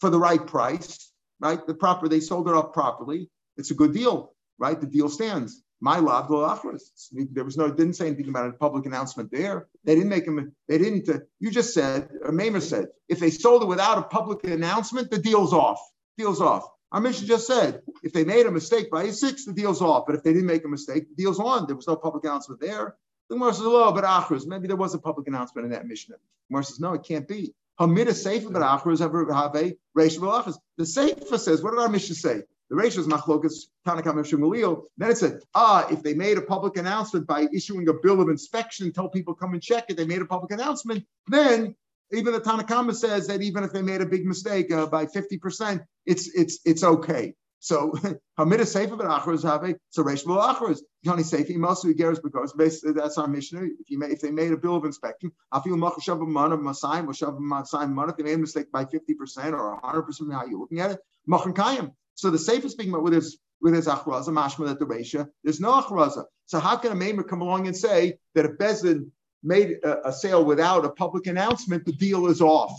for 0.00 0.10
the 0.10 0.18
right 0.18 0.44
price, 0.44 1.12
right, 1.38 1.64
the 1.64 1.74
proper, 1.74 2.08
they 2.08 2.20
sold 2.20 2.48
it 2.48 2.54
off 2.54 2.72
properly. 2.72 3.30
It's 3.56 3.70
a 3.70 3.74
good 3.74 3.92
deal, 3.92 4.34
right? 4.58 4.80
The 4.80 4.86
deal 4.86 5.08
stands. 5.08 5.62
My 5.84 5.98
love, 5.98 6.28
there 6.28 7.44
was 7.44 7.56
no, 7.56 7.68
didn't 7.68 7.94
say 7.94 8.06
anything 8.06 8.28
about 8.28 8.48
a 8.48 8.52
public 8.52 8.86
announcement 8.86 9.32
there. 9.32 9.66
They 9.82 9.96
didn't 9.96 10.10
make 10.10 10.26
them, 10.26 10.54
they 10.68 10.78
didn't, 10.78 11.08
uh, 11.08 11.18
you 11.40 11.50
just 11.50 11.74
said, 11.74 12.08
or 12.22 12.30
Mamer 12.30 12.60
said, 12.60 12.86
if 13.08 13.18
they 13.18 13.30
sold 13.30 13.64
it 13.64 13.66
without 13.66 13.98
a 13.98 14.02
public 14.02 14.44
announcement, 14.44 15.10
the 15.10 15.18
deal's 15.18 15.52
off. 15.52 15.80
Deal's 16.16 16.40
off. 16.40 16.68
Our 16.92 17.00
Mishnah 17.00 17.26
just 17.26 17.48
said, 17.48 17.82
if 18.04 18.12
they 18.12 18.22
made 18.22 18.46
a 18.46 18.50
mistake 18.52 18.92
by 18.92 19.02
a 19.02 19.12
six, 19.12 19.44
the 19.44 19.52
deal's 19.52 19.82
off. 19.82 20.04
But 20.06 20.14
if 20.14 20.22
they 20.22 20.32
didn't 20.32 20.46
make 20.46 20.64
a 20.64 20.68
mistake, 20.68 21.08
the 21.08 21.16
deal's 21.16 21.40
on. 21.40 21.66
There 21.66 21.74
was 21.74 21.88
no 21.88 21.96
public 21.96 22.22
announcement 22.22 22.60
there. 22.60 22.94
The 23.28 23.34
Gemara 23.34 23.52
says, 23.52 23.64
oh, 23.66 23.90
but 23.92 24.04
achros, 24.04 24.46
maybe 24.46 24.68
there 24.68 24.76
was 24.76 24.94
a 24.94 25.00
public 25.00 25.26
announcement 25.26 25.64
in 25.64 25.72
that 25.72 25.88
Mishnah. 25.88 26.14
The 26.14 26.52
Gemara 26.52 26.62
says, 26.62 26.78
no, 26.78 26.92
it 26.92 27.02
can't 27.02 27.26
be. 27.26 27.54
Hamid 27.80 28.06
Hamida 28.06 28.14
Sefer, 28.14 28.50
but 28.50 28.62
achros 28.62 29.00
have 29.00 29.14
a 29.56 29.74
reish 29.98 30.56
The 30.76 30.86
Sefer 30.86 31.38
says, 31.38 31.60
what 31.60 31.72
did 31.72 31.80
our 31.80 31.88
Mishnah 31.88 32.14
say? 32.14 32.42
The 32.72 32.78
ratio 32.78 33.02
is 33.02 33.06
machlokas 33.06 33.66
Tanakam 33.86 34.14
Shmuel. 34.24 34.84
Then 34.96 35.10
it 35.10 35.18
said, 35.18 35.40
ah, 35.54 35.86
if 35.90 36.02
they 36.02 36.14
made 36.14 36.38
a 36.38 36.40
public 36.40 36.78
announcement 36.78 37.26
by 37.26 37.46
issuing 37.52 37.86
a 37.90 37.92
bill 37.92 38.22
of 38.22 38.30
inspection, 38.30 38.86
and 38.86 38.94
tell 38.94 39.10
people 39.10 39.34
come 39.34 39.52
and 39.52 39.62
check 39.62 39.90
it, 39.90 39.98
they 39.98 40.06
made 40.06 40.22
a 40.22 40.24
public 40.24 40.52
announcement, 40.52 41.04
then 41.26 41.76
even 42.12 42.32
the 42.32 42.40
Tanakama 42.40 42.94
says 42.94 43.26
that 43.26 43.42
even 43.42 43.62
if 43.62 43.74
they 43.74 43.82
made 43.82 44.00
a 44.00 44.06
big 44.06 44.24
mistake 44.24 44.72
uh, 44.72 44.86
by 44.86 45.04
50%, 45.04 45.84
it's 46.06 46.28
it's 46.34 46.60
it's 46.64 46.82
okay. 46.82 47.34
So 47.58 47.90
Hamida 48.38 48.66
Sefer 48.66 48.96
Achros 48.96 49.42
have 49.42 49.76
so 49.90 50.02
Reshbul 50.02 50.40
Achros. 50.42 50.78
Yoni 51.02 51.24
Sefer 51.24 51.52
Masu 51.52 51.92
Geras 51.92 52.22
because 52.22 52.54
basically 52.54 52.92
that's 52.92 53.18
our 53.18 53.28
Mishnah. 53.28 53.64
If 53.80 53.90
you 53.90 54.02
if 54.02 54.22
they 54.22 54.30
made 54.30 54.52
a 54.52 54.56
bill 54.56 54.76
of 54.76 54.86
inspection, 54.86 55.30
I 55.50 55.60
feel 55.60 55.76
Machashav 55.76 56.26
Mana 56.26 56.56
or 56.56 56.62
Shav 56.62 57.38
Masayim 57.38 57.90
Mana, 57.90 58.12
if 58.12 58.16
they 58.16 58.22
made 58.22 58.32
a 58.32 58.38
mistake 58.38 58.72
by 58.72 58.86
50% 58.86 59.52
or 59.52 59.78
100% 59.82 60.32
how 60.32 60.46
you're 60.46 60.58
looking 60.58 60.80
at 60.80 60.92
it, 60.92 61.00
Machan 61.26 61.52
Kayim. 61.52 61.92
So 62.14 62.30
the 62.30 62.38
safe 62.38 62.64
is 62.64 62.72
speaking 62.72 62.92
about 62.92 63.04
with 63.04 63.14
his 63.14 63.38
with 63.62 63.74
his 63.74 63.86
achraza, 63.86 64.28
mashma 64.28 64.66
that 64.66 64.80
the 64.80 64.84
ratio, 64.84 65.26
there's 65.44 65.60
no 65.60 65.80
achraza. 65.80 66.24
So 66.46 66.58
how 66.58 66.76
can 66.76 66.92
a 66.92 66.96
maimer 66.96 67.26
come 67.26 67.40
along 67.40 67.68
and 67.68 67.76
say 67.76 68.18
that 68.34 68.44
if 68.44 68.58
Bezin 68.58 69.10
made 69.44 69.78
a, 69.84 70.08
a, 70.08 70.12
sale 70.12 70.44
without 70.44 70.84
a 70.84 70.90
public 70.90 71.28
announcement, 71.28 71.86
the 71.86 71.92
deal 71.92 72.26
is 72.26 72.40
off? 72.40 72.72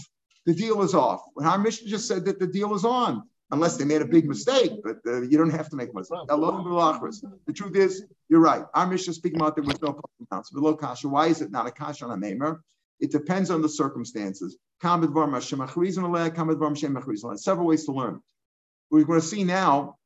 The 0.46 0.54
deal 0.54 0.82
is 0.82 0.93
off. 0.93 1.24
When 1.36 1.48
our 1.48 1.58
Mishnah 1.58 1.88
just 1.88 2.08
said 2.08 2.26
that 2.26 2.39
the 2.39 2.48
deal 2.48 2.76
is 2.76 2.84
on, 2.84 3.24
unless 3.52 3.78
they 3.78 3.86
made 3.86 4.02
a 4.02 4.06
big 4.06 4.28
mistake, 4.28 4.74
but 4.84 4.98
uh, 5.08 5.22
you 5.22 5.38
don't 5.38 5.52
have 5.52 5.69
to 5.69 5.78
make 5.78 5.91
a 5.91 5.93
mistake. 5.93 6.19
The 6.28 7.54
truth 7.54 7.78
is, 7.78 8.04
you're 8.28 8.41
right. 8.41 8.65
Our 8.74 8.88
Mishnah 8.88 9.12
is 9.12 9.17
speaking 9.17 9.39
about 9.39 9.56
there 9.56 9.63
was 9.63 9.82
no 9.82 9.93
public 9.93 10.12
announcement. 10.30 10.62
Below 10.62 10.76
kasha, 10.76 11.08
why 11.08 11.28
is 11.28 11.41
it 11.41 11.50
not 11.50 11.65
a 11.65 11.72
kasha 11.72 12.04
on 12.06 12.12
a 12.12 12.17
maimer? 12.17 12.60
It 13.00 13.12
depends 13.12 13.50
on 13.50 13.62
the 13.62 13.69
circumstances. 13.69 14.58
Several 14.82 15.13
ways 17.67 17.86
to 17.86 17.91
learn 17.91 18.22
we're 18.94 19.06
going 19.06 19.20
to 19.20 19.26
see 19.26 19.44
now 19.44 19.98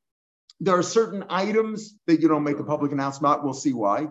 there 0.59 0.77
are 0.77 0.83
certain 0.83 1.23
items 1.29 1.95
that 2.07 2.21
you 2.21 2.27
don't 2.27 2.43
make 2.43 2.57
a 2.57 2.63
public 2.63 2.91
announcement. 2.91 3.43
We'll 3.43 3.53
see 3.53 3.73
why. 3.73 4.07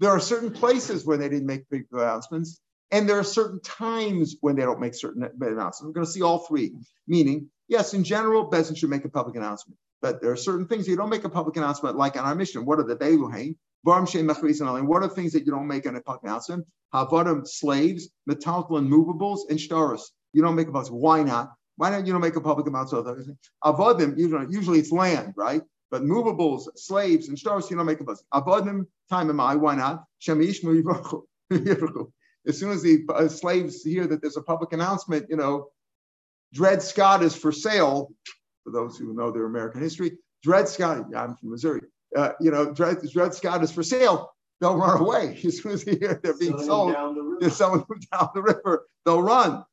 There 0.00 0.10
are 0.10 0.18
certain 0.18 0.50
places 0.50 1.06
where 1.06 1.16
they 1.16 1.28
didn't 1.28 1.46
make 1.46 1.70
big 1.70 1.84
announcements, 1.92 2.60
and 2.90 3.08
there 3.08 3.18
are 3.18 3.24
certain 3.24 3.60
times 3.60 4.36
when 4.40 4.56
they 4.56 4.62
don't 4.62 4.80
make 4.80 4.94
certain 4.94 5.22
announcements. 5.22 5.82
We're 5.82 5.92
going 5.92 6.06
to 6.06 6.12
see 6.12 6.22
all 6.22 6.40
three. 6.40 6.74
Meaning, 7.06 7.48
Yes, 7.68 7.94
in 7.94 8.04
general, 8.04 8.50
Bezin 8.50 8.76
should 8.76 8.90
make 8.90 9.04
a 9.04 9.08
public 9.08 9.36
announcement. 9.36 9.78
But 10.02 10.20
there 10.20 10.30
are 10.30 10.36
certain 10.36 10.66
things 10.66 10.86
you 10.86 10.96
don't 10.96 11.08
make 11.08 11.24
a 11.24 11.30
public 11.30 11.56
announcement, 11.56 11.96
like 11.96 12.16
on 12.16 12.24
our 12.24 12.34
Mishnah. 12.34 12.62
What 12.62 12.78
are 12.78 12.84
the 12.84 12.96
Beiluhain? 12.96 13.56
What 13.82 15.02
are 15.02 15.08
things 15.08 15.32
that 15.32 15.46
you 15.46 15.52
don't 15.52 15.66
make 15.66 15.86
in 15.86 15.96
a 15.96 16.00
public 16.00 16.24
announcement? 16.24 16.66
Havadim, 16.92 17.46
slaves, 17.46 18.08
metaltal 18.28 18.78
and 18.78 18.90
movables, 18.90 19.40
and 19.48 19.58
shtaros. 19.58 20.02
You 20.32 20.42
don't 20.42 20.54
make 20.54 20.68
a 20.68 20.72
public. 20.72 20.92
Why 20.92 21.22
not? 21.22 21.52
Why 21.76 21.90
don't 21.90 22.06
you 22.06 22.12
don't 22.12 22.22
make 22.22 22.36
a 22.36 22.40
public 22.40 22.66
announcement? 22.66 23.38
Avodim, 23.64 24.16
usually, 24.18 24.46
usually 24.50 24.78
it's 24.78 24.92
land, 24.92 25.34
right? 25.36 25.62
But 25.90 26.02
movables, 26.02 26.68
slaves, 26.76 27.28
and 27.28 27.38
stars, 27.38 27.70
you 27.70 27.76
don't 27.76 27.86
make 27.86 28.00
a 28.00 28.04
buzz. 28.04 28.24
Avodim, 28.32 28.86
time 29.10 29.30
am 29.30 29.40
I, 29.40 29.56
why 29.56 29.74
not? 29.74 30.04
As 32.46 32.58
soon 32.58 32.70
as 32.70 32.82
the 32.82 33.04
uh, 33.08 33.28
slaves 33.28 33.82
hear 33.82 34.06
that 34.06 34.20
there's 34.20 34.36
a 34.36 34.42
public 34.42 34.72
announcement, 34.72 35.26
you 35.30 35.36
know, 35.36 35.68
Dred 36.52 36.82
Scott 36.82 37.22
is 37.22 37.34
for 37.34 37.52
sale. 37.52 38.12
For 38.64 38.70
those 38.70 38.96
who 38.96 39.12
know 39.12 39.30
their 39.30 39.44
American 39.44 39.82
history, 39.82 40.18
Dred 40.42 40.68
Scott, 40.68 41.06
I'm 41.14 41.36
from 41.36 41.50
Missouri. 41.50 41.82
Uh, 42.16 42.30
you 42.40 42.50
know, 42.50 42.72
Dred, 42.72 42.98
Dred 43.12 43.34
Scott 43.34 43.62
is 43.62 43.72
for 43.72 43.82
sale. 43.82 44.32
They'll 44.60 44.76
run 44.76 45.00
away 45.00 45.38
as 45.44 45.60
soon 45.60 45.72
as 45.72 45.84
they 45.84 45.96
hear 45.96 46.20
they're 46.22 46.38
being 46.38 46.58
sold. 46.58 46.94
The 46.94 47.36
they're 47.40 47.50
selling 47.50 47.84
them 47.88 48.00
down 48.12 48.28
the 48.34 48.42
river. 48.42 48.86
They'll 49.04 49.22
run. 49.22 49.64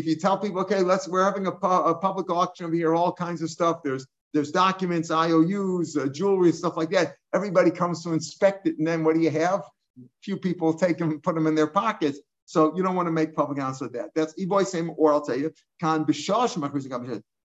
If 0.00 0.06
you 0.06 0.16
tell 0.16 0.38
people, 0.38 0.62
okay, 0.62 0.80
let's 0.80 1.06
we're 1.06 1.22
having 1.22 1.46
a, 1.46 1.50
a 1.50 1.94
public 1.94 2.30
auction 2.30 2.64
over 2.64 2.74
here, 2.74 2.94
all 2.94 3.12
kinds 3.12 3.42
of 3.42 3.50
stuff. 3.50 3.82
There's 3.84 4.06
there's 4.32 4.50
documents, 4.50 5.10
IOUs, 5.10 5.94
uh, 5.94 6.06
jewelry, 6.06 6.52
stuff 6.52 6.78
like 6.78 6.88
that. 6.92 7.16
Everybody 7.34 7.70
comes 7.70 8.02
to 8.04 8.14
inspect 8.14 8.66
it, 8.66 8.78
and 8.78 8.86
then 8.86 9.04
what 9.04 9.14
do 9.14 9.20
you 9.20 9.30
have? 9.30 9.60
A 9.60 10.08
few 10.22 10.38
people 10.38 10.72
take 10.72 10.96
them 10.96 11.10
and 11.10 11.22
put 11.22 11.34
them 11.34 11.46
in 11.46 11.54
their 11.54 11.66
pockets. 11.66 12.18
So 12.46 12.74
you 12.74 12.82
don't 12.82 12.94
want 12.94 13.08
to 13.08 13.12
make 13.12 13.34
public 13.34 13.58
announcement 13.58 13.94
of 13.94 14.00
that. 14.00 14.10
That's 14.14 14.32
e-boy 14.38 14.62
same, 14.62 14.90
or 14.96 15.12
I'll 15.12 15.20
tell 15.20 15.36
you, 15.36 15.52
kan 15.78 16.06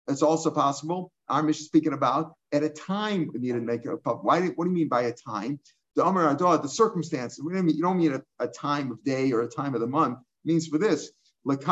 It's 0.07 0.23
also 0.23 0.51
possible. 0.53 1.11
I'm 1.29 1.53
speaking 1.53 1.93
about 1.93 2.35
at 2.53 2.63
a 2.63 2.69
time 2.69 3.33
we 3.35 3.41
need 3.41 3.53
to 3.55 3.61
make 3.61 3.85
a 3.85 3.97
public. 3.97 4.23
Why? 4.23 4.47
What 4.51 4.65
do 4.67 4.71
you 4.71 4.77
mean 4.77 4.89
by 4.89 5.03
a 5.03 5.13
time? 5.13 5.59
The 5.97 6.07
Amar 6.07 6.33
the 6.37 6.69
circumstances. 6.69 7.43
We 7.43 7.53
don't 7.53 7.67
mean, 7.67 7.77
You 7.77 7.83
don't 7.83 7.99
mean 7.99 8.15
a, 8.15 8.23
a, 8.39 8.47
time 8.47 8.93
of 8.93 9.03
day 9.03 9.33
or 9.33 9.43
a 9.43 9.49
time 9.49 9.75
of 9.75 9.81
the 9.81 9.89
month. 9.89 10.19
It 10.45 10.49
means 10.49 10.69
for 10.69 10.79
this. 10.79 11.11
Let's 11.45 11.67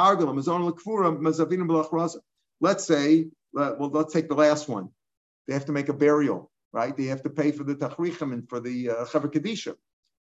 say, 2.85 3.27
well, 3.53 3.91
let's 3.93 4.13
take 4.13 4.29
the 4.29 4.35
last 4.35 4.69
one. 4.69 4.89
They 5.47 5.55
have 5.55 5.67
to 5.67 5.73
make 5.73 5.89
a 5.89 5.95
burial, 5.95 6.51
right? 6.73 6.97
They 6.97 7.07
have 7.07 7.23
to 7.23 7.31
pay 7.31 7.53
for 7.53 7.65
the 7.65 7.75
tachrichim 7.75 8.33
and 8.33 8.49
for 8.49 8.61
the 8.61 8.91
uh, 8.91 9.05
kadisha. 9.05 9.75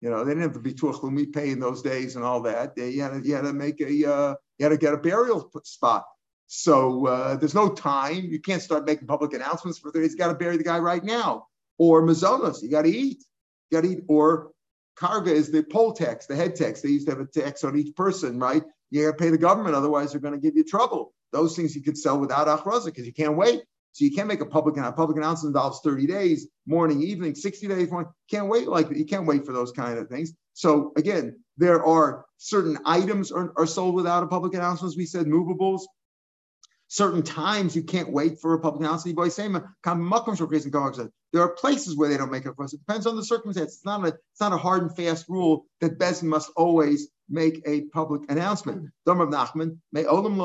You 0.00 0.08
know, 0.08 0.24
they 0.24 0.30
didn't 0.30 0.44
have 0.44 0.54
to 0.54 0.60
be 0.60 0.72
tuach 0.72 1.32
pay 1.32 1.50
in 1.50 1.60
those 1.60 1.82
days 1.82 2.16
and 2.16 2.24
all 2.24 2.42
that. 2.42 2.74
They 2.74 2.90
you 2.90 3.02
had 3.02 3.10
to, 3.10 3.20
you 3.28 3.34
had 3.34 3.44
to 3.44 3.52
make 3.52 3.80
a 3.80 4.12
uh, 4.12 4.34
you 4.58 4.64
had 4.64 4.70
to 4.70 4.78
get 4.78 4.94
a 4.94 4.98
burial 4.98 5.50
spot. 5.64 6.04
So 6.46 7.06
uh, 7.06 7.36
there's 7.36 7.54
no 7.54 7.68
time. 7.68 8.24
You 8.24 8.40
can't 8.40 8.62
start 8.62 8.86
making 8.86 9.06
public 9.06 9.34
announcements 9.34 9.78
for 9.78 9.92
days. 9.92 10.12
You 10.12 10.18
got 10.18 10.28
to 10.28 10.34
bury 10.34 10.56
the 10.56 10.64
guy 10.64 10.78
right 10.78 11.04
now. 11.04 11.46
Or 11.78 12.02
mazonas, 12.02 12.62
you 12.62 12.70
got 12.70 12.82
to 12.82 12.90
eat. 12.90 13.22
You 13.70 13.78
got 13.78 13.86
to 13.86 13.92
eat. 13.92 14.04
Or 14.08 14.50
karga 14.98 15.28
is 15.28 15.50
the 15.50 15.62
poll 15.62 15.92
tax, 15.92 16.26
the 16.26 16.34
head 16.34 16.56
tax. 16.56 16.80
They 16.80 16.88
used 16.88 17.06
to 17.06 17.12
have 17.12 17.20
a 17.20 17.26
tax 17.26 17.62
on 17.62 17.78
each 17.78 17.94
person, 17.94 18.38
right? 18.38 18.64
You 18.90 19.06
got 19.06 19.18
to 19.18 19.24
pay 19.24 19.30
the 19.30 19.38
government, 19.38 19.74
otherwise 19.74 20.12
they're 20.12 20.20
going 20.20 20.34
to 20.34 20.40
give 20.40 20.56
you 20.56 20.64
trouble. 20.64 21.12
Those 21.32 21.54
things 21.54 21.76
you 21.76 21.82
could 21.82 21.96
sell 21.96 22.18
without 22.18 22.48
achraza 22.48 22.86
because 22.86 23.06
you 23.06 23.12
can't 23.12 23.36
wait. 23.36 23.62
So 23.92 24.04
you 24.04 24.12
can't 24.12 24.28
make 24.28 24.40
a 24.40 24.46
public 24.46 24.76
a 24.76 24.92
public 24.92 25.16
announcement 25.16 25.54
involves 25.54 25.80
30 25.82 26.06
days, 26.06 26.46
morning, 26.66 27.02
evening, 27.02 27.34
60 27.34 27.66
days, 27.66 27.90
morning. 27.90 28.12
Can't 28.30 28.48
wait 28.48 28.68
like 28.68 28.90
you 28.90 29.04
can't 29.04 29.26
wait 29.26 29.44
for 29.44 29.52
those 29.52 29.72
kind 29.72 29.98
of 29.98 30.08
things. 30.08 30.32
So 30.54 30.92
again, 30.96 31.40
there 31.56 31.84
are 31.84 32.24
certain 32.38 32.78
items 32.84 33.32
are, 33.32 33.52
are 33.56 33.66
sold 33.66 33.94
without 33.94 34.22
a 34.22 34.26
public 34.26 34.54
announcement. 34.54 34.92
As 34.92 34.96
we 34.96 35.06
said, 35.06 35.26
movables. 35.26 35.86
Certain 36.88 37.22
times 37.22 37.76
you 37.76 37.84
can't 37.84 38.10
wait 38.10 38.40
for 38.40 38.54
a 38.54 38.58
public 38.58 38.80
announcement. 38.80 39.16
There 41.32 41.42
are 41.42 41.48
places 41.50 41.96
where 41.96 42.08
they 42.08 42.16
don't 42.16 42.32
make 42.32 42.46
a 42.46 42.54
fuss. 42.54 42.72
It 42.72 42.80
depends 42.80 43.06
on 43.06 43.14
the 43.14 43.24
circumstance. 43.24 43.74
It's 43.74 43.84
not 43.84 44.04
a 44.04 44.08
it's 44.08 44.40
not 44.40 44.52
a 44.52 44.56
hard 44.56 44.82
and 44.82 44.96
fast 44.96 45.28
rule 45.28 45.66
that 45.80 45.98
Bezin 45.98 46.24
must 46.24 46.50
always 46.56 47.08
make 47.30 47.62
a 47.66 47.82
public 47.92 48.30
announcement. 48.30 48.90
Of 49.06 49.16
Nachman, 49.16 49.78
may 49.92 50.04
Olam 50.04 50.36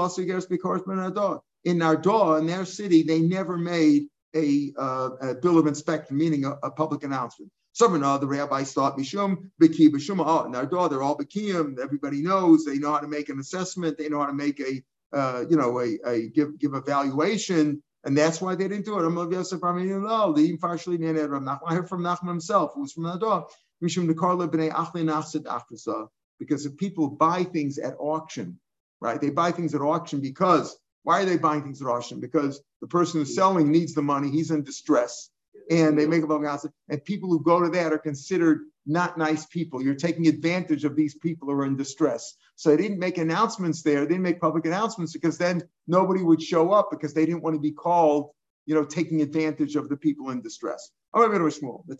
In 1.65 1.77
Nehardea, 1.79 2.39
in 2.39 2.47
their 2.47 2.65
city, 2.65 3.03
they 3.03 3.21
never 3.21 3.57
made 3.57 4.07
a, 4.35 4.73
uh, 4.77 5.09
a 5.21 5.35
bill 5.35 5.57
of 5.57 5.67
inspection, 5.67 6.17
meaning 6.17 6.45
a, 6.45 6.51
a 6.63 6.71
public 6.71 7.03
announcement. 7.03 7.51
Some 7.73 8.01
of 8.01 8.21
the 8.21 8.27
rabbis 8.27 8.71
thought 8.71 8.97
Bishum, 8.97 9.49
Biki 9.61 9.89
Bishum, 9.89 10.23
oh, 10.25 10.49
Nehardea, 10.49 10.89
they're 10.89 11.03
all 11.03 11.17
Bikim, 11.17 11.77
everybody 11.79 12.21
knows, 12.21 12.63
they 12.63 12.77
know 12.77 12.93
how 12.93 12.99
to 12.99 13.07
make 13.07 13.29
an 13.29 13.39
assessment, 13.39 13.97
they 13.97 14.07
know 14.07 14.19
how 14.19 14.27
to 14.27 14.33
make 14.33 14.59
a, 14.61 14.81
uh, 15.17 15.45
you 15.49 15.57
know, 15.57 15.79
a, 15.79 15.97
a 16.05 16.29
give 16.29 16.57
give 16.59 16.73
evaluation, 16.73 17.81
and 18.05 18.17
that's 18.17 18.39
why 18.39 18.55
they 18.55 18.67
didn't 18.67 18.85
do 18.85 18.99
it. 18.99 19.05
I'm 19.05 19.31
Yosef 19.31 19.59
no, 19.61 20.33
the 20.33 20.57
partially 20.57 20.97
I 21.05 21.73
heard 21.73 21.89
from 21.89 22.03
Nachman 22.03 22.29
himself, 22.29 22.71
who 22.75 22.81
was 22.81 22.93
from 22.93 23.03
Nehardea, 23.03 23.45
Mishum 23.83 24.09
Nikarla 24.09 24.47
B'nei 24.47 24.71
Achli 24.71 25.03
Nachsid 25.03 25.43
Achasa 25.43 26.07
because 26.39 26.65
if 26.65 26.77
people 26.77 27.09
buy 27.09 27.43
things 27.43 27.77
at 27.77 27.95
auction, 27.99 28.59
right? 29.01 29.19
They 29.19 29.29
buy 29.29 29.51
things 29.51 29.75
at 29.75 29.81
auction 29.81 30.21
because 30.21 30.77
why 31.03 31.21
are 31.21 31.25
they 31.25 31.37
buying 31.37 31.63
things 31.63 31.81
at 31.81 31.87
auction? 31.87 32.19
Because 32.19 32.61
the 32.81 32.87
person 32.87 33.19
who's 33.19 33.35
selling 33.35 33.71
needs 33.71 33.93
the 33.93 34.01
money, 34.01 34.31
he's 34.31 34.51
in 34.51 34.63
distress, 34.63 35.29
and 35.69 35.97
they 35.97 36.07
make 36.07 36.23
a 36.23 36.27
public 36.27 36.47
announcement. 36.47 36.75
And 36.89 37.03
people 37.03 37.29
who 37.29 37.43
go 37.43 37.61
to 37.61 37.69
that 37.69 37.93
are 37.93 37.99
considered 37.99 38.61
not 38.85 39.17
nice 39.17 39.45
people. 39.45 39.81
You're 39.83 39.95
taking 39.95 40.27
advantage 40.27 40.85
of 40.85 40.95
these 40.95 41.15
people 41.15 41.47
who 41.47 41.53
are 41.55 41.65
in 41.65 41.75
distress. 41.75 42.35
So 42.55 42.69
they 42.69 42.77
didn't 42.81 42.99
make 42.99 43.17
announcements 43.17 43.81
there. 43.81 44.01
They 44.01 44.07
didn't 44.07 44.23
make 44.23 44.39
public 44.39 44.65
announcements 44.65 45.13
because 45.13 45.37
then 45.37 45.63
nobody 45.87 46.21
would 46.23 46.41
show 46.41 46.71
up 46.71 46.89
because 46.91 47.13
they 47.13 47.25
didn't 47.25 47.43
want 47.43 47.55
to 47.55 47.59
be 47.59 47.71
called, 47.71 48.31
you 48.65 48.75
know, 48.75 48.85
taking 48.85 49.21
advantage 49.21 49.75
of 49.75 49.89
the 49.89 49.97
people 49.97 50.29
in 50.31 50.41
distress. 50.41 50.91
The 51.13 51.95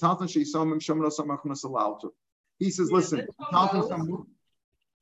he 2.60 2.70
says, 2.70 2.92
listen, 2.92 3.28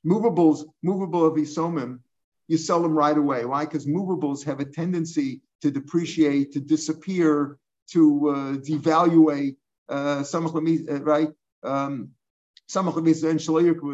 movables, 0.05 0.65
movable 0.81 1.25
of 1.25 1.33
isomim, 1.35 1.99
you 2.47 2.57
sell 2.57 2.81
them 2.81 2.93
right 2.93 3.17
away. 3.17 3.45
Why? 3.45 3.65
Because 3.65 3.87
movables 3.87 4.43
have 4.43 4.59
a 4.59 4.65
tendency 4.65 5.41
to 5.61 5.71
depreciate, 5.71 6.51
to 6.53 6.59
disappear, 6.59 7.57
to 7.91 8.29
uh, 8.29 8.53
devaluate. 8.57 9.55
Uh, 9.89 10.23
uh 10.23 11.01
right? 11.01 11.29
Um, 11.63 12.09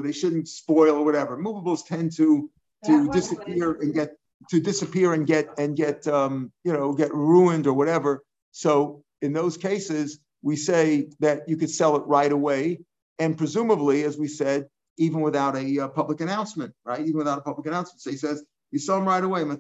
they 0.02 0.12
shouldn't 0.12 0.48
spoil 0.48 0.95
or 0.95 1.06
whatever. 1.06 1.38
Movables 1.38 1.86
tend 1.86 2.15
to 2.17 2.50
to 2.86 3.10
disappear 3.10 3.74
and 3.82 3.93
get 3.93 4.15
to 4.50 4.60
disappear 4.60 5.13
and 5.13 5.28
get 5.28 5.50
and 5.58 5.76
get 5.76 6.08
um, 6.08 6.52
you 6.63 6.72
know 6.72 6.93
get 6.93 7.13
ruined 7.13 7.67
or 7.67 7.74
whatever. 7.74 8.24
So 8.52 9.04
in 9.22 9.34
those 9.34 9.58
cases, 9.58 10.19
we 10.41 10.56
say 10.56 11.10
that 11.19 11.48
you 11.48 11.58
could 11.58 11.69
sell 11.69 11.95
it 11.98 12.04
right 12.06 12.32
away 12.32 12.80
and 13.19 13.38
presumably, 13.38 14.03
as 14.03 14.17
we 14.17 14.27
said, 14.27 14.67
even 14.97 15.21
without 15.21 15.55
a 15.55 15.79
uh, 15.79 15.88
public 15.89 16.21
announcement, 16.21 16.73
right? 16.86 17.01
Even 17.01 17.17
without 17.17 17.38
a 17.38 17.41
public 17.41 17.67
announcement. 17.67 18.01
So 18.01 18.10
he 18.10 18.17
says, 18.17 18.43
you 18.71 18.79
saw 18.79 18.97
him 18.97 19.08
right 19.08 19.23
away. 19.23 19.43
Well, 19.43 19.58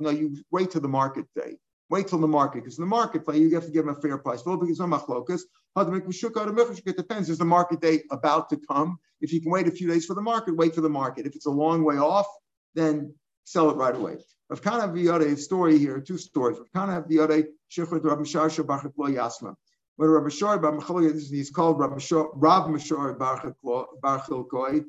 no, 0.00 0.10
you 0.10 0.36
wait 0.50 0.70
till 0.70 0.80
the 0.80 0.88
market 0.88 1.26
day. 1.34 1.56
Wait 1.90 2.06
till 2.06 2.18
the 2.18 2.28
market, 2.28 2.62
because 2.62 2.78
in 2.78 2.82
the 2.82 2.88
market 2.88 3.26
day, 3.26 3.38
you 3.38 3.54
have 3.54 3.64
to 3.64 3.70
give 3.70 3.86
them 3.86 3.96
a 3.96 4.00
fair 4.00 4.18
price. 4.18 4.42
Well, 4.44 4.58
because 4.58 5.46
it 5.76 6.96
depends. 6.96 7.30
Is 7.30 7.38
the 7.38 7.44
market 7.44 7.80
day 7.80 8.02
about 8.10 8.50
to 8.50 8.56
come? 8.56 8.98
If 9.20 9.32
you 9.32 9.40
can 9.40 9.50
wait 9.50 9.66
a 9.68 9.70
few 9.70 9.88
days 9.88 10.04
for 10.04 10.14
the 10.14 10.20
market, 10.20 10.56
wait 10.56 10.74
for 10.74 10.80
the 10.82 10.88
market. 10.88 11.26
If 11.26 11.34
it's 11.34 11.46
a 11.46 11.50
long 11.50 11.82
way 11.84 11.96
off, 11.96 12.26
then 12.74 13.14
sell 13.44 13.70
it 13.70 13.76
right 13.76 13.94
away. 13.94 14.18
Rav 14.50 14.62
Kana 14.62 14.88
Viyade 14.92 15.38
story 15.38 15.78
here, 15.78 16.00
two 16.00 16.18
stories. 16.18 16.58
Rav 16.58 16.72
Kana 16.74 17.02
Viyade 17.02 17.46
Shechot 17.70 18.04
Rav 18.04 18.18
Mishar 18.18 18.48
Shabachak 18.48 18.92
Lo 18.96 19.08
Yasma. 19.08 19.54
When 19.96 20.08
Rav 20.08 20.24
Mishar 20.24 20.60
Bar 20.60 21.02
he's 21.02 21.50
called 21.50 21.78
Rav 21.78 21.90
Mishar 21.90 22.30
Rav 22.34 22.68
Mishar 22.68 23.18
Bar 23.18 24.20
Chilkoi, 24.20 24.84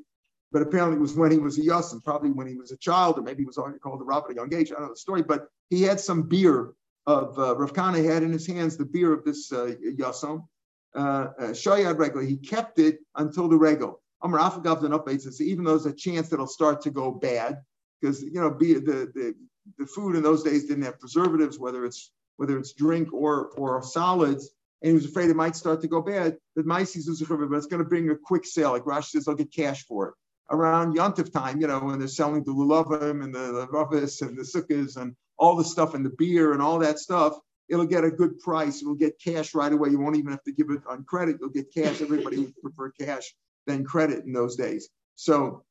but 0.52 0.62
apparently 0.62 0.98
it 0.98 1.02
was 1.02 1.15
when 1.15 1.32
he 1.32 1.38
was 1.38 1.58
a 1.58 1.62
Yasim, 1.62 2.04
probably 2.04 2.32
when 2.32 2.48
he 2.48 2.56
was 2.56 2.72
a 2.72 2.78
child, 2.78 3.17
or 3.17 3.21
maybe 3.21 3.44
he 3.44 3.46
was 3.46 3.58
already 3.58 3.80
called 3.80 4.02
a 4.02 4.04
Rav 4.04 4.25
at 4.25 4.32
a 4.32 4.36
young 4.36 4.54
age. 4.54 4.71
I 4.71 4.75
don't 4.75 4.84
know 4.84 4.90
the 4.90 4.96
story, 4.96 5.21
but 5.21 5.48
he 5.69 5.84
had 5.84 6.00
some 6.00 6.23
beer 6.23 6.73
of 7.06 7.38
uh, 7.38 7.56
Rav 7.56 7.73
Kana 7.73 8.02
had 8.02 8.23
in 8.23 8.32
his 8.32 8.48
hands 8.48 8.77
the 8.77 8.86
beer 8.86 9.13
of 9.13 9.23
this 9.23 9.52
uh, 9.52 9.73
Yasim. 9.84 10.48
Uh, 10.96 11.00
uh, 11.00 11.32
Shayad 11.50 12.27
he 12.27 12.38
kept 12.38 12.80
it 12.80 13.00
until 13.15 13.48
the 13.48 13.58
regal. 13.58 14.02
Amar 14.21 14.40
Afagav 14.40 14.84
and 14.84 14.94
updates 14.94 15.21
says 15.21 15.42
even 15.42 15.63
though 15.63 15.77
there's 15.77 15.86
a 15.86 15.94
chance 15.94 16.30
that 16.30 16.36
it'll 16.36 16.48
start 16.48 16.82
to 16.82 16.90
go 16.90 17.12
bad, 17.12 17.62
because 18.02 18.21
you 18.23 18.42
know, 18.42 18.50
the, 18.50 18.73
the 18.80 19.36
the 19.77 19.86
food 19.86 20.15
in 20.15 20.23
those 20.23 20.44
days 20.44 20.65
didn't 20.65 20.84
have 20.84 21.00
preservatives, 21.00 21.60
whether 21.60 21.86
it's 21.86 22.12
whether 22.40 22.58
it's 22.58 22.71
drink 22.71 23.12
or 23.12 23.48
or 23.58 23.83
solids, 23.83 24.50
and 24.81 24.90
he 24.90 24.94
was 24.94 25.04
afraid 25.04 25.29
it 25.29 25.35
might 25.35 25.58
start 25.58 25.81
to 25.81 25.90
go 25.90 26.02
bad. 26.02 26.37
But 26.56 26.65
Maisis 26.65 27.10
was 27.10 27.21
but 27.21 27.58
it's 27.58 27.65
going 27.65 27.83
to 27.83 27.90
bring 27.90 28.10
a 28.10 28.15
quick 28.15 28.46
sale. 28.46 28.71
Like 28.71 28.85
Rashi 28.85 29.10
says, 29.10 29.27
I'll 29.27 29.35
get 29.35 29.54
cash 29.54 29.85
for 29.85 30.08
it. 30.08 30.13
Around 30.50 30.96
Yontif 30.96 31.33
time, 31.33 31.60
you 31.60 31.67
know, 31.67 31.79
when 31.79 32.00
they're 32.00 32.08
selling 32.08 32.46
the 32.46 32.52
lulavim 32.52 33.25
and 33.25 33.35
the, 33.35 33.52
the 33.52 33.67
ravis 33.67 34.21
and 34.21 34.37
the 34.37 34.44
sukkahs 34.44 34.96
and 34.96 35.15
all 35.37 35.58
the 35.58 35.65
stuff 35.65 35.96
and 35.96 36.06
the 36.06 36.15
beer 36.17 36.54
and 36.54 36.62
all 36.62 36.79
that 36.79 36.98
stuff, 36.98 37.37
it'll 37.67 37.85
get 37.85 38.06
a 38.06 38.10
good 38.10 38.40
price. 38.40 38.81
It'll 38.81 38.96
get 38.96 39.19
cash 39.21 39.54
right 39.54 39.71
away. 39.71 39.90
You 39.90 40.00
won't 40.00 40.15
even 40.15 40.31
have 40.31 40.44
to 40.44 40.54
give 40.54 40.69
it 40.69 40.81
on 40.87 41.04
credit. 41.04 41.37
You'll 41.42 41.50
get 41.50 41.73
cash. 41.73 42.02
Everybody 42.02 42.37
would 42.37 42.62
prefer 42.62 42.90
cash 42.92 43.35
than 43.67 43.83
credit 43.83 44.23
in 44.23 44.31
those 44.31 44.56
days. 44.56 44.87
So 45.15 45.65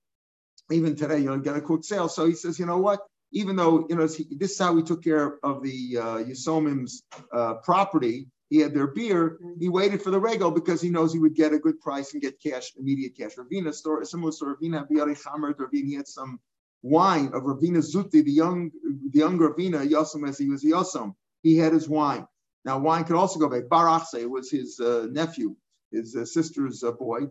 even 0.70 0.96
today, 0.96 1.20
you'll 1.20 1.38
get 1.38 1.56
a 1.56 1.62
quick 1.62 1.82
sale. 1.82 2.10
So 2.10 2.26
he 2.26 2.34
says, 2.34 2.58
you 2.58 2.66
know 2.66 2.78
what? 2.78 3.00
Even 3.32 3.56
though, 3.56 3.86
you 3.88 3.96
know, 3.96 4.06
this 4.06 4.52
is 4.52 4.58
how 4.58 4.74
he 4.76 4.82
took 4.82 5.02
care 5.04 5.38
of 5.42 5.62
the 5.62 5.98
uh, 5.98 7.36
uh, 7.36 7.54
property. 7.62 8.28
He 8.50 8.58
had 8.58 8.72
their 8.72 8.86
beer. 8.86 9.38
He 9.60 9.68
waited 9.68 10.02
for 10.02 10.10
the 10.10 10.18
regal 10.18 10.50
because 10.50 10.80
he 10.80 10.88
knows 10.88 11.12
he 11.12 11.18
would 11.18 11.34
get 11.34 11.52
a 11.52 11.58
good 11.58 11.78
price 11.80 12.14
and 12.14 12.22
get 12.22 12.40
cash, 12.42 12.72
immediate 12.78 13.14
cash. 13.14 13.36
Ravina 13.36 13.74
store, 13.74 14.02
similar 14.04 14.32
story. 14.32 14.56
Ravina 14.56 14.88
Biari 14.90 15.14
Chamer, 15.22 15.54
Ravina, 15.54 15.86
he 15.86 15.94
had 15.94 16.08
some 16.08 16.40
wine 16.82 17.26
of 17.34 17.42
Ravina 17.42 17.78
Zuti, 17.78 18.24
the 18.24 18.32
young, 18.32 18.70
the 19.10 19.18
young 19.18 19.38
Ravina, 19.38 19.86
Yosem 19.86 20.26
as 20.26 20.38
he 20.38 20.48
was 20.48 20.64
Yosem. 20.64 21.14
He 21.42 21.58
had 21.58 21.74
his 21.74 21.88
wine. 21.88 22.26
Now, 22.64 22.78
wine 22.78 23.04
could 23.04 23.16
also 23.16 23.38
go 23.38 23.48
back. 23.48 23.64
Barachse 23.64 24.26
was 24.28 24.50
his 24.50 24.80
uh, 24.80 25.06
nephew, 25.10 25.54
his 25.92 26.16
uh, 26.16 26.24
sister's 26.24 26.82
uh, 26.82 26.92
boy. 26.92 27.28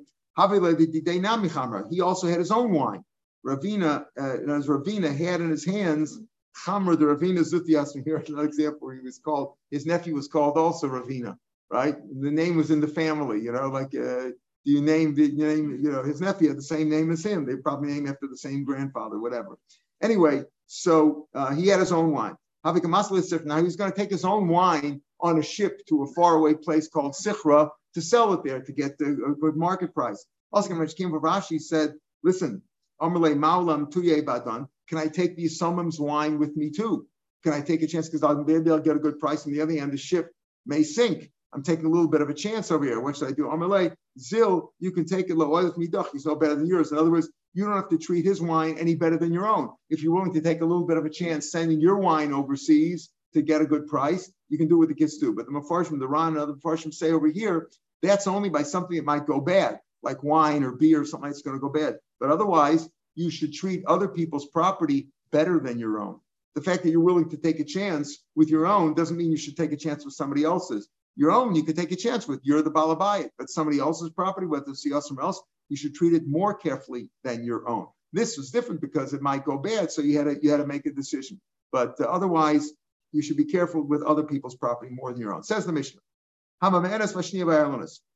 He 1.89 2.01
also 2.01 2.27
had 2.27 2.39
his 2.39 2.51
own 2.51 2.71
wine. 2.71 3.03
Ravina, 3.45 4.05
uh, 4.19 4.53
as 4.53 4.67
Ravina 4.67 5.15
had 5.15 5.41
in 5.41 5.49
his 5.49 5.65
hands, 5.65 6.19
Chamr, 6.65 6.97
the 6.97 7.05
Ravina 7.05 7.39
Zutiyas, 7.39 8.03
here 8.03 8.17
another 8.17 8.45
example 8.45 8.87
where 8.87 8.95
he 8.95 9.01
was 9.01 9.19
called, 9.19 9.53
his 9.71 9.85
nephew 9.85 10.15
was 10.15 10.27
called 10.27 10.57
also 10.57 10.87
Ravina, 10.87 11.37
right? 11.69 11.95
The 12.21 12.31
name 12.31 12.57
was 12.57 12.71
in 12.71 12.81
the 12.81 12.87
family, 12.87 13.41
you 13.41 13.51
know, 13.51 13.69
like 13.69 13.93
uh, 13.95 14.29
you 14.63 14.81
name 14.81 15.13
the 15.13 15.27
you 15.27 15.45
name, 15.45 15.79
you 15.81 15.91
know, 15.91 16.03
his 16.03 16.19
nephew 16.19 16.49
had 16.49 16.57
the 16.57 16.63
same 16.63 16.89
name 16.89 17.11
as 17.11 17.23
him. 17.23 17.45
They 17.45 17.55
probably 17.55 17.91
named 17.91 18.09
after 18.09 18.27
the 18.27 18.37
same 18.37 18.63
grandfather, 18.63 19.19
whatever. 19.19 19.57
Anyway, 20.01 20.43
so 20.65 21.27
uh, 21.33 21.53
he 21.53 21.67
had 21.67 21.79
his 21.79 21.91
own 21.91 22.11
wine. 22.11 22.35
Now 22.65 22.73
he 22.73 22.81
was 22.81 23.75
going 23.77 23.91
to 23.91 23.95
take 23.95 24.09
his 24.09 24.25
own 24.25 24.47
wine 24.49 25.01
on 25.21 25.39
a 25.39 25.43
ship 25.43 25.85
to 25.87 26.03
a 26.03 26.07
faraway 26.13 26.53
place 26.53 26.87
called 26.89 27.13
Sichra 27.13 27.69
to 27.93 28.01
sell 28.01 28.33
it 28.33 28.43
there 28.43 28.61
to 28.61 28.71
get 28.73 28.97
the, 28.97 29.05
a 29.05 29.33
good 29.39 29.55
market 29.55 29.93
price. 29.93 30.25
Also, 30.51 30.69
from 30.69 30.85
Rashi 30.85 31.61
said, 31.61 31.93
listen, 32.23 32.61
Amalei 33.01 33.35
Maulam 33.35 33.91
Tuye 33.91 34.23
Badan, 34.23 34.67
can 34.87 34.97
I 34.97 35.07
take 35.07 35.35
the 35.35 35.45
Yisomim's 35.45 35.99
wine 35.99 36.39
with 36.39 36.55
me 36.55 36.71
too? 36.71 37.07
Can 37.43 37.53
I 37.53 37.61
take 37.61 37.81
a 37.83 37.87
chance? 37.87 38.09
Because 38.09 38.45
maybe 38.45 38.71
I'll 38.71 38.79
get 38.79 38.95
a 38.95 38.99
good 38.99 39.19
price. 39.19 39.45
On 39.45 39.53
the 39.53 39.61
other 39.61 39.73
hand, 39.73 39.91
the 39.91 39.97
ship 39.97 40.31
may 40.65 40.83
sink. 40.83 41.31
I'm 41.53 41.63
taking 41.63 41.85
a 41.85 41.89
little 41.89 42.09
bit 42.09 42.21
of 42.21 42.29
a 42.29 42.33
chance 42.33 42.71
over 42.71 42.83
here. 42.83 42.99
What 42.99 43.15
should 43.15 43.29
I 43.29 43.31
do? 43.31 43.43
Amalei, 43.43 43.95
Zil, 44.19 44.73
you 44.79 44.91
can 44.91 45.05
take 45.05 45.29
it. 45.29 45.37
with 45.37 45.77
me, 45.77 45.87
He's 46.11 46.25
no 46.25 46.35
better 46.35 46.55
than 46.55 46.67
yours. 46.67 46.91
In 46.91 46.97
other 46.97 47.11
words, 47.11 47.29
you 47.53 47.65
don't 47.65 47.75
have 47.75 47.89
to 47.89 47.97
treat 47.97 48.25
his 48.25 48.41
wine 48.41 48.77
any 48.77 48.95
better 48.95 49.17
than 49.17 49.33
your 49.33 49.47
own. 49.47 49.69
If 49.89 50.03
you're 50.03 50.13
willing 50.13 50.33
to 50.33 50.41
take 50.41 50.61
a 50.61 50.65
little 50.65 50.85
bit 50.85 50.97
of 50.97 51.05
a 51.05 51.09
chance 51.09 51.51
sending 51.51 51.79
your 51.79 51.97
wine 51.97 52.33
overseas 52.33 53.09
to 53.33 53.41
get 53.41 53.61
a 53.61 53.65
good 53.65 53.87
price, 53.87 54.29
you 54.49 54.57
can 54.57 54.67
do 54.67 54.77
what 54.77 54.89
the 54.89 54.95
kids 54.95 55.17
do. 55.17 55.33
But 55.33 55.45
the 55.45 55.51
Mefarshim, 55.51 55.99
the 55.99 56.07
Ran, 56.07 56.29
and 56.29 56.37
other 56.37 56.53
Mefarshim 56.53 56.93
say 56.93 57.11
over 57.11 57.27
here, 57.27 57.69
that's 58.01 58.27
only 58.27 58.49
by 58.49 58.63
something 58.63 58.95
that 58.97 59.05
might 59.05 59.25
go 59.25 59.39
bad, 59.39 59.79
like 60.03 60.23
wine 60.23 60.63
or 60.63 60.73
beer 60.73 61.01
or 61.01 61.05
something 61.05 61.29
that's 61.29 61.41
going 61.41 61.55
to 61.55 61.61
go 61.61 61.69
bad. 61.69 61.97
But 62.19 62.31
otherwise, 62.31 62.89
you 63.15 63.29
should 63.29 63.53
treat 63.53 63.83
other 63.85 64.07
people's 64.07 64.47
property 64.47 65.09
better 65.31 65.59
than 65.59 65.79
your 65.79 65.99
own. 65.99 66.19
The 66.55 66.61
fact 66.61 66.83
that 66.83 66.89
you're 66.89 67.01
willing 67.01 67.29
to 67.29 67.37
take 67.37 67.59
a 67.59 67.63
chance 67.63 68.23
with 68.35 68.49
your 68.49 68.65
own 68.65 68.93
doesn't 68.93 69.17
mean 69.17 69.31
you 69.31 69.37
should 69.37 69.57
take 69.57 69.71
a 69.71 69.77
chance 69.77 70.05
with 70.05 70.15
somebody 70.15 70.43
else's. 70.43 70.87
Your 71.15 71.31
own, 71.31 71.55
you 71.55 71.63
can 71.63 71.75
take 71.75 71.91
a 71.91 71.95
chance 71.95 72.27
with. 72.27 72.41
You're 72.43 72.61
the 72.61 72.71
balabayit, 72.71 73.29
but 73.37 73.49
somebody 73.49 73.79
else's 73.79 74.11
property, 74.11 74.47
whether 74.47 74.69
it's 74.69 74.85
us 74.85 75.07
somewhere 75.07 75.25
else, 75.25 75.41
you 75.69 75.75
should 75.77 75.95
treat 75.95 76.13
it 76.13 76.27
more 76.27 76.53
carefully 76.53 77.09
than 77.23 77.43
your 77.43 77.67
own. 77.67 77.87
This 78.13 78.37
was 78.37 78.51
different 78.51 78.81
because 78.81 79.13
it 79.13 79.21
might 79.21 79.43
go 79.43 79.57
bad, 79.57 79.91
so 79.91 80.01
you 80.01 80.17
had 80.17 80.25
to 80.25 80.37
you 80.41 80.51
had 80.51 80.57
to 80.57 80.67
make 80.67 80.85
a 80.85 80.91
decision. 80.91 81.41
But 81.71 81.99
uh, 81.99 82.05
otherwise, 82.05 82.71
you 83.11 83.21
should 83.21 83.37
be 83.37 83.45
careful 83.45 83.81
with 83.81 84.03
other 84.03 84.23
people's 84.23 84.55
property 84.55 84.91
more 84.93 85.11
than 85.11 85.21
your 85.21 85.33
own. 85.33 85.43
Says 85.43 85.65
the 85.65 85.73
Mishnah. 85.73 86.01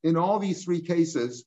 In 0.02 0.16
all 0.16 0.38
these 0.38 0.64
three 0.64 0.80
cases, 0.80 1.44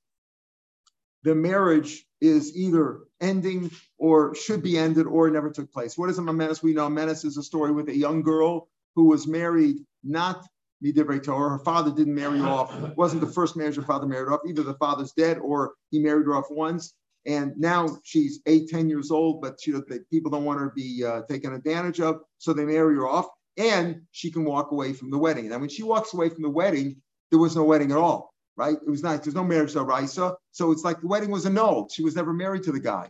the 1.23 1.35
marriage 1.35 2.05
is 2.27 2.55
either 2.55 3.01
ending 3.21 3.71
or 3.97 4.35
should 4.35 4.61
be 4.61 4.77
ended 4.77 5.05
or 5.05 5.29
never 5.29 5.49
took 5.49 5.71
place. 5.71 5.97
What 5.97 6.09
is 6.09 6.17
a 6.17 6.21
menace? 6.21 6.63
We 6.63 6.73
know 6.73 6.89
menace 6.89 7.23
is 7.23 7.37
a 7.37 7.43
story 7.43 7.71
with 7.71 7.89
a 7.89 7.95
young 7.95 8.21
girl 8.21 8.67
who 8.95 9.05
was 9.05 9.27
married 9.27 9.77
not 10.03 10.45
midivrei 10.83 11.23
Torah. 11.23 11.49
Her 11.49 11.59
father 11.59 11.91
didn't 11.91 12.15
marry 12.15 12.39
her 12.39 12.47
off. 12.47 12.83
It 12.83 12.97
wasn't 12.97 13.21
the 13.21 13.31
first 13.31 13.55
marriage 13.55 13.75
her 13.75 13.81
father 13.81 14.07
married 14.07 14.31
off. 14.31 14.41
Either 14.47 14.63
the 14.63 14.75
father's 14.75 15.13
dead 15.13 15.37
or 15.37 15.73
he 15.91 15.99
married 15.99 16.25
her 16.25 16.35
off 16.35 16.47
once. 16.49 16.93
And 17.25 17.53
now 17.57 17.97
she's 18.03 18.39
eight, 18.45 18.69
10 18.69 18.87
years 18.87 19.09
old, 19.09 19.41
but 19.41 19.59
she, 19.59 19.73
people 20.11 20.29
don't 20.29 20.45
want 20.45 20.59
her 20.59 20.67
to 20.69 20.75
be 20.75 21.03
uh, 21.03 21.21
taken 21.27 21.53
advantage 21.53 21.99
of. 21.99 22.21
So 22.37 22.53
they 22.53 22.65
marry 22.65 22.95
her 22.95 23.07
off 23.07 23.27
and 23.57 24.01
she 24.11 24.31
can 24.31 24.45
walk 24.45 24.71
away 24.71 24.93
from 24.93 25.09
the 25.09 25.17
wedding. 25.17 25.51
And 25.51 25.61
when 25.61 25.69
she 25.69 25.83
walks 25.83 26.13
away 26.13 26.29
from 26.29 26.43
the 26.43 26.49
wedding, 26.49 26.97
there 27.31 27.39
was 27.39 27.55
no 27.55 27.63
wedding 27.63 27.91
at 27.91 27.97
all, 27.97 28.33
right? 28.57 28.75
It 28.75 28.89
was 28.89 29.03
not, 29.03 29.23
there's 29.23 29.35
no 29.35 29.43
marriage 29.43 29.73
to. 29.73 30.37
So 30.51 30.71
it's 30.71 30.83
like 30.83 31.01
the 31.01 31.07
wedding 31.07 31.31
was 31.31 31.45
annulled. 31.45 31.91
She 31.91 32.03
was 32.03 32.15
never 32.15 32.33
married 32.33 32.63
to 32.63 32.71
the 32.71 32.79
guy. 32.79 33.09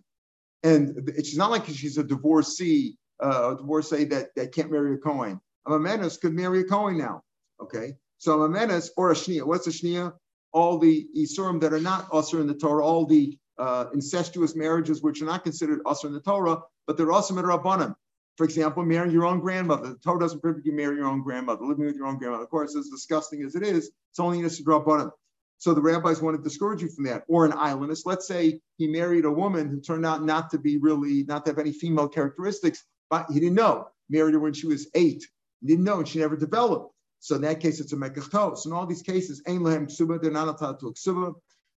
And 0.64 1.12
she's 1.18 1.38
not 1.38 1.52
like 1.52 1.66
she's 1.68 1.98
a 1.98 2.04
divorcee, 2.04 2.98
uh, 3.24 3.54
a 3.54 3.58
divorcee 3.58 4.06
that, 4.06 4.30
that 4.36 4.54
can't 4.54 4.72
marry 4.72 4.96
a 4.96 4.98
Cohen. 4.98 5.40
A 5.68 5.80
menace 5.80 6.18
could 6.18 6.34
marry 6.34 6.62
a 6.62 6.64
Cohen 6.64 6.98
now. 6.98 7.22
Okay. 7.62 7.94
So 8.18 8.42
a 8.42 8.50
menace 8.50 8.92
or 8.98 9.12
a 9.12 9.14
shnia. 9.14 9.44
What's 9.44 9.68
a 9.68 9.72
shnia? 9.72 10.14
All 10.52 10.80
the 10.80 11.08
isurim 11.18 11.62
that 11.62 11.74
are 11.74 11.80
not 11.80 12.08
usher 12.12 12.40
in 12.40 12.48
the 12.48 12.56
Torah, 12.56 12.84
all 12.84 13.06
the 13.06 13.38
uh, 13.58 13.86
incestuous 13.94 14.56
marriages 14.56 15.02
which 15.02 15.22
are 15.22 15.26
not 15.26 15.44
considered 15.44 15.82
usher 15.86 16.08
in 16.08 16.14
the 16.14 16.22
Torah, 16.22 16.60
but 16.88 16.98
they're 16.98 17.12
also 17.12 17.34
midrabanan. 17.34 17.94
For 18.38 18.44
example, 18.44 18.84
marrying 18.84 19.14
your 19.14 19.26
own 19.26 19.40
grandmother. 19.40 19.90
The 19.90 20.00
Torah 20.00 20.20
doesn't 20.20 20.42
prohibit 20.42 20.66
you 20.66 20.74
marry 20.74 20.98
your 20.98 21.08
own 21.08 21.22
grandmother, 21.22 21.66
living 21.66 21.86
with 21.86 21.96
your 21.96 22.08
own 22.08 22.18
grandmother. 22.18 22.44
Of 22.44 22.50
course, 22.50 22.76
as 22.76 22.90
disgusting 22.90 23.44
as 23.44 23.56
it 23.56 23.64
is, 23.64 23.92
it's 24.12 24.20
only 24.20 24.40
in 24.40 24.46
a 24.46 24.50
drabanan. 24.50 25.12
So 25.58 25.74
the 25.74 25.82
rabbis 25.82 26.22
want 26.22 26.38
to 26.38 26.44
discourage 26.44 26.82
you 26.82 26.90
from 26.90 27.06
that. 27.06 27.24
Or 27.28 27.46
an 27.46 27.52
islandist. 27.52 28.04
Let's 28.06 28.28
say 28.28 28.60
he 28.78 28.88
married 28.88 29.26
a 29.26 29.32
woman 29.32 29.70
who 29.70 29.80
turned 29.80 30.06
out 30.06 30.24
not 30.24 30.50
to 30.52 30.58
be 30.58 30.78
really, 30.78 31.24
not 31.24 31.46
to 31.46 31.52
have 31.52 31.60
any 31.60 31.72
female 31.72 32.08
characteristics, 32.08 32.84
but 33.10 33.28
he 33.32 33.40
didn't 33.40 33.56
know. 33.56 33.88
Married 34.10 34.34
her 34.34 34.40
when 34.40 34.54
she 34.54 34.68
was 34.68 34.88
eight. 34.94 35.26
He 35.62 35.68
didn't 35.68 35.86
know, 35.86 36.00
and 36.00 36.08
she 36.08 36.20
never 36.20 36.36
developed. 36.36 36.94
So 37.20 37.36
in 37.36 37.42
that 37.42 37.60
case, 37.60 37.80
it's 37.80 37.94
a 37.94 37.96
mekachtos. 37.96 38.60
So 38.60 38.70
in 38.70 38.76
all 38.76 38.86
these 38.86 39.02
cases, 39.02 39.42
ein 39.48 39.64
lehem 39.64 39.88
ksuba, 39.88 40.22
they're 40.22 40.32
not 40.32 40.48
entitled 40.48 40.80
to 40.82 40.88
a 40.88 40.94
ksuba, 40.94 41.34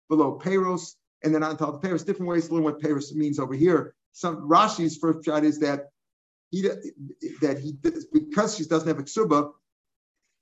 below 0.09 0.39
payros, 0.43 0.95
and 1.23 1.33
they're 1.33 1.41
not 1.41 1.53
entitled 1.53 1.81
to 1.81 1.89
payros. 1.89 2.05
Different 2.05 2.29
ways 2.29 2.49
to 2.49 2.55
learn 2.55 2.65
what 2.65 2.81
payros 2.81 3.15
means 3.15 3.39
over 3.39 3.55
here. 3.55 3.95
Some 4.13 4.49
Rashi's 4.49 4.97
first 4.97 5.25
shot 5.25 5.45
is 5.45 5.61
that 5.61 5.87
he 6.51 6.63
that 6.63 7.59
he 7.59 7.73
because 8.13 8.57
she 8.57 8.65
doesn't 8.65 8.89
have 8.89 8.99
a 8.99 9.05
ksuba, 9.05 9.53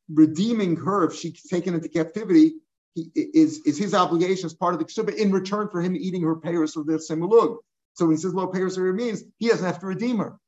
redeeming 0.09 0.77
her 0.77 1.05
if 1.05 1.15
she's 1.15 1.43
taken 1.43 1.75
into 1.75 1.89
captivity 1.89 2.55
he, 2.97 3.11
is 3.15 3.61
is 3.67 3.79
his 3.79 3.95
obligation 3.95 4.47
as 4.47 4.55
part 4.55 4.75
of 4.75 4.81
the 4.81 4.87
ksuba 4.87 5.15
in 5.15 5.31
return 5.31 5.69
for 5.69 5.83
him 5.83 5.95
eating 5.95 6.23
her 6.23 6.35
payros 6.35 6.77
of 6.77 6.87
the 6.87 6.95
semulug. 6.95 7.59
So 7.93 8.07
when 8.07 8.17
he 8.17 8.21
says 8.21 8.35
low 8.35 8.49
payros, 8.51 8.77
it 8.79 8.93
means 8.95 9.23
he 9.39 9.49
doesn't 9.49 9.65
have 9.65 9.81
to 9.81 9.87
redeem 9.87 10.19
her. 10.19 10.39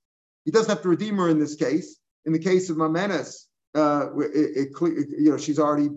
He 0.44 0.50
doesn't 0.50 0.70
have 0.70 0.82
to 0.82 0.88
redeem 0.88 1.16
her 1.18 1.28
in 1.28 1.38
this 1.38 1.54
case. 1.54 1.98
In 2.24 2.32
the 2.32 2.38
case 2.38 2.70
of 2.70 2.76
Mamenes, 2.76 3.44
uh, 3.74 4.08
it, 4.18 4.68
it, 4.80 5.08
you 5.18 5.30
know, 5.30 5.36
she's 5.36 5.58
already 5.58 5.90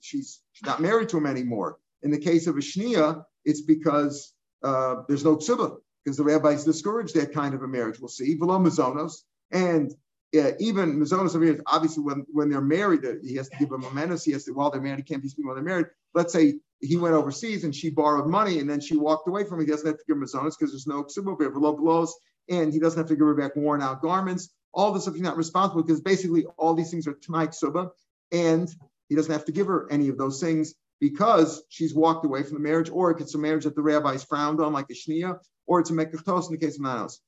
she's, 0.00 0.40
not 0.64 0.80
married 0.80 1.08
to 1.10 1.16
him 1.16 1.26
anymore. 1.26 1.78
In 2.02 2.10
the 2.10 2.18
case 2.18 2.46
of 2.46 2.56
a 2.56 2.60
shnia, 2.60 3.24
it's 3.44 3.60
because 3.60 4.34
uh, 4.64 5.02
there's 5.06 5.24
no 5.24 5.36
tzuba, 5.36 5.76
because 6.04 6.16
the 6.16 6.24
rabbis 6.24 6.64
discourage 6.64 7.12
that 7.12 7.32
kind 7.32 7.54
of 7.54 7.62
a 7.62 7.68
marriage. 7.68 8.00
We'll 8.00 8.08
see. 8.08 8.34
Below 8.34 8.58
mazonos, 8.58 9.22
and 9.52 9.94
uh, 10.36 10.52
even 10.58 11.00
of 11.00 11.34
marriage, 11.36 11.60
obviously 11.66 12.02
when, 12.02 12.26
when 12.32 12.50
they're 12.50 12.60
married, 12.60 13.00
he 13.22 13.36
has 13.36 13.48
to 13.48 13.56
give 13.56 13.70
them 13.70 13.84
a 13.84 13.90
menace. 13.92 14.24
He 14.24 14.32
has 14.32 14.44
to, 14.44 14.52
while 14.52 14.70
they're 14.70 14.80
married, 14.80 14.98
he 14.98 15.04
can't 15.04 15.22
be 15.22 15.28
speaking 15.28 15.46
while 15.46 15.54
they're 15.54 15.64
married. 15.64 15.86
Let's 16.14 16.32
say 16.32 16.54
he 16.80 16.96
went 16.96 17.14
overseas 17.14 17.64
and 17.64 17.74
she 17.74 17.90
borrowed 17.90 18.28
money 18.28 18.58
and 18.58 18.68
then 18.68 18.80
she 18.80 18.96
walked 18.96 19.26
away 19.28 19.44
from 19.44 19.58
him. 19.58 19.66
He 19.66 19.70
doesn't 19.70 19.86
have 19.86 19.98
to 19.98 20.04
give 20.06 20.16
mazonos 20.16 20.54
because 20.58 20.72
there's 20.72 20.86
no 20.86 21.04
ksuba 21.04 21.52
below 21.52 21.74
blows, 21.74 22.14
and 22.48 22.72
he 22.72 22.78
doesn't 22.78 22.98
have 22.98 23.08
to 23.08 23.16
give 23.16 23.26
her 23.26 23.34
back 23.34 23.56
worn 23.56 23.82
out 23.82 24.02
garments 24.02 24.50
all 24.78 24.92
this 24.92 25.02
stuff 25.02 25.14
he's 25.14 25.22
not 25.22 25.36
responsible 25.36 25.82
because 25.82 26.00
basically 26.00 26.44
all 26.56 26.74
these 26.74 26.90
things 26.90 27.06
are 27.06 27.14
tonight 27.14 27.54
suba, 27.54 27.90
and 28.32 28.68
he 29.08 29.14
doesn't 29.16 29.32
have 29.32 29.44
to 29.46 29.52
give 29.52 29.66
her 29.66 29.90
any 29.90 30.08
of 30.08 30.18
those 30.18 30.40
things 30.40 30.74
because 31.00 31.62
she's 31.68 31.94
walked 31.94 32.24
away 32.24 32.42
from 32.42 32.54
the 32.54 32.60
marriage, 32.60 32.90
or 32.90 33.10
it's 33.10 33.34
a 33.34 33.38
marriage 33.38 33.64
that 33.64 33.74
the 33.74 33.82
rabbis 33.82 34.24
frowned 34.24 34.60
on, 34.60 34.72
like 34.72 34.90
a 34.90 34.94
shnia, 34.94 35.38
or 35.66 35.80
it's 35.80 35.90
a 35.90 35.92
mekachtos 35.92 36.46
in 36.46 36.52
the 36.52 36.58
case 36.58 36.76
of 36.76 36.82
manos. 36.82 37.20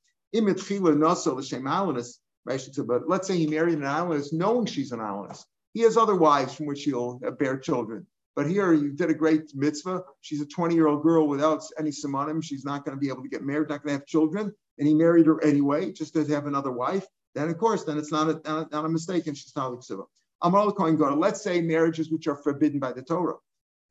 But 2.45 3.09
let's 3.09 3.29
say 3.29 3.37
he 3.37 3.47
married 3.47 3.79
an 3.79 3.85
islandess 3.85 4.33
knowing 4.33 4.67
she's 4.67 4.93
an 4.93 5.01
islandess. 5.01 5.45
He 5.73 5.83
has 5.83 5.97
other 5.97 6.17
wives 6.17 6.55
from 6.55 6.67
which 6.67 6.85
he'll 6.85 7.19
bear 7.39 7.59
children. 7.59 8.07
But 8.37 8.49
here 8.49 8.73
you 8.73 8.93
did 8.93 9.11
a 9.11 9.15
great 9.15 9.55
mitzvah. 9.55 10.03
She's 10.21 10.41
a 10.41 10.47
20 10.47 10.75
year 10.75 10.89
old 10.89 11.03
girl 11.03 11.29
without 11.29 11.63
any 11.79 11.91
simonim. 11.91 12.43
She's 12.43 12.65
not 12.65 12.85
going 12.85 12.97
to 12.97 13.01
be 13.01 13.09
able 13.09 13.23
to 13.23 13.29
get 13.29 13.43
married, 13.43 13.69
not 13.69 13.83
going 13.83 13.95
to 13.95 14.01
have 14.01 14.07
children. 14.07 14.53
And 14.79 14.89
he 14.89 14.95
married 14.95 15.27
her 15.27 15.43
anyway, 15.45 15.93
just 15.93 16.15
to 16.15 16.25
have 16.27 16.47
another 16.47 16.73
wife 16.73 17.07
then 17.35 17.49
of 17.49 17.59
course, 17.59 17.85
then 17.85 17.99
it's 17.99 18.13
not 18.13 18.29
a, 18.29 18.69
not 18.71 18.85
a, 18.85 18.89
mistake 18.89 19.27
and 19.27 19.37
she's 19.37 19.55
not 19.55 19.73
a 19.73 20.03
Amar 20.43 20.73
Kohen 20.73 20.97
Gadol. 20.97 21.19
Let's 21.19 21.43
say 21.43 21.61
marriages 21.61 22.11
which 22.11 22.27
are 22.27 22.37
forbidden 22.37 22.81
by 22.81 22.93
the 22.93 23.03
Torah. 23.03 23.37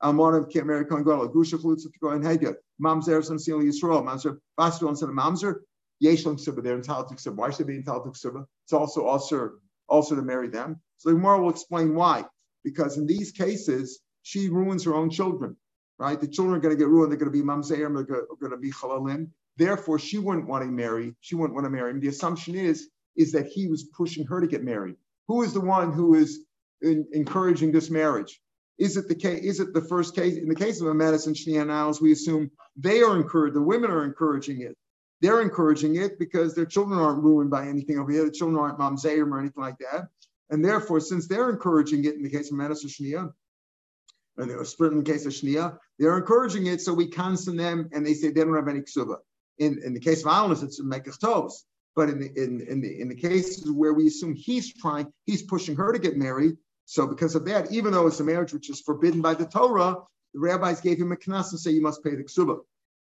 Amar 0.01 0.47
marry 0.65 0.85
Kohen 0.85 1.03
Gadol. 1.03 1.29
Gusha 1.29 1.57
Chlutz 1.57 1.83
to 1.83 1.91
Kohen 2.01 2.21
Hedyot. 2.21 2.55
Mamzer 2.83 3.23
Sil 3.23 3.61
Yisrael. 3.61 4.03
Mamzer 4.03 4.37
Basra 4.57 4.89
instead 4.89 5.09
of 5.09 5.15
Mamzer. 5.15 5.61
Yeshlam 6.03 6.35
Ksuba. 6.35 6.63
They're 6.63 6.75
entitled 6.75 7.09
to 7.09 7.15
Ksuba. 7.15 7.35
Why 7.35 7.49
should 7.49 7.67
they 7.67 7.73
be 7.73 7.77
entitled 7.77 8.05
to 8.05 8.11
Ksuba? 8.11 8.45
It's 8.65 8.73
also 8.73 9.05
also 9.05 9.51
also 9.87 10.15
to 10.15 10.21
marry 10.21 10.47
them. 10.47 10.79
So 10.97 11.09
the 11.09 11.15
Gemara 11.15 11.41
will 11.41 11.49
explain 11.49 11.95
why. 11.95 12.25
Because 12.63 12.97
in 12.97 13.05
these 13.05 13.31
cases, 13.31 13.99
she 14.23 14.49
ruins 14.49 14.83
her 14.85 14.93
own 14.93 15.09
children. 15.09 15.55
Right? 15.97 16.19
The 16.19 16.27
children 16.27 16.57
are 16.57 16.61
going 16.61 16.75
to 16.75 16.79
get 16.79 16.87
ruined. 16.87 17.11
They're 17.11 17.19
going 17.19 17.31
to 17.31 17.37
be 17.37 17.45
mamzer. 17.45 17.77
They're 17.77 18.25
going 18.39 18.51
to 18.51 18.57
be 18.57 18.71
chalalim. 18.71 19.29
Therefore, 19.57 19.99
she 19.99 20.17
wouldn't 20.17 20.47
want 20.47 20.63
to 20.63 20.71
marry. 20.71 21.15
She 21.19 21.35
wouldn't 21.35 21.53
want 21.53 21.65
to 21.65 21.69
marry 21.69 21.91
him. 21.91 21.99
The 21.99 22.07
assumption 22.07 22.55
is 22.55 22.89
is 23.17 23.33
that 23.33 23.47
he 23.47 23.67
was 23.67 23.83
pushing 23.83 24.25
her 24.27 24.39
to 24.39 24.47
get 24.47 24.63
married. 24.63 24.95
Who 25.27 25.43
is 25.43 25.53
the 25.53 25.59
one 25.59 25.91
who 25.91 26.15
is 26.15 26.45
in, 26.81 27.05
encouraging 27.11 27.71
this 27.73 27.89
marriage? 27.89 28.39
Is 28.77 28.95
it 28.95 29.09
the 29.09 29.15
case? 29.15 29.43
Is 29.43 29.59
it 29.59 29.73
the 29.73 29.81
first 29.81 30.15
case? 30.15 30.37
In 30.37 30.47
the 30.47 30.55
case 30.55 30.79
of 30.79 30.87
a 30.87 30.93
Madison 30.93 31.33
Shnianaus, 31.33 32.01
we 32.01 32.13
assume 32.13 32.49
they 32.77 33.01
are 33.01 33.17
encouraged. 33.17 33.55
The 33.55 33.61
women 33.61 33.91
are 33.91 34.05
encouraging 34.05 34.61
it. 34.61 34.77
They're 35.22 35.41
encouraging 35.41 35.95
it 35.95 36.17
because 36.17 36.55
their 36.55 36.65
children 36.65 36.99
aren't 36.99 37.24
ruined 37.24 37.49
by 37.49 37.67
anything 37.67 37.99
over 37.99 38.11
here. 38.11 38.26
The 38.26 38.32
children 38.32 38.59
aren't 38.59 38.80
mamzerim 38.80 39.32
or 39.32 39.39
anything 39.39 39.61
like 39.61 39.78
that. 39.80 40.07
And 40.49 40.63
therefore, 40.63 40.99
since 40.99 41.28
they're 41.28 41.49
encouraging 41.49 42.05
it 42.05 42.15
in 42.15 42.24
the 42.24 42.30
case 42.30 42.51
of 42.51 42.57
Madison 42.57 42.89
Shnia, 42.89 43.32
and 44.38 44.51
a 44.51 44.65
split 44.65 44.93
in 44.93 44.99
the 44.99 45.03
case 45.03 45.26
of 45.26 45.34
Shnia, 45.34 45.78
they're 45.97 46.17
encouraging 46.17 46.67
it, 46.67 46.82
so 46.82 46.93
we 46.93 47.07
cancel 47.07 47.55
them, 47.55 47.89
and 47.91 48.05
they 48.05 48.13
say 48.13 48.30
they 48.30 48.43
don't 48.43 48.55
have 48.55 48.70
any 48.70 48.80
ksuba. 48.80 49.17
In, 49.57 49.82
in 49.84 49.93
the 49.93 49.99
case 49.99 50.26
of 50.26 50.32
Alnus, 50.32 50.63
it's 50.63 50.82
Mekach 50.82 51.20
Tos. 51.20 51.65
But 51.95 52.09
in 52.09 52.20
the, 52.20 52.32
in, 52.41 52.61
in, 52.61 52.82
the, 52.82 53.01
in 53.01 53.09
the 53.09 53.15
cases 53.15 53.70
where 53.70 53.93
we 53.93 54.07
assume 54.07 54.34
he's 54.34 54.74
trying, 54.74 55.11
he's 55.26 55.41
pushing 55.41 55.76
her 55.76 55.91
to 55.91 55.99
get 55.99 56.15
married. 56.15 56.55
So 56.86 57.05
because 57.05 57.36
of 57.36 57.45
that, 57.45 57.72
even 57.72 57.91
though 57.91 58.07
it's 58.07 58.22
a 58.22 58.24
marriage 58.24 58.53
which 58.53 58.70
is 58.70 58.80
forbidden 58.80 59.22
by 59.22 59.34
the 59.34 59.45
Torah, 59.45 59.97
the 60.34 60.39
rabbis 60.39 60.80
gave 60.82 60.97
him 60.99 61.11
a 61.11 61.17
knas 61.17 61.51
and 61.51 61.59
say 61.59 61.72
you 61.72 61.82
must 61.82 62.03
pay 62.03 62.15
the 62.15 62.24
ksuba. 62.24 62.59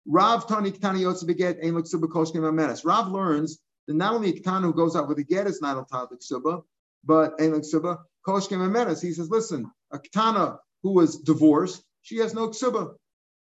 Rav 0.06 0.46
Tani 0.46 0.70
Ktani 0.70 1.00
Yotze 1.00 1.24
Beget 1.24 1.58
Ein 1.64 1.74
Ksuba 1.74 2.08
Koshkim 2.08 2.42
Amenes. 2.42 2.84
Rav 2.84 3.08
learns 3.08 3.58
that 3.86 3.94
not 3.94 4.14
only 4.14 4.30
a 4.30 4.40
Ktana 4.40 4.62
who 4.62 4.74
goes 4.74 4.94
out 4.94 5.08
with 5.08 5.18
a 5.18 5.24
get 5.24 5.46
is 5.46 5.60
not 5.60 5.76
entitled 5.76 6.10
to 6.10 6.16
ksuba, 6.16 6.62
but 7.04 7.40
Ein 7.40 7.52
Ksuba 7.52 7.98
Koshkim 8.26 8.58
Amenes. 8.58 9.02
He 9.02 9.12
says, 9.12 9.30
listen, 9.30 9.70
a 9.90 9.98
Ktana 9.98 10.58
who 10.82 10.92
was 10.92 11.18
divorced, 11.18 11.82
she 12.02 12.18
has 12.18 12.34
no 12.34 12.48
ksuba. 12.48 12.94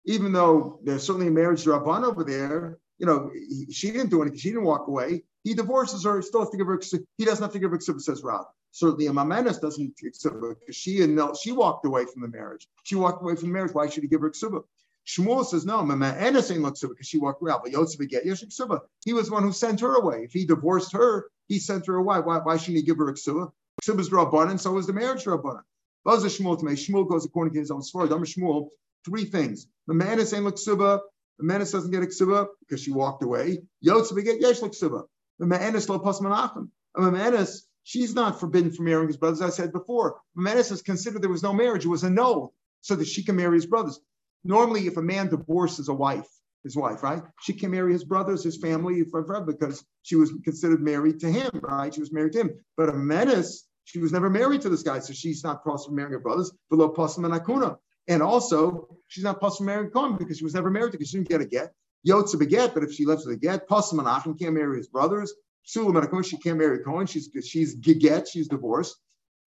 Even 0.06 0.32
though 0.32 0.78
there's 0.84 1.02
certainly 1.02 1.28
a 1.28 1.32
marriage 1.32 1.64
Rabban 1.64 2.04
over 2.04 2.24
there, 2.24 2.78
you 2.98 3.06
know, 3.06 3.30
he, 3.32 3.72
she 3.72 3.90
didn't 3.90 4.10
do 4.10 4.22
anything. 4.22 4.38
She 4.38 4.50
didn't 4.50 4.64
walk 4.64 4.86
away. 4.86 5.24
He 5.42 5.54
divorces 5.54 6.04
her. 6.04 6.16
He 6.16 6.22
still 6.22 6.40
has 6.40 6.50
to 6.50 6.56
give 6.56 6.66
her. 6.66 6.80
He 7.18 7.24
doesn't 7.24 7.42
have 7.42 7.52
to 7.52 7.58
give 7.58 7.70
her 7.70 7.78
ksuba, 7.78 8.00
says 8.00 8.22
Rav. 8.22 8.44
Certainly, 8.70 9.06
a 9.06 9.12
mamenes 9.12 9.60
doesn't 9.60 9.96
ksuba 9.96 10.56
because 10.60 10.76
she 10.76 11.02
and 11.02 11.18
she 11.40 11.52
walked 11.52 11.86
away 11.86 12.04
from 12.04 12.22
the 12.22 12.28
marriage. 12.28 12.68
She 12.84 12.94
walked 12.94 13.22
away 13.22 13.34
from 13.34 13.48
the 13.48 13.54
marriage. 13.54 13.72
Why 13.72 13.88
should 13.88 14.02
he 14.02 14.08
give 14.08 14.20
her 14.20 14.30
ksuba? 14.30 14.62
Shmuel 15.06 15.44
says 15.44 15.66
no. 15.66 15.78
Mamenes 15.82 16.50
ain't 16.50 16.64
ksuba 16.64 16.90
because 16.90 17.06
she 17.06 17.18
walked 17.18 17.42
away. 17.42 17.52
But 17.62 17.72
Yosef 17.72 18.08
get 18.08 18.24
yesh 18.24 18.42
ksuba. 18.42 18.80
He 19.04 19.12
was 19.12 19.30
one 19.30 19.42
who 19.42 19.52
sent 19.52 19.80
her 19.80 19.94
away. 19.94 20.24
If 20.24 20.32
he 20.32 20.46
divorced 20.46 20.92
her, 20.92 21.26
he 21.46 21.58
sent 21.58 21.86
her 21.86 21.96
away. 21.96 22.20
Why, 22.20 22.38
why 22.38 22.56
shouldn't 22.56 22.78
he 22.78 22.82
give 22.82 22.98
her 22.98 23.08
a 23.08 23.14
ksuba? 23.14 23.52
Ksuba's 23.82 24.10
rabbanon, 24.10 24.58
so 24.58 24.76
is 24.78 24.86
the 24.86 24.92
marriage 24.92 25.24
rabbanon. 25.24 25.62
Buzz 26.04 26.24
Shmuel 26.24 26.58
to 26.58 26.64
me. 26.64 26.72
Shmuel 26.72 27.08
goes 27.08 27.24
according 27.24 27.54
to 27.54 27.60
his 27.60 27.70
own 27.70 27.82
story. 27.82 28.08
Dama 28.08 28.24
Shmuel, 28.24 28.68
three 29.04 29.24
things. 29.24 29.66
Mamenes 29.88 30.34
ain't 30.34 30.46
ksuba. 30.46 31.00
The 31.38 31.44
menace 31.44 31.72
doesn't 31.72 31.90
get 31.90 32.02
a 32.02 32.06
ksuba 32.06 32.46
because 32.60 32.82
she 32.82 32.92
walked 32.92 33.22
away. 33.22 33.62
Yotze 33.84 34.24
get 34.24 34.40
yesh 34.40 34.60
ksuba. 34.60 35.04
The 35.38 35.46
menace 35.46 35.88
lo 35.88 35.98
pas 35.98 36.20
manachim. 36.20 36.68
A 36.96 37.10
menace, 37.10 37.66
she's 37.82 38.14
not 38.14 38.38
forbidden 38.38 38.70
from 38.70 38.84
marrying 38.84 39.08
his 39.08 39.16
brothers. 39.16 39.42
I 39.42 39.50
said 39.50 39.72
before, 39.72 40.20
menace 40.36 40.70
is 40.70 40.80
considered 40.80 41.22
there 41.22 41.30
was 41.30 41.42
no 41.42 41.52
marriage; 41.52 41.84
it 41.84 41.88
was 41.88 42.04
a 42.04 42.10
no, 42.10 42.52
so 42.82 42.94
that 42.94 43.08
she 43.08 43.24
can 43.24 43.34
marry 43.36 43.56
his 43.56 43.66
brothers. 43.66 44.00
Normally, 44.44 44.86
if 44.86 44.96
a 44.96 45.02
man 45.02 45.28
divorces 45.28 45.88
a 45.88 45.94
wife, 45.94 46.28
his 46.62 46.76
wife, 46.76 47.02
right, 47.02 47.22
she 47.40 47.52
can 47.52 47.70
marry 47.70 47.92
his 47.92 48.04
brothers, 48.04 48.42
his 48.44 48.56
family, 48.56 49.02
because 49.02 49.84
she 50.02 50.16
was 50.16 50.32
considered 50.44 50.82
married 50.82 51.20
to 51.20 51.30
him, 51.30 51.50
right? 51.62 51.92
She 51.92 52.00
was 52.00 52.12
married 52.12 52.32
to 52.32 52.40
him. 52.40 52.50
But 52.76 52.88
a 52.88 52.92
menace, 52.92 53.66
she 53.84 53.98
was 53.98 54.12
never 54.12 54.30
married 54.30 54.62
to 54.62 54.68
this 54.68 54.82
guy, 54.82 54.98
so 54.98 55.12
she's 55.12 55.44
not 55.44 55.62
from 55.62 55.78
marrying 55.94 56.12
her 56.12 56.18
brothers. 56.20 56.52
Below 56.70 56.92
pasam 56.92 57.24
and 57.24 57.34
akuna. 57.34 57.76
And 58.08 58.22
also, 58.22 58.98
she's 59.08 59.24
not 59.24 59.40
possible 59.40 59.66
marrying 59.66 59.90
Cohen 59.90 60.16
because 60.16 60.38
she 60.38 60.44
was 60.44 60.54
never 60.54 60.70
married 60.70 60.92
because 60.92 61.08
she 61.08 61.16
didn't 61.16 61.28
get 61.28 61.40
a 61.40 61.46
get. 61.46 61.72
Yotze 62.06 62.38
beget, 62.38 62.74
but 62.74 62.82
if 62.82 62.92
she 62.92 63.06
lives 63.06 63.24
with 63.24 63.36
a 63.36 63.38
get, 63.38 63.66
possible 63.66 64.04
Menachem 64.04 64.38
can't 64.38 64.54
marry 64.54 64.76
his 64.76 64.88
brothers. 64.88 65.32
Sulam 65.66 66.12
and 66.12 66.26
she 66.26 66.36
can't 66.36 66.58
marry 66.58 66.80
Cohen. 66.80 67.06
She's 67.06 67.30
she's 67.42 67.80
giget, 67.80 68.28
she's 68.30 68.48
divorced. 68.48 68.96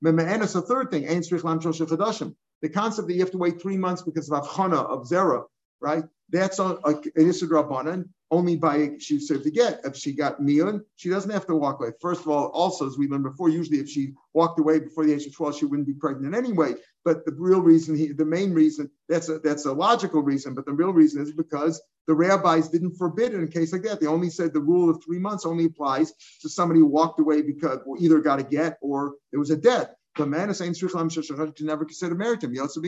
And 0.03 0.43
it's 0.43 0.55
a 0.55 0.61
third 0.61 0.91
thing. 0.91 1.03
The 1.03 2.69
concept 2.69 3.07
that 3.07 3.13
you 3.13 3.19
have 3.19 3.31
to 3.31 3.37
wait 3.37 3.61
three 3.61 3.77
months 3.77 4.01
because 4.01 4.29
of 4.31 4.43
avchana 4.43 4.85
of 4.85 5.07
zera, 5.07 5.43
right? 5.79 6.03
That's 6.29 6.59
a, 6.59 6.77
a, 6.83 6.95
a 7.15 8.03
only 8.29 8.57
by 8.57 8.91
she 8.99 9.19
served 9.19 9.43
to 9.45 9.51
get. 9.51 9.79
If 9.85 9.95
she 9.95 10.13
got 10.13 10.41
miyun, 10.41 10.81
she 10.95 11.09
doesn't 11.09 11.31
have 11.31 11.47
to 11.47 11.55
walk 11.55 11.79
away. 11.79 11.91
First 12.01 12.21
of 12.21 12.27
all, 12.27 12.47
also 12.47 12.85
as 12.85 12.97
we 12.97 13.07
learned 13.07 13.23
before, 13.23 13.49
usually 13.49 13.79
if 13.79 13.89
she 13.89 14.13
walked 14.33 14.59
away 14.59 14.79
before 14.79 15.05
the 15.05 15.13
age 15.13 15.25
of 15.25 15.35
12, 15.35 15.57
she 15.57 15.65
wouldn't 15.65 15.87
be 15.87 15.93
pregnant 15.93 16.35
anyway. 16.35 16.75
But 17.07 17.25
the 17.25 17.31
real 17.31 17.61
reason, 17.61 17.95
he, 17.95 18.11
the 18.11 18.25
main 18.25 18.53
reason, 18.53 18.91
that's 19.07 19.29
a 19.29 19.39
that's 19.39 19.65
a 19.65 19.71
logical 19.71 20.21
reason, 20.21 20.53
but 20.53 20.65
the 20.65 20.73
real 20.73 20.91
reason 20.91 21.21
is 21.21 21.31
because 21.31 21.81
the 22.05 22.13
rabbis 22.13 22.67
didn't 22.67 22.97
forbid 22.97 23.33
in 23.33 23.41
a 23.45 23.47
case 23.47 23.71
like 23.71 23.83
that. 23.83 24.01
They 24.01 24.07
only 24.07 24.29
said 24.29 24.51
the 24.51 24.59
rule 24.59 24.89
of 24.89 25.01
three 25.01 25.17
months 25.17 25.45
only 25.45 25.63
applies 25.63 26.11
to 26.41 26.49
somebody 26.49 26.81
who 26.81 26.85
walked 26.85 27.21
away 27.21 27.43
because 27.43 27.79
well, 27.85 27.95
either 28.03 28.19
got 28.19 28.41
a 28.41 28.43
get 28.43 28.77
or 28.81 29.13
it 29.31 29.37
was 29.37 29.51
a 29.51 29.55
debt. 29.55 29.95
The 30.17 30.25
man 30.25 30.49
is 30.49 30.57
saying 30.57 30.73
to 30.73 31.53
never 31.61 31.85
consider 31.85 32.13
married 32.13 32.43
him. 32.43 32.53
What's 32.55 32.75
the 32.75 32.81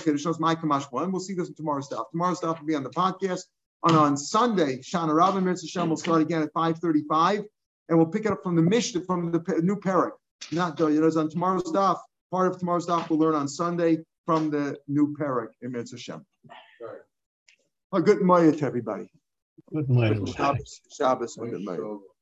chiddush? 0.00 0.40
My 0.40 0.54
kamash 0.54 0.84
one. 0.84 1.12
We'll 1.12 1.20
see 1.20 1.34
this 1.34 1.48
in 1.48 1.54
tomorrow's 1.54 1.84
stuff. 1.84 2.10
Tomorrow's 2.10 2.38
stuff 2.38 2.58
will 2.58 2.66
be 2.66 2.74
on 2.74 2.84
the 2.84 2.88
podcast. 2.88 3.42
And 3.86 3.98
on 3.98 4.16
Sunday, 4.16 4.78
Shana 4.78 5.14
Rabbin 5.14 5.44
Mitzvah 5.44 5.84
will 5.84 5.98
start 5.98 6.22
again 6.22 6.40
at 6.40 6.54
5:35, 6.54 7.44
and 7.90 7.98
we'll 7.98 8.06
pick 8.06 8.24
it 8.24 8.32
up 8.32 8.42
from 8.42 8.56
the 8.56 8.62
Mishnah 8.62 9.02
from 9.02 9.30
the 9.30 9.60
new 9.62 9.76
parak. 9.76 10.12
Not 10.52 10.78
though, 10.78 10.88
you 10.88 11.02
know, 11.02 11.20
on 11.20 11.28
tomorrow's 11.28 11.68
stuff. 11.68 12.00
Part 12.30 12.52
of 12.52 12.58
tomorrow's 12.58 12.84
stuff 12.84 13.10
we'll 13.10 13.18
learn 13.18 13.34
on 13.34 13.48
Sunday 13.48 13.98
from 14.26 14.50
the 14.50 14.76
new 14.88 15.14
parak 15.18 15.48
in 15.62 15.72
Mitzvah 15.72 15.98
Shem. 15.98 16.26
A 17.92 18.00
good 18.00 18.22
morning 18.22 18.56
to 18.56 18.64
everybody. 18.64 19.08
Good 19.72 19.88
morning. 19.88 20.26
Shabbos, 20.26 20.80
Shabbos, 20.96 21.36
good 21.36 21.64
morning. 21.64 22.00